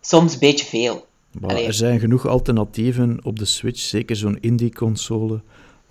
soms 0.01 0.33
een 0.33 0.39
beetje 0.39 0.65
veel. 0.65 1.05
Maar 1.31 1.49
Allee. 1.49 1.65
er 1.65 1.73
zijn 1.73 1.99
genoeg 1.99 2.27
alternatieven 2.27 3.19
op 3.23 3.39
de 3.39 3.45
Switch, 3.45 3.79
zeker 3.79 4.15
zo'n 4.15 4.37
indie-console, 4.39 5.41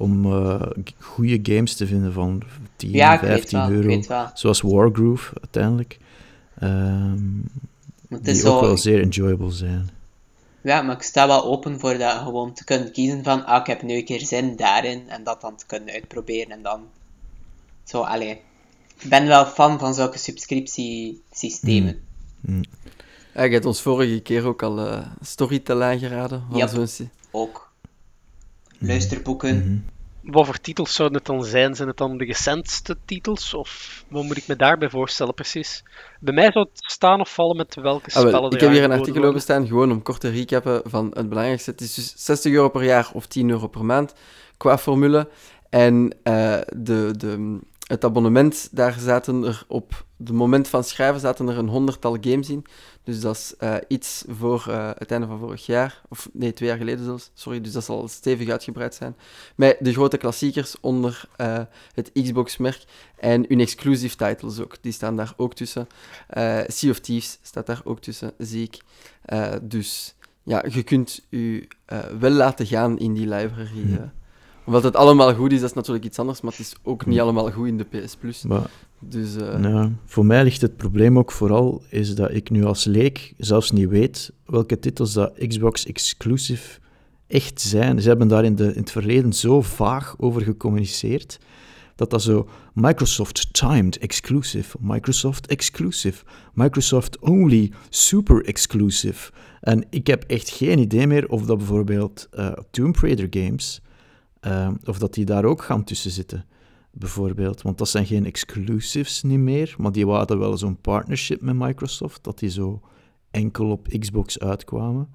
om 0.00 0.32
eh, 0.32 0.62
goede 0.98 1.38
games 1.54 1.74
te 1.74 1.86
vinden 1.86 2.12
van 2.12 2.42
10, 2.76 2.90
Ja, 2.90 3.14
ik 3.14 3.20
weet 3.20 3.30
15 3.30 3.58
wel, 3.58 3.68
ik 3.68 4.08
euro. 4.08 4.30
Zoals 4.34 4.60
Wargroove 4.60 5.32
uiteindelijk. 5.40 5.98
Ehm, 6.58 7.36
Maar 8.08 8.18
het 8.18 8.24
die 8.24 8.34
ook 8.34 8.40
zo, 8.40 8.60
wel 8.60 8.76
zeer 8.76 9.00
enjoyable 9.02 9.50
zijn. 9.50 9.90
ja, 10.62 10.82
maar 10.82 10.96
ik 10.96 11.02
sta 11.02 11.26
wel 11.26 11.44
open 11.44 11.80
voor 11.80 11.98
dat 11.98 12.16
gewoon 12.16 12.52
te 12.52 12.64
kunnen 12.64 12.92
kiezen 12.92 13.24
van, 13.24 13.44
ah, 13.46 13.60
ik 13.60 13.66
heb 13.66 13.82
nu 13.82 13.94
een 13.94 14.04
keer 14.04 14.20
zin 14.20 14.56
daarin, 14.56 15.08
en 15.08 15.24
dat 15.24 15.40
dan 15.40 15.56
te 15.56 15.66
kunnen 15.66 15.94
uitproberen, 15.94 16.50
en 16.50 16.62
dan 16.62 16.80
zo, 17.84 18.00
allee. 18.00 18.40
Ik 18.98 19.08
ben 19.08 19.26
wel 19.26 19.46
fan 19.46 19.78
van 19.78 19.94
zulke 19.94 20.18
subscriptiesystemen. 20.18 22.00
Ja, 23.34 23.42
je 23.42 23.52
hebt 23.52 23.64
ons 23.64 23.82
vorige 23.82 24.20
keer 24.20 24.46
ook 24.46 24.62
al 24.62 24.78
eh 24.86 25.06
Storytel 25.20 25.82
aangeraden. 25.82 26.42
Van 26.50 26.58
Yep. 26.58 27.08
Ook. 27.30 27.69
Luisterboeken. 28.80 29.56
Mhm. 29.58 29.78
Wat 30.32 30.46
voor 30.46 30.58
titels 30.60 30.94
zouden 30.94 31.18
het 31.18 31.26
dan 31.26 31.44
zijn? 31.44 31.74
Zijn 31.74 31.88
het 31.88 31.96
dan 31.96 32.18
de 32.18 32.24
recentste 32.24 32.96
titels? 33.04 33.54
Of 33.54 34.04
wat 34.08 34.24
moet 34.24 34.36
ik 34.36 34.46
me 34.46 34.56
daarbij 34.56 34.90
voorstellen 34.90 35.34
precies? 35.34 35.82
Bij 36.20 36.34
mij 36.34 36.52
zou 36.52 36.68
het 36.72 36.92
staan 36.92 37.20
of 37.20 37.34
vallen 37.34 37.56
met 37.56 37.74
welke 37.74 38.04
Ah, 38.06 38.10
spellen 38.10 38.32
wel, 38.32 38.52
ik 38.54 38.60
heb 38.60 38.70
hier 38.70 38.84
een 38.84 38.90
artikel 38.90 39.12
worden. 39.12 39.28
over 39.30 39.40
staan, 39.40 39.66
gewoon 39.66 39.90
om 39.92 40.02
kort 40.02 40.20
te 40.20 40.28
recappen 40.28 40.82
van 40.84 41.10
het 41.14 41.28
belangrijkste. 41.28 41.70
Het 41.70 41.80
is 41.80 41.94
dus 41.94 42.12
60 42.16 42.52
euro 42.52 42.68
per 42.68 42.84
jaar 42.84 43.10
of 43.12 43.26
10 43.26 43.50
euro 43.50 43.66
per 43.66 43.84
maand 43.84 44.14
qua 44.56 44.78
formule. 44.78 45.28
En 45.70 46.16
eh, 46.22 46.58
de, 46.76 47.14
de, 47.16 47.58
het 47.90 48.04
abonnement, 48.04 48.68
daar 48.70 48.96
zaten 48.98 49.44
er 49.44 49.64
op 49.68 50.04
het 50.18 50.32
moment 50.32 50.68
van 50.68 50.84
schrijven 50.84 51.20
zaten 51.20 51.48
er 51.48 51.58
een 51.58 51.68
honderdtal 51.68 52.16
games 52.20 52.50
in. 52.50 52.64
Dus 53.04 53.20
dat 53.20 53.36
is 53.36 53.54
eh, 53.58 53.76
iets 53.88 54.24
voor 54.28 54.64
eh, 54.68 54.90
het 54.98 55.10
einde 55.10 55.26
van 55.26 55.38
vorig 55.38 55.66
jaar. 55.66 56.02
Of 56.08 56.28
nee, 56.32 56.52
twee 56.52 56.68
jaar 56.68 56.78
geleden 56.78 57.04
zelfs. 57.04 57.30
Sorry, 57.34 57.60
dus 57.60 57.72
dat 57.72 57.84
zal 57.84 58.08
stevig 58.08 58.48
uitgebreid 58.48 58.94
zijn. 58.94 59.16
Met 59.54 59.76
de 59.80 59.92
grote 59.92 60.16
klassiekers 60.16 60.76
onder 60.80 61.24
eh, 61.36 61.60
het 61.94 62.10
Xbox-merk. 62.12 62.84
En 63.16 63.44
hun 63.48 63.60
exclusive 63.60 64.16
titles 64.16 64.60
ook. 64.60 64.76
Die 64.80 64.92
staan 64.92 65.16
daar 65.16 65.34
ook 65.36 65.54
tussen. 65.54 65.86
Sea 66.66 66.90
of 66.90 66.98
Thieves 66.98 67.38
staat 67.42 67.66
daar 67.66 67.80
ook 67.84 68.00
tussen, 68.00 68.32
zie 68.38 68.62
ik. 68.62 68.80
Dus 69.62 70.14
ja, 70.42 70.64
je 70.68 70.82
kunt 70.82 71.26
u 71.30 71.68
wel 72.18 72.30
laten 72.30 72.66
gaan 72.66 72.98
in 72.98 73.12
die 73.14 73.28
library. 73.28 74.10
Omdat 74.70 74.84
het 74.84 74.96
allemaal 74.96 75.34
goed 75.34 75.52
is, 75.52 75.60
dat 75.60 75.68
is 75.68 75.74
natuurlijk 75.74 76.04
iets 76.04 76.18
anders, 76.18 76.40
maar 76.40 76.50
het 76.50 76.60
is 76.60 76.74
ook 76.82 77.06
niet 77.06 77.20
allemaal 77.20 77.50
goed 77.50 77.66
in 77.66 77.76
de 77.76 77.84
PS 77.84 78.16
Plus. 78.16 78.42
Maar 78.42 78.70
Dus 78.98 79.36
eh, 79.36 79.86
voor 80.04 80.26
mij 80.26 80.44
ligt 80.44 80.60
het 80.60 80.76
probleem 80.76 81.18
ook 81.18 81.32
vooral 81.32 81.82
is 81.88 82.14
dat 82.14 82.34
ik 82.34 82.50
nu 82.50 82.64
als 82.64 82.84
leek 82.84 83.34
zelfs 83.36 83.70
niet 83.70 83.88
weet 83.88 84.32
welke 84.46 84.78
titels 84.78 85.12
dat 85.12 85.32
Xbox 85.48 85.86
exclusive 85.86 86.78
echt 87.26 87.60
zijn. 87.60 88.02
Ze 88.02 88.08
hebben 88.08 88.28
daar 88.28 88.44
in, 88.44 88.54
de, 88.54 88.64
in 88.64 88.80
het 88.80 88.90
verleden 88.90 89.32
zo 89.32 89.62
vaag 89.62 90.14
over 90.18 90.42
gecommuniceerd 90.42 91.38
dat 91.96 92.10
dat 92.10 92.22
zo 92.22 92.48
Microsoft 92.74 93.54
timed 93.54 93.98
exclusive, 93.98 94.76
Microsoft 94.80 95.46
exclusive, 95.46 96.24
Microsoft 96.54 97.18
only 97.18 97.72
super 97.88 98.44
exclusive. 98.44 99.30
En 99.60 99.86
ik 99.90 100.06
heb 100.06 100.24
echt 100.26 100.50
geen 100.50 100.78
idee 100.78 101.06
meer 101.06 101.28
of 101.28 101.46
dat 101.46 101.58
bijvoorbeeld 101.58 102.28
eh, 102.30 102.52
Tomb 102.70 102.96
Raider 102.96 103.26
games, 103.30 103.80
eh, 104.40 104.70
of 104.84 104.98
dat 104.98 105.14
die 105.14 105.24
daar 105.24 105.44
ook 105.44 105.62
gaan 105.62 105.84
tussen 105.84 106.10
zitten 106.10 106.44
bijvoorbeeld. 106.92 107.62
Want 107.62 107.78
dat 107.78 107.88
zijn 107.88 108.06
geen 108.06 108.26
exclusives 108.26 109.22
niet 109.22 109.38
meer, 109.38 109.74
maar 109.78 109.92
die 109.92 110.06
hadden 110.06 110.38
wel 110.38 110.56
zo'n 110.56 110.80
partnership 110.80 111.40
met 111.40 111.54
Microsoft, 111.54 112.24
dat 112.24 112.38
die 112.38 112.50
zo 112.50 112.80
enkel 113.30 113.70
op 113.70 113.88
Xbox 113.98 114.38
uitkwamen. 114.38 115.08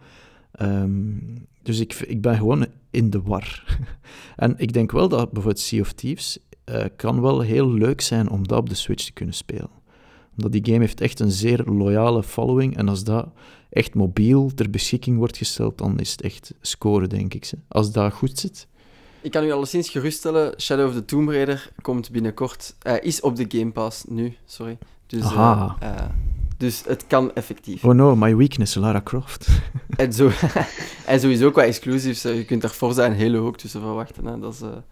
Ehm, 0.52 1.18
dus 1.62 1.80
ik, 1.80 1.94
ik 1.94 2.22
ben 2.22 2.36
gewoon 2.36 2.66
in 2.90 3.10
de 3.10 3.22
war. 3.22 3.78
en 4.36 4.54
ik 4.58 4.74
denk 4.74 4.92
wel 4.92 5.10
dat 5.10 5.32
bijvoorbeeld 5.32 5.60
Sea 5.60 5.82
of 5.82 5.94
Thieves 5.94 6.40
eh, 6.64 6.86
kan 6.96 7.22
wel 7.22 7.40
heel 7.40 7.72
leuk 7.72 8.02
zijn 8.02 8.30
om 8.30 8.48
dat 8.48 8.60
op 8.60 8.70
de 8.70 8.76
Switch 8.76 9.06
te 9.06 9.14
kunnen 9.14 9.36
spelen. 9.36 9.70
Omdat 10.36 10.52
die 10.52 10.66
game 10.66 10.80
heeft 10.80 11.02
echt 11.02 11.20
een 11.20 11.32
zeer 11.32 11.64
loyale 11.64 12.24
following 12.24 12.78
en 12.78 12.90
als 12.90 13.04
dat 13.04 13.28
echt 13.70 13.94
mobiel 13.94 14.52
ter 14.56 14.70
beschikking 14.70 15.18
wordt 15.18 15.38
gesteld, 15.38 15.78
dan 15.78 16.00
is 16.00 16.12
het 16.12 16.22
echt 16.22 16.54
scoren, 16.62 17.10
denk 17.10 17.34
ik. 17.34 17.52
Als 17.68 17.92
dat 17.92 18.14
goed 18.14 18.40
zit. 18.40 18.68
Ik 19.26 19.32
kan 19.32 19.44
u 19.44 19.52
alleszins 19.52 19.90
geruststellen, 19.90 20.54
Shadow 20.62 20.88
of 20.88 20.94
the 20.94 21.06
Tomb 21.06 21.30
Raider 21.30 21.70
komt 21.82 22.12
binnenkort... 22.12 22.76
eh, 22.82 22.94
is 23.02 23.22
op 23.22 23.36
de 23.36 23.46
Game 23.48 23.72
Pass 23.72 24.04
nu, 24.08 24.36
sorry. 24.46 24.78
Dus, 25.08 25.22
eh, 25.22 25.40
Aha. 25.40 25.76
eh, 25.80 26.06
dus 26.58 26.84
het 26.88 27.08
kan 27.08 27.34
effectief. 27.34 27.84
Oh 27.84 27.94
no, 27.94 28.16
my 28.16 28.36
weakness, 28.36 28.76
Lara 28.76 29.02
Croft. 29.02 29.48
En, 29.96 30.14
zo, 30.14 30.32
en 31.06 31.20
sowieso 31.20 31.52
qua 31.52 31.64
exclusives, 31.64 32.22
je 32.22 32.46
kunt 32.46 32.62
daar 32.62 32.72
Forza 32.72 33.06
en 33.06 33.18
Halo 33.20 33.46
ook 33.46 33.58
tussen 33.58 33.82
verwachten. 33.82 34.26
Hè. 34.26 34.40
Dat, 34.40 34.54
is, 34.54 34.60
dat 34.60 34.84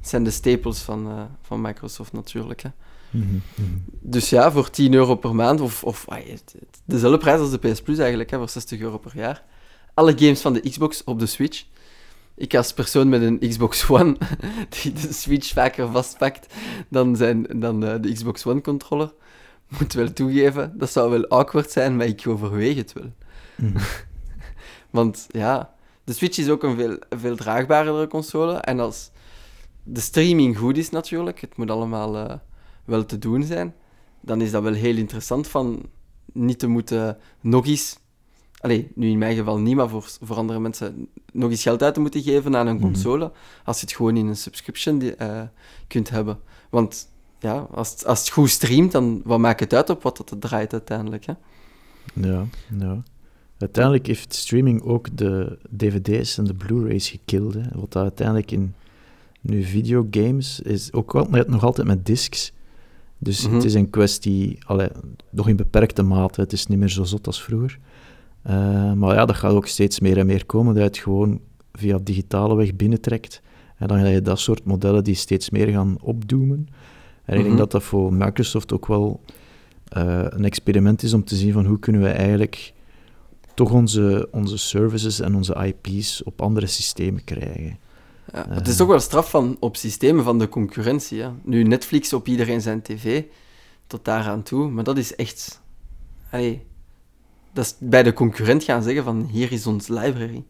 zijn 0.00 0.24
de 0.24 0.30
staples 0.30 0.78
van, 0.78 1.28
van 1.42 1.60
Microsoft 1.60 2.12
natuurlijk. 2.12 2.62
Hè. 2.62 2.68
Mhm, 3.10 3.24
mhm. 3.54 3.68
Dus 4.00 4.30
ja, 4.30 4.52
voor 4.52 4.70
10 4.70 4.94
euro 4.94 5.14
per 5.14 5.34
maand, 5.34 5.60
of, 5.60 5.84
of 5.84 6.04
ah, 6.08 6.18
dezelfde 6.84 7.18
prijs 7.18 7.40
als 7.40 7.50
de 7.50 7.58
PS 7.58 7.82
Plus 7.82 7.98
eigenlijk, 7.98 8.30
hè, 8.30 8.36
voor 8.36 8.48
60 8.48 8.80
euro 8.80 8.98
per 8.98 9.12
jaar. 9.14 9.42
Alle 9.94 10.18
games 10.18 10.40
van 10.40 10.52
de 10.52 10.60
Xbox 10.60 11.04
op 11.04 11.18
de 11.18 11.26
Switch. 11.26 11.64
Ik 12.38 12.54
als 12.54 12.72
persoon 12.72 13.08
met 13.08 13.22
een 13.22 13.38
Xbox 13.38 13.88
One, 13.88 14.16
die 14.82 14.92
de 14.92 15.12
Switch 15.12 15.52
vaker 15.52 15.90
vastpakt 15.90 16.54
dan, 16.88 17.16
zijn, 17.16 17.46
dan 17.54 17.84
eh, 17.84 17.94
de 18.00 18.12
Xbox 18.12 18.46
One 18.46 18.60
controller, 18.60 19.12
moet 19.78 19.92
wel 19.92 20.12
toegeven, 20.12 20.78
dat 20.78 20.90
zou 20.90 21.10
wel 21.10 21.26
awkward 21.26 21.70
zijn, 21.70 21.96
maar 21.96 22.06
ik 22.06 22.26
overweeg 22.26 22.76
het 22.76 22.92
wel. 22.92 23.12
Mhm. 23.54 23.78
Want 24.90 25.26
ja, 25.28 25.74
de 26.04 26.12
Switch 26.12 26.38
is 26.38 26.48
ook 26.48 26.62
een 26.62 26.76
veel, 26.76 26.98
veel 27.10 27.36
draagbaardere 27.36 28.06
console. 28.06 28.54
En 28.54 28.80
als 28.80 29.10
de 29.82 30.00
streaming 30.00 30.58
goed 30.58 30.76
is 30.76 30.90
natuurlijk, 30.90 31.40
het 31.40 31.56
moet 31.56 31.70
allemaal 31.70 32.16
eh, 32.16 32.34
wel 32.84 33.04
te 33.04 33.18
doen 33.18 33.42
zijn, 33.42 33.74
dan 34.20 34.40
is 34.40 34.50
dat 34.50 34.62
wel 34.62 34.72
heel 34.72 34.96
interessant 34.96 35.48
van 35.48 35.88
niet 36.32 36.58
te 36.58 36.66
moeten 36.66 37.18
nog 37.40 37.66
eens... 37.66 37.98
Allee, 38.60 38.88
nu 38.94 39.08
in 39.10 39.18
mijn 39.18 39.36
geval 39.36 39.58
niet, 39.58 39.74
maar 39.76 39.88
voor, 39.88 40.04
voor 40.22 40.36
andere 40.36 40.58
mensen 40.60 41.08
nog 41.32 41.50
eens 41.50 41.62
geld 41.62 41.82
uit 41.82 41.94
te 41.94 42.00
moeten 42.00 42.22
geven 42.22 42.56
aan 42.56 42.66
een 42.66 42.74
Mhm. 42.74 42.82
console, 42.84 43.32
als 43.64 43.80
je 43.80 43.86
het 43.86 43.94
gewoon 43.94 44.16
in 44.16 44.26
een 44.26 44.36
subscription 44.36 44.98
die, 44.98 45.14
eh, 45.14 45.42
kunt 45.86 46.10
hebben. 46.10 46.38
Want 46.70 47.08
ja, 47.40 47.66
als, 47.70 47.90
het- 47.90 48.06
als 48.06 48.18
het 48.20 48.28
goed 48.30 48.50
streamt, 48.50 48.92
dan 48.92 49.20
wat 49.24 49.38
maakt 49.38 49.60
het 49.60 49.74
uit 49.74 49.90
op 49.90 50.02
wat 50.02 50.16
dat 50.16 50.30
het 50.30 50.40
draait 50.40 50.72
uiteindelijk, 50.72 51.26
hè? 51.26 51.32
Ja, 52.14 52.44
ja. 52.78 53.02
Uiteindelijk 53.58 54.06
heeft 54.06 54.34
streaming 54.34 54.82
ook 54.82 55.16
de 55.16 55.58
dvd's 55.76 56.38
en 56.38 56.44
de 56.44 56.54
blu-rays 56.54 57.08
gekild. 57.10 57.54
Hè. 57.54 57.60
Wat 57.74 57.92
dat 57.92 58.02
uiteindelijk 58.02 58.50
in 58.50 58.74
nu 59.40 59.62
videogames 59.62 60.60
is 60.60 60.92
ook 60.92 61.12
wel, 61.12 61.26
met- 61.30 61.48
nog 61.48 61.64
altijd 61.64 61.86
met 61.86 62.06
discs. 62.06 62.52
Dus 63.18 63.46
Mhm. 63.46 63.54
het 63.54 63.64
is 63.64 63.74
een 63.74 63.90
kwestie, 63.90 64.58
allee, 64.66 64.88
nog 65.30 65.48
in 65.48 65.56
beperkte 65.56 66.02
mate. 66.02 66.40
Het 66.40 66.52
is 66.52 66.66
niet 66.66 66.78
meer 66.78 66.88
zo 66.88 67.04
zot 67.04 67.26
als 67.26 67.42
vroeger. 67.42 67.78
Eh, 68.48 68.92
maar 68.92 69.14
ja, 69.14 69.24
dat 69.24 69.36
gaat 69.36 69.52
ook 69.52 69.66
steeds 69.66 70.00
meer 70.00 70.18
en 70.18 70.26
meer 70.26 70.46
komen, 70.46 70.74
dat 70.74 70.82
je 70.82 70.88
het 70.88 70.98
gewoon 70.98 71.40
via 71.72 71.98
digitale 72.02 72.54
weg 72.56 72.76
binnentrekt. 72.76 73.40
En 73.76 73.86
dan 73.88 73.96
heb 73.96 74.12
je 74.12 74.22
dat 74.22 74.38
soort 74.38 74.64
modellen 74.64 75.04
die 75.04 75.14
steeds 75.14 75.50
meer 75.50 75.68
gaan 75.68 75.96
opdoemen. 76.00 76.68
En 77.24 77.34
ik 77.34 77.38
Mhm. 77.38 77.44
denk 77.46 77.58
dat 77.58 77.70
dat 77.70 77.82
voor 77.82 78.12
Microsoft 78.12 78.72
ook 78.72 78.86
wel 78.86 79.20
eh, 79.88 80.24
een 80.28 80.44
experiment 80.44 81.02
is 81.02 81.12
om 81.12 81.24
te 81.24 81.36
zien 81.36 81.52
van 81.52 81.66
hoe 81.66 81.78
kunnen 81.78 82.02
we 82.02 82.08
eigenlijk 82.08 82.72
toch 83.54 83.70
onze, 83.72 84.28
onze 84.30 84.58
services 84.58 85.20
en 85.20 85.34
onze 85.34 85.54
IP's 85.82 86.22
op 86.24 86.42
andere 86.42 86.66
systemen 86.66 87.24
krijgen. 87.24 87.78
Ja, 88.32 88.46
het 88.48 88.68
is 88.68 88.76
toch 88.76 88.88
wel 88.88 89.00
straf 89.00 89.30
van 89.30 89.56
op 89.60 89.76
systemen 89.76 90.24
van 90.24 90.38
de 90.38 90.48
concurrentie. 90.48 91.22
Hè. 91.22 91.28
Nu, 91.44 91.62
Netflix 91.62 92.12
op 92.12 92.28
iedereen 92.28 92.60
zijn 92.60 92.82
tv, 92.82 93.22
tot 93.86 94.04
daaraan 94.04 94.42
toe, 94.42 94.70
maar 94.70 94.84
dat 94.84 94.98
is 94.98 95.14
echt... 95.16 95.60
Allee, 96.30 96.62
dat 97.52 97.64
is 97.64 97.74
bij 97.78 98.02
de 98.02 98.12
concurrent 98.12 98.64
gaan 98.64 98.82
zeggen 98.82 99.04
van, 99.04 99.28
hier 99.32 99.52
is 99.52 99.66
ons 99.66 99.88
library. 99.88 100.42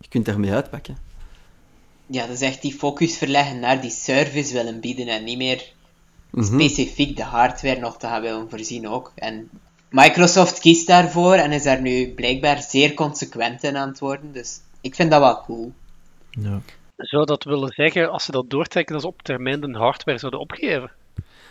Je 0.00 0.08
kunt 0.08 0.24
daarmee 0.24 0.52
uitpakken. 0.52 0.96
Ja, 2.06 2.26
dat 2.26 2.34
is 2.34 2.40
echt 2.40 2.62
die 2.62 2.74
focus 2.74 3.16
verleggen 3.18 3.60
naar 3.60 3.80
die 3.80 3.90
service 3.90 4.52
willen 4.52 4.80
bieden 4.80 5.06
en 5.08 5.24
niet 5.24 5.38
meer 5.38 5.72
Mhm. 6.32 6.44
specifiek 6.44 7.16
de 7.16 7.22
hardware 7.22 7.80
nog 7.80 7.96
te 7.98 8.06
gaan 8.06 8.22
willen 8.22 8.50
voorzien 8.50 8.88
ook. 8.88 9.12
En 9.14 9.50
Microsoft 9.90 10.58
kiest 10.60 10.86
daarvoor 10.86 11.34
en 11.34 11.52
is 11.52 11.62
daar 11.62 11.80
nu 11.80 12.08
blijkbaar 12.08 12.62
zeer 12.62 12.94
consequent 12.94 13.62
in 13.62 13.76
aan 13.76 13.88
het 13.88 13.98
worden, 13.98 14.32
dus 14.32 14.60
ik 14.80 14.94
vind 14.94 15.10
dat 15.10 15.20
wel 15.20 15.42
cool. 15.42 15.72
Ja. 16.30 16.60
Zou 16.96 17.24
dat 17.24 17.44
willen 17.44 17.72
zeggen, 17.72 18.10
als 18.10 18.24
ze 18.24 18.30
dat 18.32 18.50
doortrekken, 18.50 18.92
dat 18.92 19.02
ze 19.02 19.08
op 19.08 19.22
termijn 19.22 19.60
de 19.60 19.78
hardware 19.78 20.18
zouden 20.18 20.40
opgeven? 20.40 20.90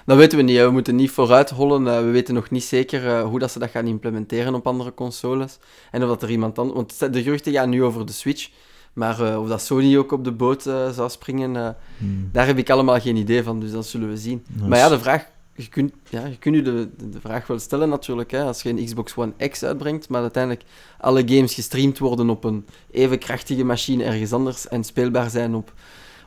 Dat 0.06 0.18
weten 0.18 0.38
we 0.38 0.43
niet. 0.43 0.58
hè. 0.58 0.66
We 0.66 0.72
moeten 0.72 0.95
niet 0.95 1.12
vooruit 1.12 1.49
hollen. 1.49 1.88
Eh, 1.88 1.97
we 1.99 2.10
weten 2.10 2.34
nog 2.34 2.49
niet 2.49 2.64
zeker 2.64 3.08
eh, 3.08 3.24
hoe 3.24 3.39
dat 3.39 3.52
ze 3.52 3.60
dat 3.60 3.70
gaan 3.70 3.88
implementeren 3.88 4.54
op 4.54 4.68
andere 4.68 4.93
consoles. 4.93 5.58
En 5.91 6.02
of 6.04 6.08
dat 6.08 6.22
er 6.24 6.30
iemand 6.30 6.56
dan... 6.56 6.74
Want 6.74 7.14
de 7.14 7.24
geruchten 7.24 7.54
gaan 7.54 7.70
nu 7.70 7.84
over 7.84 8.06
de 8.06 8.12
Switch. 8.12 8.49
Maar 8.93 9.22
eh, 9.22 9.41
of 9.41 9.47
dat 9.47 9.62
Sony 9.62 9.97
ook 9.97 10.12
op 10.12 10.24
de 10.24 10.32
boot 10.32 10.62
zou 10.64 11.10
springen, 11.10 11.76
Hmm. 11.97 12.30
daar 12.32 12.45
heb 12.47 12.58
ik 12.58 12.70
allemaal 12.70 12.99
geen 12.99 13.16
idee 13.16 13.43
van. 13.43 13.60
Dus 13.60 13.72
dat 13.72 13.86
zullen 13.86 14.10
we 14.10 14.18
zien. 14.18 14.45
Maar 14.68 14.78
ja, 14.78 14.89
de 14.89 14.99
vraag... 14.99 15.28
Je 15.56 15.68
kunt, 15.68 15.93
ja, 16.10 16.26
je 16.26 16.38
kunt 16.38 16.56
je 16.56 16.62
de, 16.62 16.89
de, 16.97 17.10
de 17.10 17.20
vraag 17.20 17.47
wel 17.47 17.60
stellen 17.60 17.89
natuurlijk, 17.89 18.32
hè, 18.32 18.43
als 18.43 18.62
je 18.62 18.70
een 18.70 18.86
Xbox 18.86 19.16
One 19.16 19.49
X 19.49 19.64
uitbrengt, 19.64 20.10
maar 20.10 20.22
uiteindelijk 20.22 20.64
alle 20.99 21.24
games 21.26 21.54
gestreamd 21.54 21.99
worden 21.99 22.30
op 22.30 22.43
een 22.43 22.66
even 22.91 23.20
krachtige 23.20 23.64
machine 23.64 24.04
ergens 24.04 24.34
anders 24.34 24.68
en 24.68 24.84
speelbaar 24.84 25.30
zijn 25.30 25.56
op, 25.56 25.74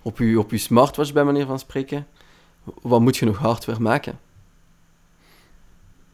op, 0.02 0.18
je, 0.18 0.38
op 0.38 0.50
je 0.50 0.58
smartwatch, 0.58 1.12
bij 1.12 1.24
manier 1.24 1.46
van 1.46 1.58
spreken. 1.58 2.06
Wat 2.82 3.00
moet 3.00 3.16
je 3.16 3.24
nog 3.26 3.38
hardware 3.38 3.80
maken? 3.80 4.18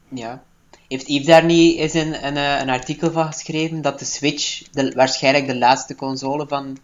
Ja. 0.09 0.43
Heeft 0.89 1.09
Yves 1.09 1.27
daar 1.27 1.45
niet 1.45 1.79
eens 1.79 1.93
een, 1.95 2.27
een, 2.27 2.37
eh, 2.37 2.61
een 2.61 2.69
artikel 2.71 3.11
van 3.13 3.27
geschreven 3.33 3.81
dat 3.83 3.99
de 3.99 4.05
Switch 4.05 4.63
de, 4.71 4.93
waarschijnlijk 4.95 5.47
de 5.47 5.59
laatste 5.59 5.95
console 5.95 6.47
van 6.49 6.79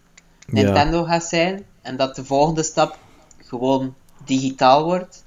Nintendo 0.47 1.05
gaat 1.05 1.25
zijn 1.25 1.65
en 1.83 1.97
dat 1.97 2.17
de 2.17 2.25
volgende 2.25 2.63
stap 2.63 2.99
gewoon 3.45 3.95
digitaal 4.25 4.85
wordt 4.85 5.25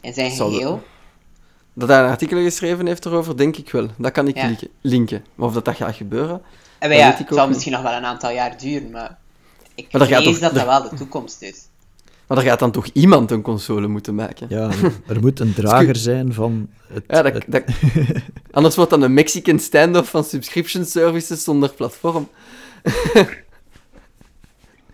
in 0.00 0.14
zijn 0.14 0.30
Zal 0.30 0.48
de- 0.50 0.54
geheel? 0.54 0.82
Dat 1.72 1.88
hij 1.88 1.98
een 2.02 2.10
artikel 2.10 2.42
geschreven 2.42 2.86
heeft 2.86 3.04
erover, 3.06 3.36
denk 3.36 3.56
ik 3.56 3.70
wel. 3.70 3.88
Dat 3.98 4.12
kan 4.12 4.28
ik 4.28 4.36
Ja. 4.36 4.46
linken- 4.46 4.68
linken. 4.80 5.24
Maar 5.34 5.46
of 5.48 5.54
dat, 5.54 5.64
dat 5.64 5.76
gaat 5.76 5.94
gebeuren... 5.96 6.42
En 6.78 6.88
Dat 6.88 6.98
ja, 6.98 7.14
het 7.16 7.26
zal 7.28 7.38
niet. 7.38 7.48
misschien 7.48 7.72
nog 7.72 7.82
wel 7.82 7.92
een 7.92 8.04
aantal 8.04 8.30
jaar 8.30 8.58
duren, 8.58 8.90
maar 8.90 9.18
ik 9.74 9.92
Maar 9.92 10.06
vrees 10.06 10.38
dat 10.40 10.54
dat- 10.54 10.64
wel 10.66 10.82
de 10.90 10.96
toekomst 10.96 11.42
is. 11.42 11.67
Maar 12.28 12.38
er 12.38 12.44
gaat 12.44 12.58
dan 12.58 12.70
toch 12.70 12.86
iemand 12.86 13.30
een 13.30 13.42
console 13.42 13.86
moeten 13.86 14.14
maken? 14.14 14.46
Ja, 14.50 14.70
er 15.06 15.20
moet 15.20 15.40
een 15.40 15.54
drager 15.60 15.96
zijn 15.96 16.32
van 16.32 16.68
het... 16.86 17.04
Ja, 17.06 17.22
dat, 17.22 17.32
het- 17.32 17.44
dat... 17.48 17.62
Anders 18.50 18.76
wordt 18.76 18.90
dan 18.90 19.02
een 19.02 19.14
Mexican 19.14 19.58
standoff 19.58 20.10
van 20.10 20.24
subscription 20.24 20.84
services 20.84 21.44
zonder 21.44 21.70
platform. 21.72 22.28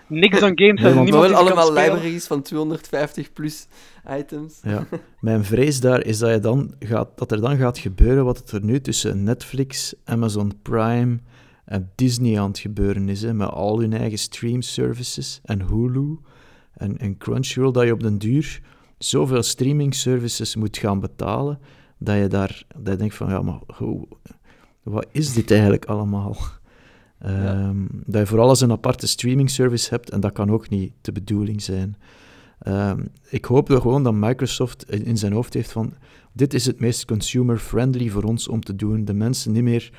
Niks 0.06 0.40
aan 0.40 0.52
games 0.54 0.80
Nee, 0.80 0.92
en 0.92 1.04
niemand 1.04 1.28
wel 1.30 1.34
allemaal 1.38 1.72
libraries 1.72 2.26
van 2.26 2.42
250 2.42 3.32
plus 3.32 3.66
items. 4.18 4.58
Ja, 4.62 4.86
mijn 5.20 5.44
vrees 5.44 5.80
daar 5.80 6.04
is 6.04 6.18
dat, 6.18 6.30
je 6.30 6.38
dan 6.40 6.74
gaat, 6.78 7.08
dat 7.16 7.32
er 7.32 7.40
dan 7.40 7.56
gaat 7.56 7.78
gebeuren 7.78 8.24
wat 8.24 8.50
er 8.50 8.64
nu 8.64 8.80
tussen 8.80 9.22
Netflix, 9.22 9.94
Amazon 10.04 10.52
Prime 10.62 11.18
en 11.64 11.90
Disney 11.94 12.40
aan 12.40 12.48
het 12.48 12.58
gebeuren 12.58 13.08
is, 13.08 13.22
hè, 13.22 13.34
met 13.34 13.48
al 13.48 13.80
hun 13.80 13.92
eigen 13.92 14.18
stream 14.18 14.62
services 14.62 15.40
en 15.44 15.62
Hulu 15.68 16.18
en, 16.76 16.98
en 16.98 17.16
Crunchyroll, 17.18 17.72
dat 17.72 17.84
je 17.84 17.92
op 17.92 18.02
den 18.02 18.18
duur 18.18 18.60
zoveel 18.98 19.42
streaming 19.42 19.94
services 19.94 20.56
moet 20.56 20.76
gaan 20.76 21.00
betalen, 21.00 21.58
dat 21.98 22.16
je 22.16 22.26
daar 22.26 22.64
dat 22.76 22.92
je 22.92 22.98
denkt 22.98 23.14
van, 23.14 23.28
ja, 23.28 23.42
maar 23.42 23.60
hoe, 23.76 24.06
wat 24.82 25.06
is 25.12 25.32
dit 25.32 25.50
eigenlijk 25.50 25.84
allemaal? 25.84 26.36
Ehm, 27.18 27.76
Dat 28.06 28.20
je 28.20 28.26
voor 28.26 28.40
alles 28.40 28.60
een 28.60 28.70
aparte 28.70 29.06
streaming 29.06 29.50
service 29.50 29.90
hebt 29.90 30.10
en 30.10 30.20
dat 30.20 30.32
kan 30.32 30.50
ook 30.50 30.68
niet 30.68 30.92
de 31.00 31.12
bedoeling 31.12 31.62
zijn. 31.62 31.96
Ehm, 32.58 33.04
ik 33.30 33.44
hoop 33.44 33.70
er 33.70 33.80
gewoon 33.80 34.02
dat 34.02 34.14
Microsoft 34.14 34.90
in 34.90 35.18
zijn 35.18 35.32
hoofd 35.32 35.54
heeft 35.54 35.72
van 35.72 35.94
dit 36.32 36.54
is 36.54 36.66
het 36.66 36.80
meest 36.80 37.04
consumer-friendly 37.04 38.08
voor 38.08 38.22
ons 38.22 38.48
om 38.48 38.60
te 38.60 38.76
doen. 38.76 39.04
De 39.04 39.14
mensen 39.14 39.52
niet 39.52 39.62
meer 39.62 39.90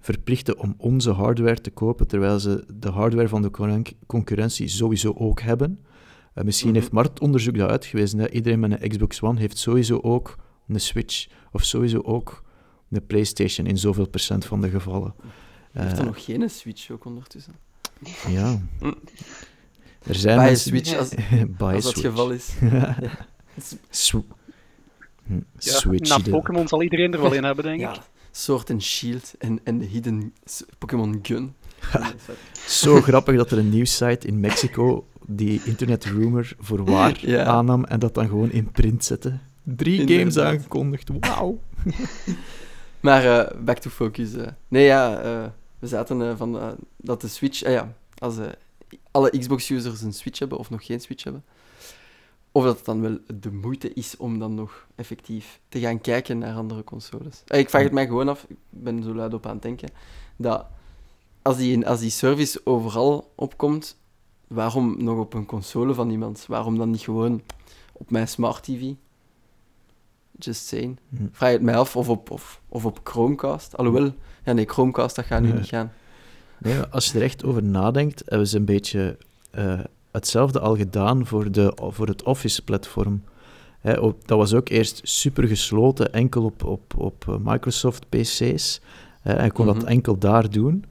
verplichten 0.00 0.58
om 0.58 0.74
onze 0.78 1.10
hardware 1.10 1.60
te 1.60 1.70
kopen, 1.70 2.06
terwijl 2.06 2.38
ze 2.38 2.64
de 2.74 2.88
hardware 2.88 3.28
van 3.28 3.42
de 3.42 3.50
con- 3.50 3.84
concurrentie 4.06 4.68
sowieso 4.68 5.12
ook 5.16 5.40
hebben. 5.40 5.78
Eh, 6.34 6.44
misschien 6.44 6.70
Mhm. 6.70 6.78
heeft 6.78 6.92
marktonderzoek 6.92 7.56
dat 7.56 7.70
uitgewezen. 7.70 8.18
Hè? 8.18 8.30
Iedereen 8.30 8.60
met 8.60 8.82
een 8.82 8.88
Xbox 8.88 9.22
One 9.22 9.38
heeft 9.40 9.58
sowieso 9.58 9.98
ook 10.02 10.36
een 10.68 10.80
Switch 10.80 11.26
of 11.52 11.64
sowieso 11.64 12.00
ook 12.00 12.42
een 12.90 13.06
PlayStation 13.06 13.66
in 13.66 13.78
zoveel 13.78 14.08
procent 14.08 14.44
van 14.44 14.60
de 14.60 14.70
gevallen. 14.70 15.14
Heeft 15.72 15.92
Eh, 15.92 15.98
er 15.98 16.04
nog 16.04 16.24
geen 16.24 16.50
Switch 16.50 16.90
ook 16.90 17.04
ondertussen? 17.04 17.52
Ja. 18.28 18.60
Mm. 18.80 18.94
Er 20.06 20.14
zijn 20.14 20.36
Bij 20.36 20.44
mensen 20.46 20.68
Switch, 20.70 20.96
als, 20.98 21.08
Buy 21.58 21.74
als 21.74 21.84
dat 21.84 21.94
het 21.94 22.04
geval 22.04 22.30
is. 22.30 22.48
Sw- 23.90 24.16
Hm, 25.26 25.34
Ja, 25.34 25.40
Switch. 25.72 26.08
na 26.08 26.30
Pokémon 26.30 26.68
zal 26.68 26.82
iedereen 26.82 27.12
er 27.12 27.20
wel 27.20 27.32
in 27.32 27.44
hebben, 27.44 27.64
denk 27.64 27.80
ik. 27.80 27.86
Ja, 27.94 28.02
Sword 28.30 28.70
and 28.70 28.82
Shield 28.82 29.34
en, 29.38 29.60
en 29.64 29.78
de 29.78 29.84
Hidden 29.84 30.34
Pokémon 30.78 31.18
Gun. 31.22 31.54
Zo 32.66 33.00
grappig 33.00 33.36
dat 33.36 33.50
er 33.50 33.58
een 33.58 33.68
nieuwssite 33.70 34.26
in 34.26 34.40
Mexico 34.40 35.06
die 35.26 35.60
internet 35.64 36.04
rumor 36.04 36.52
voor 36.58 36.84
waar 36.84 37.26
Ja. 37.28 37.44
aannam 37.44 37.84
en 37.84 37.98
dat 38.00 38.14
dan 38.14 38.28
gewoon 38.28 38.50
in 38.50 38.70
print 38.70 39.04
zette. 39.04 39.38
Drie 39.62 40.08
games 40.18 40.38
aangekondigd. 40.38 41.10
Wauw. 41.20 41.58
Maar 43.00 43.24
eh, 43.38 43.60
back 43.64 43.78
to 43.78 43.90
focus. 43.90 44.34
eh. 44.34 44.46
Nee, 44.68 44.84
ja, 44.84 45.18
eh, 45.20 45.44
we 45.78 45.86
zaten 45.86 46.36
van 46.36 46.76
dat 46.96 47.20
de 47.20 47.28
Switch... 47.28 47.58
ja, 47.60 47.94
als 48.18 48.34
alle 49.10 49.38
Xbox-users 49.38 50.02
een 50.02 50.12
Switch 50.12 50.38
hebben 50.38 50.58
of 50.58 50.70
nog 50.70 50.86
geen 50.86 51.00
Switch 51.00 51.24
hebben, 51.24 51.44
of 52.52 52.64
dat 52.64 52.76
het 52.76 52.84
dan 52.84 53.00
wel 53.00 53.18
de 53.40 53.52
moeite 53.52 53.92
is 53.92 54.16
om 54.16 54.38
dan 54.38 54.54
nog 54.54 54.86
effectief 54.94 55.60
te 55.68 55.80
gaan 55.80 56.00
kijken 56.00 56.38
naar 56.38 56.54
andere 56.56 56.84
consoles. 56.84 57.42
Ik 57.46 57.70
vraag 57.70 57.82
het 57.82 57.92
mij 57.92 58.06
gewoon 58.06 58.28
af, 58.28 58.44
ik 58.48 58.56
ben 58.70 59.02
zo 59.02 59.14
luid 59.14 59.34
op 59.34 59.46
aan 59.46 59.52
het 59.52 59.62
denken, 59.62 59.88
dat 60.36 60.66
als 61.44 61.56
die, 61.56 61.86
als 61.86 62.00
die 62.00 62.10
service 62.10 62.60
overal 62.64 63.32
opkomt, 63.34 63.96
waarom 64.46 65.04
nog 65.04 65.18
op 65.18 65.34
een 65.34 65.46
console 65.46 65.94
van 65.94 66.10
iemand? 66.10 66.44
Waarom 66.48 66.78
dan 66.78 66.90
niet 66.90 67.00
gewoon 67.00 67.42
op 67.92 68.10
mijn 68.10 68.28
smart 68.28 68.62
TV? 68.62 68.92
Just 70.38 70.66
saying. 70.66 70.98
Hm. 71.16 71.26
Vraag 71.32 71.48
je 71.50 71.54
het 71.56 71.64
mij 71.64 71.76
af, 71.76 71.96
of 71.96 72.08
op, 72.08 72.30
of, 72.30 72.60
of 72.68 72.84
op 72.84 73.00
Chromecast. 73.04 73.76
Alhoewel, 73.76 74.12
ja 74.44 74.52
nee, 74.52 74.64
Chromecast, 74.66 75.16
dat 75.16 75.24
gaat 75.24 75.40
nu 75.40 75.48
Nee. 75.48 75.56
niet 75.56 75.66
gaan. 75.68 75.92
Nee, 76.58 76.80
als 76.80 77.12
je 77.12 77.18
er 77.18 77.24
echt 77.24 77.44
over 77.44 77.62
nadenkt, 77.62 78.22
hebben 78.26 78.48
ze 78.48 78.56
een 78.56 78.64
beetje 78.64 79.16
eh, 79.50 79.80
hetzelfde 80.10 80.60
al 80.60 80.76
gedaan 80.76 81.26
voor, 81.26 81.50
de, 81.52 81.72
voor 81.76 82.06
het 82.06 82.22
Office-platform. 82.22 83.22
Dat 84.26 84.38
was 84.38 84.54
ook 84.54 84.68
eerst 84.68 85.00
super 85.02 85.48
gesloten, 85.48 86.12
enkel 86.12 86.44
op, 86.44 86.64
op, 86.64 86.94
op 86.98 87.24
eh, 87.28 87.34
Microsoft 87.42 88.08
PC's. 88.08 88.80
Hè, 89.20 89.32
en 89.32 89.52
kon 89.52 89.66
Mhm. 89.66 89.74
dat 89.78 89.84
enkel 89.88 90.18
daar 90.18 90.50
doen. 90.50 90.84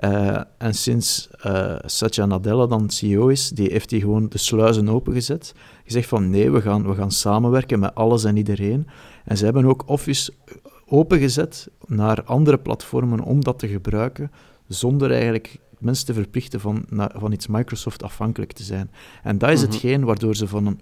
Eh, 0.00 0.40
en 0.58 0.74
sinds 0.74 1.28
eh, 1.40 1.76
Satya 1.84 2.26
Nadella 2.26 2.66
dan 2.66 2.90
CEO 2.90 3.28
is, 3.28 3.48
die 3.48 3.70
heeft 3.70 3.90
hij 3.90 4.00
gewoon 4.00 4.28
de 4.28 4.38
sluizen 4.38 4.88
opengezet. 4.88 5.54
Gezegd 5.84 6.08
van 6.08 6.30
nee, 6.30 6.50
we 6.50 6.60
gaan, 6.60 6.88
we 6.88 6.94
gaan 6.94 7.10
samenwerken 7.10 7.78
met 7.78 7.94
alles 7.94 8.24
en 8.24 8.36
iedereen. 8.36 8.86
En 9.24 9.36
ze 9.36 9.44
hebben 9.44 9.64
ook 9.66 9.88
Office 9.88 10.32
opengezet 10.86 11.68
naar 11.86 12.22
andere 12.24 12.58
platformen 12.58 13.20
om 13.20 13.44
dat 13.44 13.58
te 13.58 13.68
gebruiken, 13.68 14.30
zonder 14.68 15.10
eigenlijk 15.12 15.58
mensen 15.78 16.06
te 16.06 16.14
verplichten 16.14 16.60
van, 16.60 16.84
na- 16.88 17.12
van 17.16 17.32
iets 17.32 17.46
Microsoft 17.46 18.02
afhankelijk 18.02 18.52
te 18.52 18.62
zijn. 18.62 18.90
En 19.22 19.38
dat 19.38 19.50
is 19.50 19.62
Mhm. 19.62 19.70
hetgeen 19.70 20.04
waardoor 20.04 20.36
ze 20.36 20.46
van 20.48 20.66
een, 20.66 20.80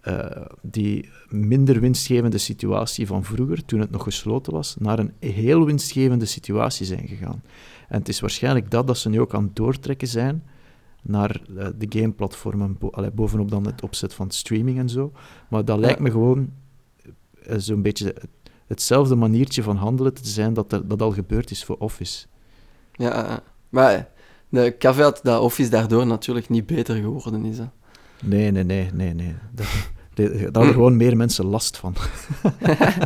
eh, 0.00 0.42
die 0.62 1.08
minder 1.28 1.80
winstgevende 1.80 2.38
situatie 2.38 3.06
van 3.06 3.24
vroeger, 3.24 3.64
toen 3.64 3.80
het 3.80 3.90
nog 3.90 4.02
gesloten 4.02 4.52
was, 4.52 4.76
naar 4.78 4.98
een 4.98 5.12
heel 5.18 5.64
winstgevende 5.64 6.24
situatie 6.24 6.86
zijn 6.86 7.08
gegaan. 7.08 7.42
En 7.94 8.00
het 8.00 8.08
is 8.08 8.20
waarschijnlijk 8.20 8.70
dat 8.70 8.86
dat 8.86 8.98
ze 8.98 9.08
nu 9.08 9.20
ook 9.20 9.34
aan 9.34 9.42
het 9.42 9.56
doortrekken 9.56 10.08
zijn 10.08 10.44
naar 11.02 11.40
uh, 11.50 11.66
de 11.78 11.86
gameplatformen, 11.98 12.78
bo 12.78 12.90
allee, 12.90 13.10
bovenop 13.10 13.50
dan 13.50 13.66
het 13.66 13.82
opzet 13.82 14.14
van 14.14 14.30
streaming 14.30 14.78
en 14.78 14.88
zo. 14.88 15.12
Maar 15.48 15.64
dat 15.64 15.78
lijkt 15.78 16.00
me 16.00 16.10
gewoon 16.10 16.52
uh, 17.48 17.54
zo'n 17.56 17.82
beetje 17.82 18.14
hetzelfde 18.66 19.14
maniertje 19.14 19.62
van 19.62 19.76
handelen 19.76 20.14
te 20.14 20.28
zijn 20.28 20.54
dat 20.54 20.72
er, 20.72 20.88
dat 20.88 21.02
al 21.02 21.12
gebeurd 21.12 21.50
is 21.50 21.64
voor 21.64 21.76
Office. 21.78 22.26
Ja, 22.92 23.42
maar 23.68 24.08
de 24.48 24.74
caveat 24.78 25.20
dat 25.22 25.40
Office 25.40 25.70
daardoor 25.70 26.06
natuurlijk 26.06 26.48
niet 26.48 26.66
beter 26.66 26.96
geworden 26.96 27.44
is. 27.44 27.58
Hè. 27.58 27.66
Nee, 28.22 28.50
nee, 28.50 28.64
nee, 28.64 28.90
nee, 28.92 29.14
nee. 29.14 29.34
Dat, 29.52 29.66
daar 30.14 30.52
hadden 30.52 30.72
gewoon 30.72 30.96
meer 30.96 31.16
mensen 31.16 31.44
last 31.44 31.76
van. 31.76 31.94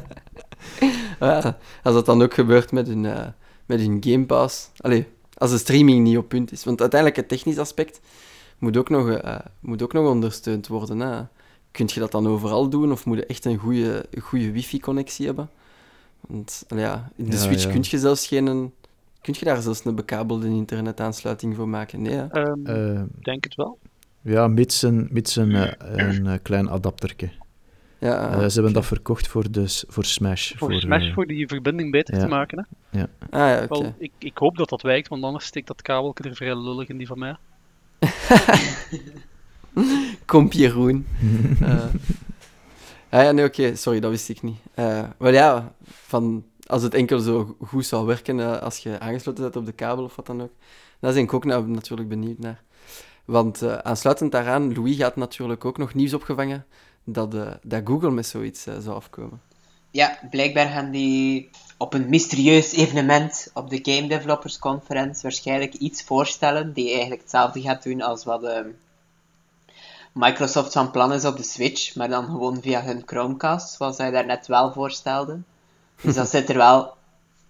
ja, 1.21 1.59
als 1.83 1.95
dat 1.95 2.07
dan 2.07 2.23
ook 2.23 2.35
gebeurt 2.35 2.73
met 2.73 2.87
hun, 2.87 3.05
uh, 3.05 3.27
met 3.69 3.81
hun 3.81 3.97
Game 4.01 4.25
Pass. 4.27 4.71
Allee, 4.77 5.07
als 5.35 5.51
de 5.51 5.59
streaming 5.59 6.03
niet 6.05 6.17
op 6.17 6.29
punt 6.29 6.53
is. 6.53 6.65
Want 6.65 6.81
uiteindelijk 6.81 7.21
het 7.21 7.29
technisch 7.29 7.59
aspect 7.59 8.01
moet 8.59 8.77
ook 8.77 8.89
nog, 8.89 9.09
uh, 9.09 9.39
moet 9.61 9.83
ook 9.83 9.93
nog 9.93 10.09
ondersteund 10.09 10.67
worden. 10.67 10.99
Hè. 11.01 11.23
Kun 11.71 11.89
je 11.95 12.01
dat 12.01 12.13
dan 12.13 12.27
overal 12.29 12.69
doen 12.69 12.93
of 12.93 13.05
moet 13.07 13.17
je 13.17 13.27
echt 13.27 13.45
een 13.45 13.57
goede, 13.59 14.07
goede 14.21 14.53
wifi-connectie 14.53 15.27
hebben? 15.27 15.51
Want 16.21 16.65
allee, 16.69 16.85
ja, 16.85 17.11
in 17.17 17.25
de 17.25 17.31
Ja, 17.37 17.39
Switch 17.43 17.63
ja. 17.65 17.71
kun 17.71 17.85
je 17.89 17.99
zelfs 17.99 18.27
geen... 18.27 18.73
Kun 19.21 19.35
je 19.39 19.45
daar 19.45 19.63
zelfs 19.63 19.85
een 19.85 19.95
bekabelde 19.95 20.47
internetaansluiting 20.49 21.57
voor 21.57 21.69
maken? 21.69 22.03
Nee, 22.03 22.15
hè? 22.15 22.27
Ehm, 22.27 22.67
Eh, 22.67 23.03
denk 23.23 23.45
het 23.45 23.55
wel. 23.55 23.79
ja, 24.21 24.49
mits 24.49 24.83
een, 24.83 25.09
mits 25.11 25.37
een, 25.37 25.55
eh, 25.55 25.71
een 25.79 26.27
eh, 26.27 26.39
klein 26.43 26.71
adapterke. 26.71 27.31
Ja, 27.99 28.31
Eh, 28.33 28.39
ze 28.47 28.55
hebben 28.55 28.73
dat 28.73 28.87
verkocht 28.87 29.29
voor, 29.29 29.51
de, 29.51 29.67
s- 29.67 29.85
voor 29.89 30.05
Smash. 30.05 30.53
Voor 30.57 30.73
Smash, 30.73 31.07
eh, 31.07 31.15
voor 31.15 31.27
die 31.27 31.49
verbinding 31.49 31.91
beter 31.91 32.15
ja. 32.15 32.21
te 32.21 32.27
maken. 32.29 32.67
Hè. 32.91 33.01
ah, 33.01 33.07
ja, 33.31 33.57
oké. 33.63 33.67
Wel, 33.69 33.95
ik, 33.99 34.13
ik 34.19 34.39
hoop 34.39 34.57
dat 34.57 34.69
dat 34.69 34.83
werkt, 34.83 35.09
want 35.09 35.25
anders 35.25 35.45
steekt 35.45 35.67
dat 35.67 35.83
kabel 35.83 36.15
er 36.25 36.35
vrij 36.35 36.57
lullig 36.57 36.89
in 36.89 36.97
die 36.99 37.07
van 37.07 37.19
mij. 37.19 37.37
Kom, 40.27 40.47
Jeroen. 40.51 41.07
Eh, 43.11 43.19
ah 43.19 43.23
ja, 43.25 43.31
nee, 43.33 43.45
oké, 43.45 43.77
sorry, 43.77 44.01
dat 44.01 44.11
wist 44.11 44.29
ik 44.29 44.43
niet. 44.43 44.59
Eh, 44.75 45.03
maar 45.19 45.33
ja, 45.33 45.73
van, 45.85 46.45
als 46.67 46.83
het 46.83 46.95
enkel 46.95 47.19
zo 47.19 47.57
goed 47.67 47.87
zou 47.87 48.07
werken 48.07 48.41
eh, 48.41 48.59
als 48.63 48.79
je 48.79 49.01
aangesloten 49.01 49.43
bent 49.43 49.57
op 49.57 49.67
de 49.67 49.73
kabel 49.73 50.05
of 50.05 50.17
wat 50.17 50.27
dan 50.27 50.43
ook, 50.43 50.51
daar 51.01 51.13
ben 51.13 51.23
ik 51.23 51.33
ook 51.35 51.45
nou, 51.45 51.69
natuurlijk 51.69 52.09
benieuwd 52.09 52.39
naar. 52.39 52.63
Want 53.25 53.63
eh, 53.63 53.75
aansluitend 53.75 54.33
daaraan, 54.33 54.75
Louis 54.75 54.97
gaat 54.97 55.17
natuurlijk 55.17 55.65
ook 55.65 55.79
nog 55.79 55.95
nieuws 55.95 56.15
opgevangen 56.15 56.65
dat, 57.13 57.35
eh, 57.35 57.51
dat 57.63 57.83
Google 57.85 58.11
met 58.11 58.27
zoiets 58.27 58.67
eh, 58.67 58.75
zou 58.79 58.97
afkomen. 58.97 59.41
Ja, 59.91 60.19
blijkbaar 60.31 60.69
gaan 60.69 60.91
die 60.91 61.51
op 61.77 61.95
een 61.95 62.09
mysterieus 62.09 62.73
evenement 62.73 63.51
op 63.55 63.71
de 63.71 63.79
Game 63.83 64.09
Developers 64.09 64.59
Conference 64.59 65.23
waarschijnlijk 65.23 65.75
iets 65.75 66.03
voorstellen 66.03 66.73
die 66.73 66.91
eigenlijk 66.91 67.21
hetzelfde 67.21 67.61
gaat 67.61 67.83
doen 67.83 68.03
als 68.03 68.25
wat 68.25 68.45
ehm, 68.45 68.69
Microsoft 70.13 70.73
van 70.73 70.91
plan 70.91 71.13
is 71.13 71.25
op 71.25 71.37
de 71.37 71.43
Switch, 71.43 71.95
maar 71.95 72.09
dan 72.09 72.25
gewoon 72.25 72.63
via 72.63 72.83
hun 72.83 73.03
Chromecast, 73.07 73.77
zoals 73.77 73.99
hij 73.99 74.11
daarnet 74.11 74.47
wel 74.47 74.73
voorstelde. 74.73 75.41
Dus 76.01 76.15
dat 76.15 76.31
zit 76.37 76.49
er 76.49 76.57
wel 76.57 76.97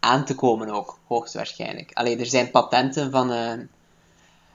aan 0.01 0.25
te 0.25 0.35
komen 0.35 0.69
ook, 0.71 0.99
hoogstwaarschijnlijk. 1.07 1.91
Allee, 1.93 2.19
er 2.19 2.27
zijn 2.27 2.51
patenten 2.51 3.11
van 3.11 3.31
een, 3.31 3.69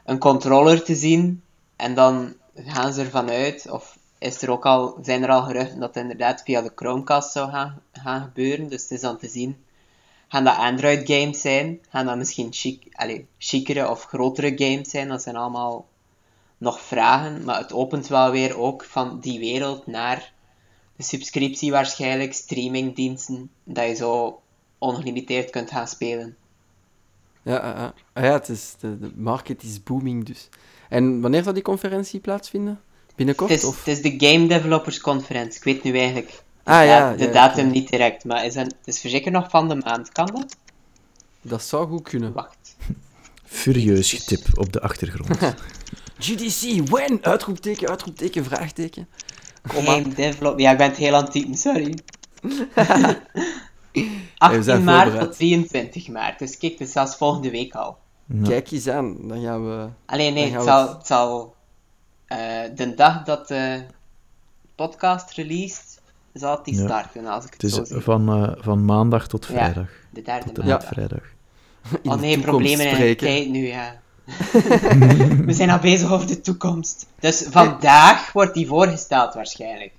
een 0.06 0.20
controller 0.20 0.84
te 0.84 0.96
zien 0.96 1.44
en 1.76 1.94
dan 1.94 2.34
gaan 2.56 2.94
ze 2.94 3.02
ervan 3.02 3.30
uit, 3.30 3.70
of 3.70 3.98
is 4.24 4.42
er 4.42 4.50
ook 4.50 4.66
al, 4.66 4.98
zijn 5.02 5.24
er 5.24 5.30
al 5.30 5.44
geruchten 5.44 5.80
dat 5.80 5.94
het 5.94 6.04
inderdaad 6.04 6.42
via 6.42 6.62
de 6.62 6.72
Chromecast 6.76 7.32
zou 7.32 7.50
gaan, 7.50 7.82
gaan 7.92 8.22
gebeuren. 8.22 8.70
Dus 8.70 8.82
het 8.82 8.92
is 8.92 9.02
dan 9.02 9.18
te 9.18 9.28
zien. 9.28 9.58
Gaan 10.28 10.44
dat 10.44 10.58
Android 10.58 11.10
games 11.10 11.42
zijn? 11.42 11.80
Gaan 11.90 12.06
dat 12.06 12.18
misschien 12.18 12.54
chic, 12.54 12.88
allez, 12.92 13.22
chicere 13.38 13.90
of 13.90 14.04
grotere 14.06 14.52
games 14.56 14.90
zijn? 14.90 15.08
Dat 15.08 15.22
zijn 15.22 15.36
allemaal 15.36 15.88
nog 16.58 16.82
vragen. 16.82 17.44
Maar 17.44 17.60
het 17.60 17.74
opent 17.74 18.08
wel 18.08 18.32
weer 18.32 18.58
ook 18.58 18.84
van 18.84 19.20
die 19.20 19.40
wereld 19.40 19.88
naar 19.88 20.34
de 20.96 21.04
subscriptie 21.04 21.72
waarschijnlijk, 21.72 22.34
streamingdiensten, 22.34 23.50
dat 23.64 23.88
je 23.88 23.96
zo 23.96 24.42
ongelimiteerd 24.78 25.50
kunt 25.50 25.72
gaan 25.72 25.88
spelen. 25.88 26.36
Ja, 27.42 27.58
ah, 27.58 27.76
ah. 27.76 27.90
Ah 28.14 28.24
ja 28.24 28.32
het 28.32 28.50
is, 28.50 28.76
de, 28.80 29.00
de 29.00 29.12
market 29.16 29.64
is 29.64 29.84
booming 29.84 30.26
dus. 30.26 30.50
En 30.90 31.22
wanneer 31.22 31.44
zal 31.44 31.54
die 31.54 31.64
conferentie 31.64 32.20
plaatsvinden? 32.20 32.82
Binnenkort? 33.16 33.50
Het 33.50 33.60
is, 33.60 33.66
of? 33.66 33.78
het 33.86 33.88
is 33.88 34.02
de 34.02 34.28
Game 34.28 34.48
Developers 34.48 35.00
Conference. 35.00 35.58
Ik 35.58 35.64
weet 35.64 35.84
nu 35.84 35.98
eigenlijk 35.98 36.30
de, 36.64 36.72
Ah, 36.72 36.86
ja, 36.86 37.14
de 37.14 37.24
ja, 37.24 37.32
datum 37.32 37.66
oké. 37.66 37.74
niet 37.74 37.90
direct, 37.90 38.24
maar 38.26 38.46
is 38.46 38.56
een, 38.56 38.74
het 38.84 38.88
is 38.88 39.02
zeker 39.02 39.32
nog 39.32 39.50
van 39.50 39.70
de 39.70 39.76
maand. 39.76 40.12
Kan 40.12 40.26
dat? 40.34 40.56
Dat 41.42 41.64
zou 41.64 41.88
goed 41.88 42.10
kunnen. 42.10 42.34
Wacht. 42.34 42.76
Furieus 43.46 44.14
getip 44.14 44.46
op 44.54 44.74
de 44.74 44.82
achtergrond. 44.82 45.38
GDC, 46.20 46.88
when? 46.90 47.20
Uitroepteken, 47.22 47.90
uitroepteken, 47.90 48.44
vraagteken. 48.44 49.08
Kom. 49.68 49.86
Game 49.86 50.14
develop... 50.14 50.60
Ja, 50.60 50.72
ik 50.72 50.78
ben 50.78 50.88
het 50.88 50.98
heel 50.98 51.16
aan 51.16 51.30
het 51.32 51.60
sorry. 51.60 51.98
we 53.92 54.10
18 54.38 54.64
zijn 54.64 54.84
maart 54.84 55.20
tot 55.20 55.36
23 55.36 56.08
maart. 56.08 56.40
Dus 56.40 56.58
kijk, 56.58 56.72
het 56.72 56.88
is 56.88 56.92
zelfs 56.92 57.16
volgende 57.16 57.50
week 57.50 57.74
al. 57.74 57.98
Ja. 58.26 58.48
Kijk 58.48 58.72
eens 58.72 58.88
aan, 58.88 59.28
dan 59.28 59.42
gaan 59.42 59.66
we... 59.66 59.88
Alleen 60.06 60.34
nee, 60.34 60.52
het 60.52 60.64
zal, 60.64 60.88
het 60.88 61.08
zal 61.08 61.56
de 62.76 62.94
dag 62.96 63.24
dat 63.24 63.48
de 63.48 63.84
podcast 64.76 65.32
released, 65.32 66.02
zal 66.34 66.56
het 66.56 66.66
die 66.66 66.76
Ja. 66.76 66.86
starten, 66.86 67.26
als 67.26 67.46
ik 67.46 67.54
het, 67.54 67.62
Het 67.62 67.72
zo 67.72 67.82
is 67.82 67.88
zie. 67.88 68.00
van, 68.02 68.30
eh, 68.30 68.52
van 68.64 68.86
maandag 68.86 69.28
tot 69.28 69.46
Ja. 69.46 69.54
vrijdag. 69.54 69.88
De 70.10 70.22
derde 70.22 70.52
Tot 70.52 70.84
vrijdag. 70.84 71.22
Oh 72.04 72.16
nee, 72.20 72.40
problemen 72.40 72.88
in 72.90 73.08
de 73.08 73.16
tijd 73.16 73.50
nu, 73.50 73.68
ja. 73.68 74.02
We 75.46 75.54
zijn 75.54 75.70
al 75.70 75.80
bezig 75.80 76.12
over 76.12 76.28
de 76.28 76.42
toekomst. 76.42 77.06
Dus 77.20 77.46
vandaag 77.50 78.32
wordt 78.32 78.54
die 78.54 78.68
voorgesteld 78.68 79.34
waarschijnlijk. 79.34 79.92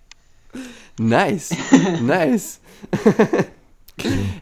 Nice, 0.96 1.54
nice. 2.02 2.56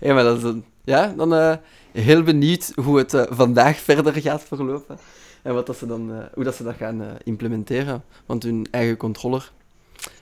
hey, 0.01 0.15
maar 0.15 0.23
dat 0.23 0.37
is 0.37 0.43
een- 0.43 0.65
ja, 0.85 1.07
dan 1.17 1.35
eh, 1.35 1.55
heel 1.93 2.23
benieuwd 2.23 2.73
hoe 2.85 2.99
het 2.99 3.15
eh, 3.15 3.23
vandaag 3.29 3.77
verder 3.79 4.13
gaat 4.23 4.43
verlopen. 4.49 4.99
En 5.43 5.55
wat 5.55 5.67
dat 5.67 5.77
ze 5.77 5.87
dan, 5.87 6.13
eh, 6.13 6.25
hoe 6.35 6.45
dat 6.45 6.55
ze 6.55 6.63
dat 6.63 6.75
gaan 6.77 7.03
eh, 7.03 7.09
implementeren. 7.25 8.05
Want 8.27 8.43
hun 8.43 8.67
eigen 8.71 8.97
controller 8.97 9.53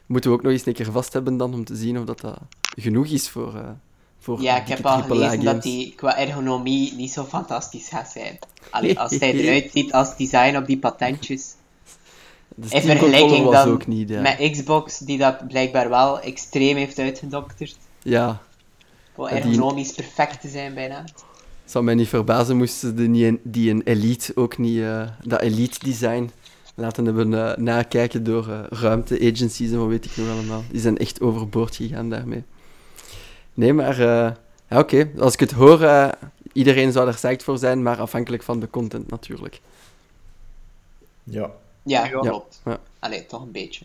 moeten 0.07 0.31
we 0.31 0.37
ook 0.37 0.43
nog 0.43 0.53
eens 0.53 0.66
een 0.66 0.73
keer 0.73 0.93
vast 0.93 1.12
hebben 1.12 1.37
dan, 1.37 1.55
om 1.55 1.64
te 1.64 1.77
zien 1.77 1.99
of 1.99 2.05
dat, 2.05 2.21
dat 2.21 2.39
genoeg 2.61 3.07
is 3.07 3.29
voor, 3.29 3.57
eh 3.57 3.68
voor 4.18 4.41
Ja, 4.43 4.61
ik 4.61 4.68
heb 4.68 4.87
al 4.87 5.03
gelezen 5.03 5.45
dat 5.45 5.62
die 5.62 5.95
qua 5.95 6.18
ergonomie 6.18 6.95
niet 6.95 7.12
zo 7.12 7.25
fantastisch 7.25 7.89
gaat 7.89 8.09
zijn. 8.09 8.39
Allee, 8.71 8.99
als 8.99 9.18
hij 9.21 9.33
eruit 9.33 9.71
ziet 9.73 9.93
als 9.93 10.16
design 10.16 10.57
op 10.57 10.66
die 10.66 10.79
patentjes. 10.79 11.49
De 12.55 12.62
In 12.62 12.81
Steam 12.81 12.99
vergelijking 12.99 13.51
dan 13.51 13.68
ook 13.68 13.87
niet, 13.87 14.09
ja. 14.09 14.21
met 14.21 14.51
Xbox, 14.51 14.99
die 14.99 15.18
dat 15.18 15.49
blijkbaar 15.49 15.89
wel 15.89 16.21
extreem 16.21 16.77
heeft 16.77 16.99
uitgedokterd. 16.99 17.77
Ja, 18.03 18.43
Die- 19.16 19.27
ergonomisch 19.27 19.93
perfect 19.93 20.41
te 20.41 20.49
zijn 20.49 20.75
bijna. 20.75 21.05
Zou 21.71 21.85
mij 21.85 21.95
niet 21.95 22.09
verbazen 22.09 22.57
moesten 22.57 22.97
de, 22.97 23.11
die, 23.11 23.27
een- 23.27 23.41
die 23.43 23.71
een 23.71 23.83
Elite 23.85 24.33
ook 24.35 24.59
niet, 24.59 24.81
eh, 24.81 25.09
dat 25.25 25.41
Elite 25.41 25.79
design 25.79 26.31
laten 26.75 27.05
hebben 27.05 27.35
eh, 27.35 27.57
nakijken 27.57 28.25
door 28.25 28.49
eh, 28.49 28.61
ruimte-agencies 28.68 29.71
en 29.71 29.79
wat 29.79 29.89
weet 29.89 30.05
ik 30.05 30.16
nog 30.16 30.29
allemaal. 30.31 30.62
Die 30.71 30.81
zijn 30.81 30.99
echt 30.99 31.21
overboord 31.21 31.77
gegaan 31.77 32.11
daarmee. 32.11 32.43
Nee, 33.55 33.73
maar 33.73 33.99
eh, 34.01 34.31
ja, 34.68 34.79
oké. 34.79 35.11
Als 35.18 35.33
ik 35.33 35.41
het 35.41 35.51
hoor, 35.51 35.83
eh, 35.83 36.09
iedereen 36.53 36.93
zou 36.93 37.09
er 37.09 37.14
psyched 37.14 37.43
voor 37.43 37.59
zijn, 37.59 37.83
maar 37.83 37.97
afhankelijk 37.99 38.43
van 38.43 38.61
de 38.61 38.71
content 38.71 39.11
natuurlijk. 39.11 39.61
Ja. 41.25 41.51
Ja, 41.83 42.09
klopt. 42.09 42.61
Ja. 42.64 42.79
Allee, 42.99 43.27
toch 43.27 43.43
een 43.43 43.53
beetje. 43.53 43.85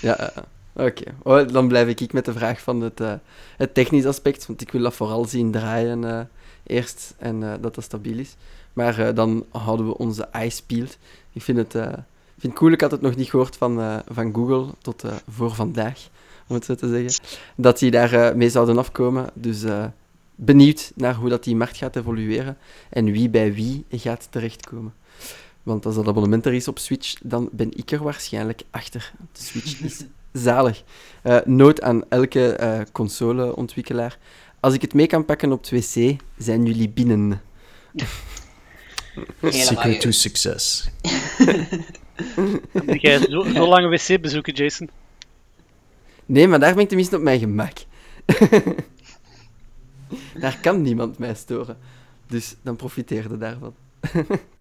Ja, 0.00 0.32
oké. 0.72 1.14
Oh, 1.22 1.48
dan 1.48 1.68
blijf 1.68 1.88
ik 1.88 2.12
met 2.12 2.24
de 2.24 2.32
vraag 2.32 2.60
van 2.60 2.80
het, 2.80 3.00
eh, 3.00 3.12
het 3.56 3.74
technisch 3.74 4.06
aspect, 4.06 4.46
want 4.46 4.60
ik 4.60 4.70
wil 4.72 4.82
dat 4.82 4.94
vooral 4.94 5.24
zien 5.24 5.50
draaien 5.50 6.04
eh, 6.04 6.20
eerst 6.66 7.14
en 7.18 7.42
eh, 7.42 7.52
dat 7.60 7.74
dat 7.74 7.84
stabiel 7.84 8.18
is. 8.18 8.36
Maar 8.72 8.98
eh, 8.98 9.14
dan 9.14 9.46
houden 9.50 9.86
we 9.86 9.98
onze 9.98 10.24
eyes 10.24 10.62
peeled. 10.62 10.98
Ik 11.32 11.42
vind 11.42 11.58
het, 11.58 11.74
ik 11.74 12.40
vind 12.40 12.52
het 12.52 12.54
cool, 12.54 12.72
ik 12.72 12.80
had 12.80 12.90
het 12.90 13.00
nog 13.00 13.16
niet 13.16 13.30
gehoord 13.30 13.56
van, 13.56 14.02
van 14.08 14.34
Google 14.34 14.66
tot 14.78 15.04
voor 15.28 15.54
vandaag, 15.54 16.08
om 16.46 16.54
het 16.54 16.64
zo 16.64 16.74
te 16.74 16.88
zeggen, 16.88 17.24
dat 17.56 17.78
die 17.78 17.90
daar 17.90 18.36
mee 18.36 18.50
zouden 18.50 18.78
afkomen. 18.78 19.30
Dus 19.34 19.64
benieuwd 20.34 20.92
naar 20.94 21.14
hoe 21.14 21.28
dat 21.28 21.44
die 21.44 21.56
markt 21.56 21.76
gaat 21.76 21.96
evolueren 21.96 22.56
en 22.90 23.04
wie 23.04 23.28
bij 23.28 23.54
wie 23.54 23.84
gaat 23.90 24.26
terechtkomen. 24.30 24.94
Want 25.62 25.86
als 25.86 25.94
dat 25.94 26.08
abonnement 26.08 26.46
er 26.46 26.54
is 26.54 26.68
op 26.68 26.78
Switch, 26.78 27.14
dan 27.22 27.48
ben 27.52 27.76
ik 27.76 27.90
er 27.90 28.02
waarschijnlijk 28.02 28.62
achter. 28.70 29.12
De 29.32 29.42
Switch 29.42 29.80
is 29.80 30.04
zalig. 30.46 30.82
Noot 31.44 31.82
aan 31.82 32.08
elke 32.08 32.86
consoleontwikkelaar. 32.92 34.18
Als 34.64 34.74
ik 34.74 34.82
het 34.82 34.94
mee 34.94 35.06
kan 35.06 35.24
pakken 35.24 35.52
op 35.52 35.66
2C, 35.66 36.16
zijn 36.38 36.64
jullie 36.64 36.88
binnen. 36.88 37.42
Secret 39.42 40.00
to 40.00 40.10
success. 40.10 40.90
Jij 42.86 43.18
zo, 43.18 43.42
zo 43.42 43.68
lange 43.68 43.88
wc 43.88 44.20
bezoeken, 44.20 44.54
Jason? 44.54 44.90
Nee, 46.26 46.48
maar 46.48 46.60
daar 46.60 46.74
ben 46.74 46.82
ik 46.82 46.88
tenminste 46.88 47.16
op 47.16 47.22
mijn 47.22 47.38
gemak. 47.38 47.72
daar 50.40 50.58
kan 50.60 50.82
niemand 50.82 51.18
mij 51.18 51.34
storen. 51.34 51.78
Dus 52.26 52.56
dan 52.62 52.76
profiteerde 52.76 53.38
daarvan. 53.38 53.74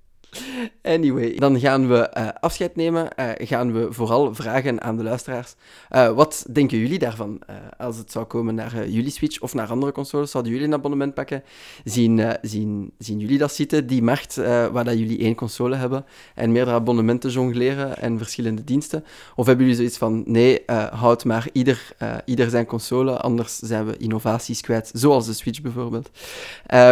Anyway, 0.81 1.35
dan 1.35 1.59
gaan 1.59 1.87
we 1.87 2.11
uh, 2.17 2.27
afscheid 2.39 2.75
nemen. 2.75 3.07
Uh, 3.19 3.29
gaan 3.37 3.73
we 3.73 3.87
vooral 3.89 4.35
vragen 4.35 4.81
aan 4.81 4.97
de 4.97 5.03
luisteraars. 5.03 5.55
Uh, 5.91 6.11
wat 6.11 6.45
denken 6.51 6.77
jullie 6.77 6.99
daarvan? 6.99 7.41
als 7.77 7.97
het 7.97 8.11
zou 8.11 8.25
komen 8.25 8.55
naar 8.55 8.89
jullie 8.89 9.11
Switch 9.11 9.39
of 9.39 9.53
naar 9.53 9.67
andere 9.67 9.91
consoles, 9.91 10.31
zouden 10.31 10.51
jullie 10.51 10.67
een 10.67 10.73
abonnement 10.73 11.13
pakken? 11.13 11.43
Zien, 11.83 12.37
zien, 12.41 12.91
zien 12.97 13.19
jullie 13.19 13.37
dat 13.37 13.53
zitten, 13.53 13.87
die 13.87 14.01
markt 14.01 14.35
waar 14.71 14.83
dat 14.83 14.97
jullie 14.97 15.19
één 15.19 15.35
console 15.35 15.75
hebben 15.75 16.05
en 16.35 16.51
meerdere 16.51 16.75
abonnementen 16.75 17.29
jongleren 17.29 17.97
en 17.97 18.17
verschillende 18.17 18.63
diensten? 18.63 19.03
Of 19.35 19.45
hebben 19.45 19.65
jullie 19.65 19.79
zoiets 19.79 19.97
van, 19.97 20.23
nee, 20.25 20.63
houd 20.91 21.25
maar 21.25 21.49
ieder, 21.51 21.95
ieder 22.25 22.49
zijn 22.49 22.65
console, 22.65 23.17
anders 23.17 23.57
zijn 23.57 23.85
we 23.85 23.97
innovaties 23.97 24.61
kwijt, 24.61 24.91
zoals 24.93 25.25
de 25.25 25.33
Switch 25.33 25.61
bijvoorbeeld. 25.61 26.09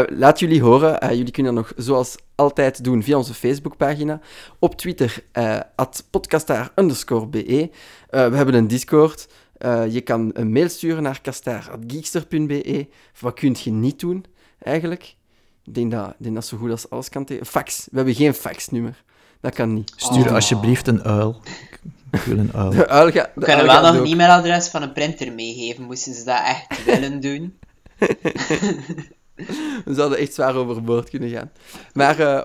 laat 0.07 0.39
jullie 0.39 0.61
horen. 0.61 1.15
jullie 1.17 1.31
kunnen 1.31 1.53
nog 1.53 1.73
zoals 1.75 2.15
altijd 2.41 2.83
doen 2.83 3.03
via 3.03 3.17
onze 3.17 3.33
Facebookpagina. 3.33 4.19
Op 4.59 4.75
Twitter, 4.75 5.23
uh, 5.33 5.59
podcastaar_be. 6.09 7.43
Uh, 7.45 7.69
we 8.09 8.35
hebben 8.35 8.53
een 8.53 8.67
Discord. 8.67 9.27
Uh, 9.57 9.93
je 9.93 10.01
kan 10.01 10.29
een 10.33 10.51
mail 10.51 10.69
sturen 10.69 11.03
naar 11.03 11.21
kastaar.geekster.be. 11.21 12.87
Wat 13.19 13.33
kun 13.33 13.55
je 13.63 13.71
niet 13.71 13.99
doen, 13.99 14.25
eigenlijk? 14.63 15.15
Ik 15.63 15.73
denk 15.73 15.91
dat, 15.91 16.13
denk 16.17 16.35
dat 16.35 16.45
zo 16.45 16.57
goed 16.57 16.71
als 16.71 16.89
alles 16.89 17.09
kan 17.09 17.25
tegen. 17.25 17.45
Fax. 17.45 17.87
We 17.91 17.95
hebben 17.95 18.15
geen 18.15 18.33
faxnummer. 18.33 19.03
Dat 19.41 19.53
kan 19.53 19.73
niet. 19.73 19.93
Stuur 19.95 20.27
oh. 20.27 20.33
alsjeblieft 20.33 20.87
een 20.87 21.03
uil. 21.03 21.41
Ik 22.11 22.19
wil 22.19 22.37
een 22.37 22.53
uil. 22.61 22.69
De 22.69 22.87
uil 22.87 23.11
ga, 23.11 23.31
We 23.35 23.45
kunnen 23.45 23.65
wel 23.65 23.81
nog 23.81 23.95
een 23.95 24.11
e-mailadres 24.11 24.67
van 24.67 24.81
een 24.81 24.93
printer 24.93 25.31
meegeven, 25.31 25.83
moesten 25.83 26.13
ze 26.13 26.23
dat 26.23 26.41
echt 26.45 26.85
willen 26.85 27.19
doen. 27.19 27.57
We 29.85 29.93
zouden 29.93 30.17
echt 30.17 30.33
zwaar 30.33 30.55
overboord 30.55 31.09
kunnen 31.09 31.29
gaan. 31.29 31.51
Maar 31.93 32.19
uh, 32.19 32.41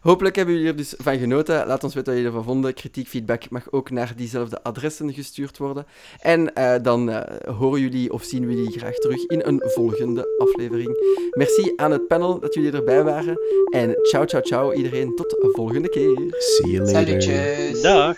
hopelijk 0.00 0.36
hebben 0.36 0.54
jullie 0.54 0.70
er 0.70 0.76
dus 0.76 0.94
van 0.98 1.18
genoten. 1.18 1.66
Laat 1.66 1.84
ons 1.84 1.94
weten 1.94 2.12
wat 2.12 2.20
jullie 2.20 2.36
ervan 2.36 2.52
vonden. 2.52 2.74
Kritiek, 2.74 3.08
feedback 3.08 3.50
mag 3.50 3.72
ook 3.72 3.90
naar 3.90 4.12
diezelfde 4.16 4.62
adressen 4.62 5.12
gestuurd 5.12 5.58
worden. 5.58 5.86
En 6.18 6.50
uh, 6.58 6.74
dan 6.82 7.08
uh, 7.08 7.20
horen 7.58 7.80
jullie 7.80 8.12
of 8.12 8.24
zien 8.24 8.46
we 8.46 8.54
jullie 8.54 8.78
graag 8.78 8.94
terug 8.94 9.26
in 9.26 9.40
een 9.44 9.62
volgende 9.64 10.26
aflevering. 10.38 10.88
Merci 11.30 11.72
aan 11.76 11.90
het 11.90 12.06
panel 12.06 12.40
dat 12.40 12.54
jullie 12.54 12.72
erbij 12.72 13.04
waren. 13.04 13.38
En 13.70 13.94
ciao, 14.02 14.24
ciao, 14.24 14.42
ciao 14.42 14.72
iedereen. 14.72 15.14
Tot 15.14 15.30
de 15.30 15.50
volgende 15.52 15.88
keer. 15.88 16.34
See 16.38 16.70
you 16.70 16.84
later. 16.84 17.22
Salutjes. 17.22 17.82
Dag. 17.82 18.16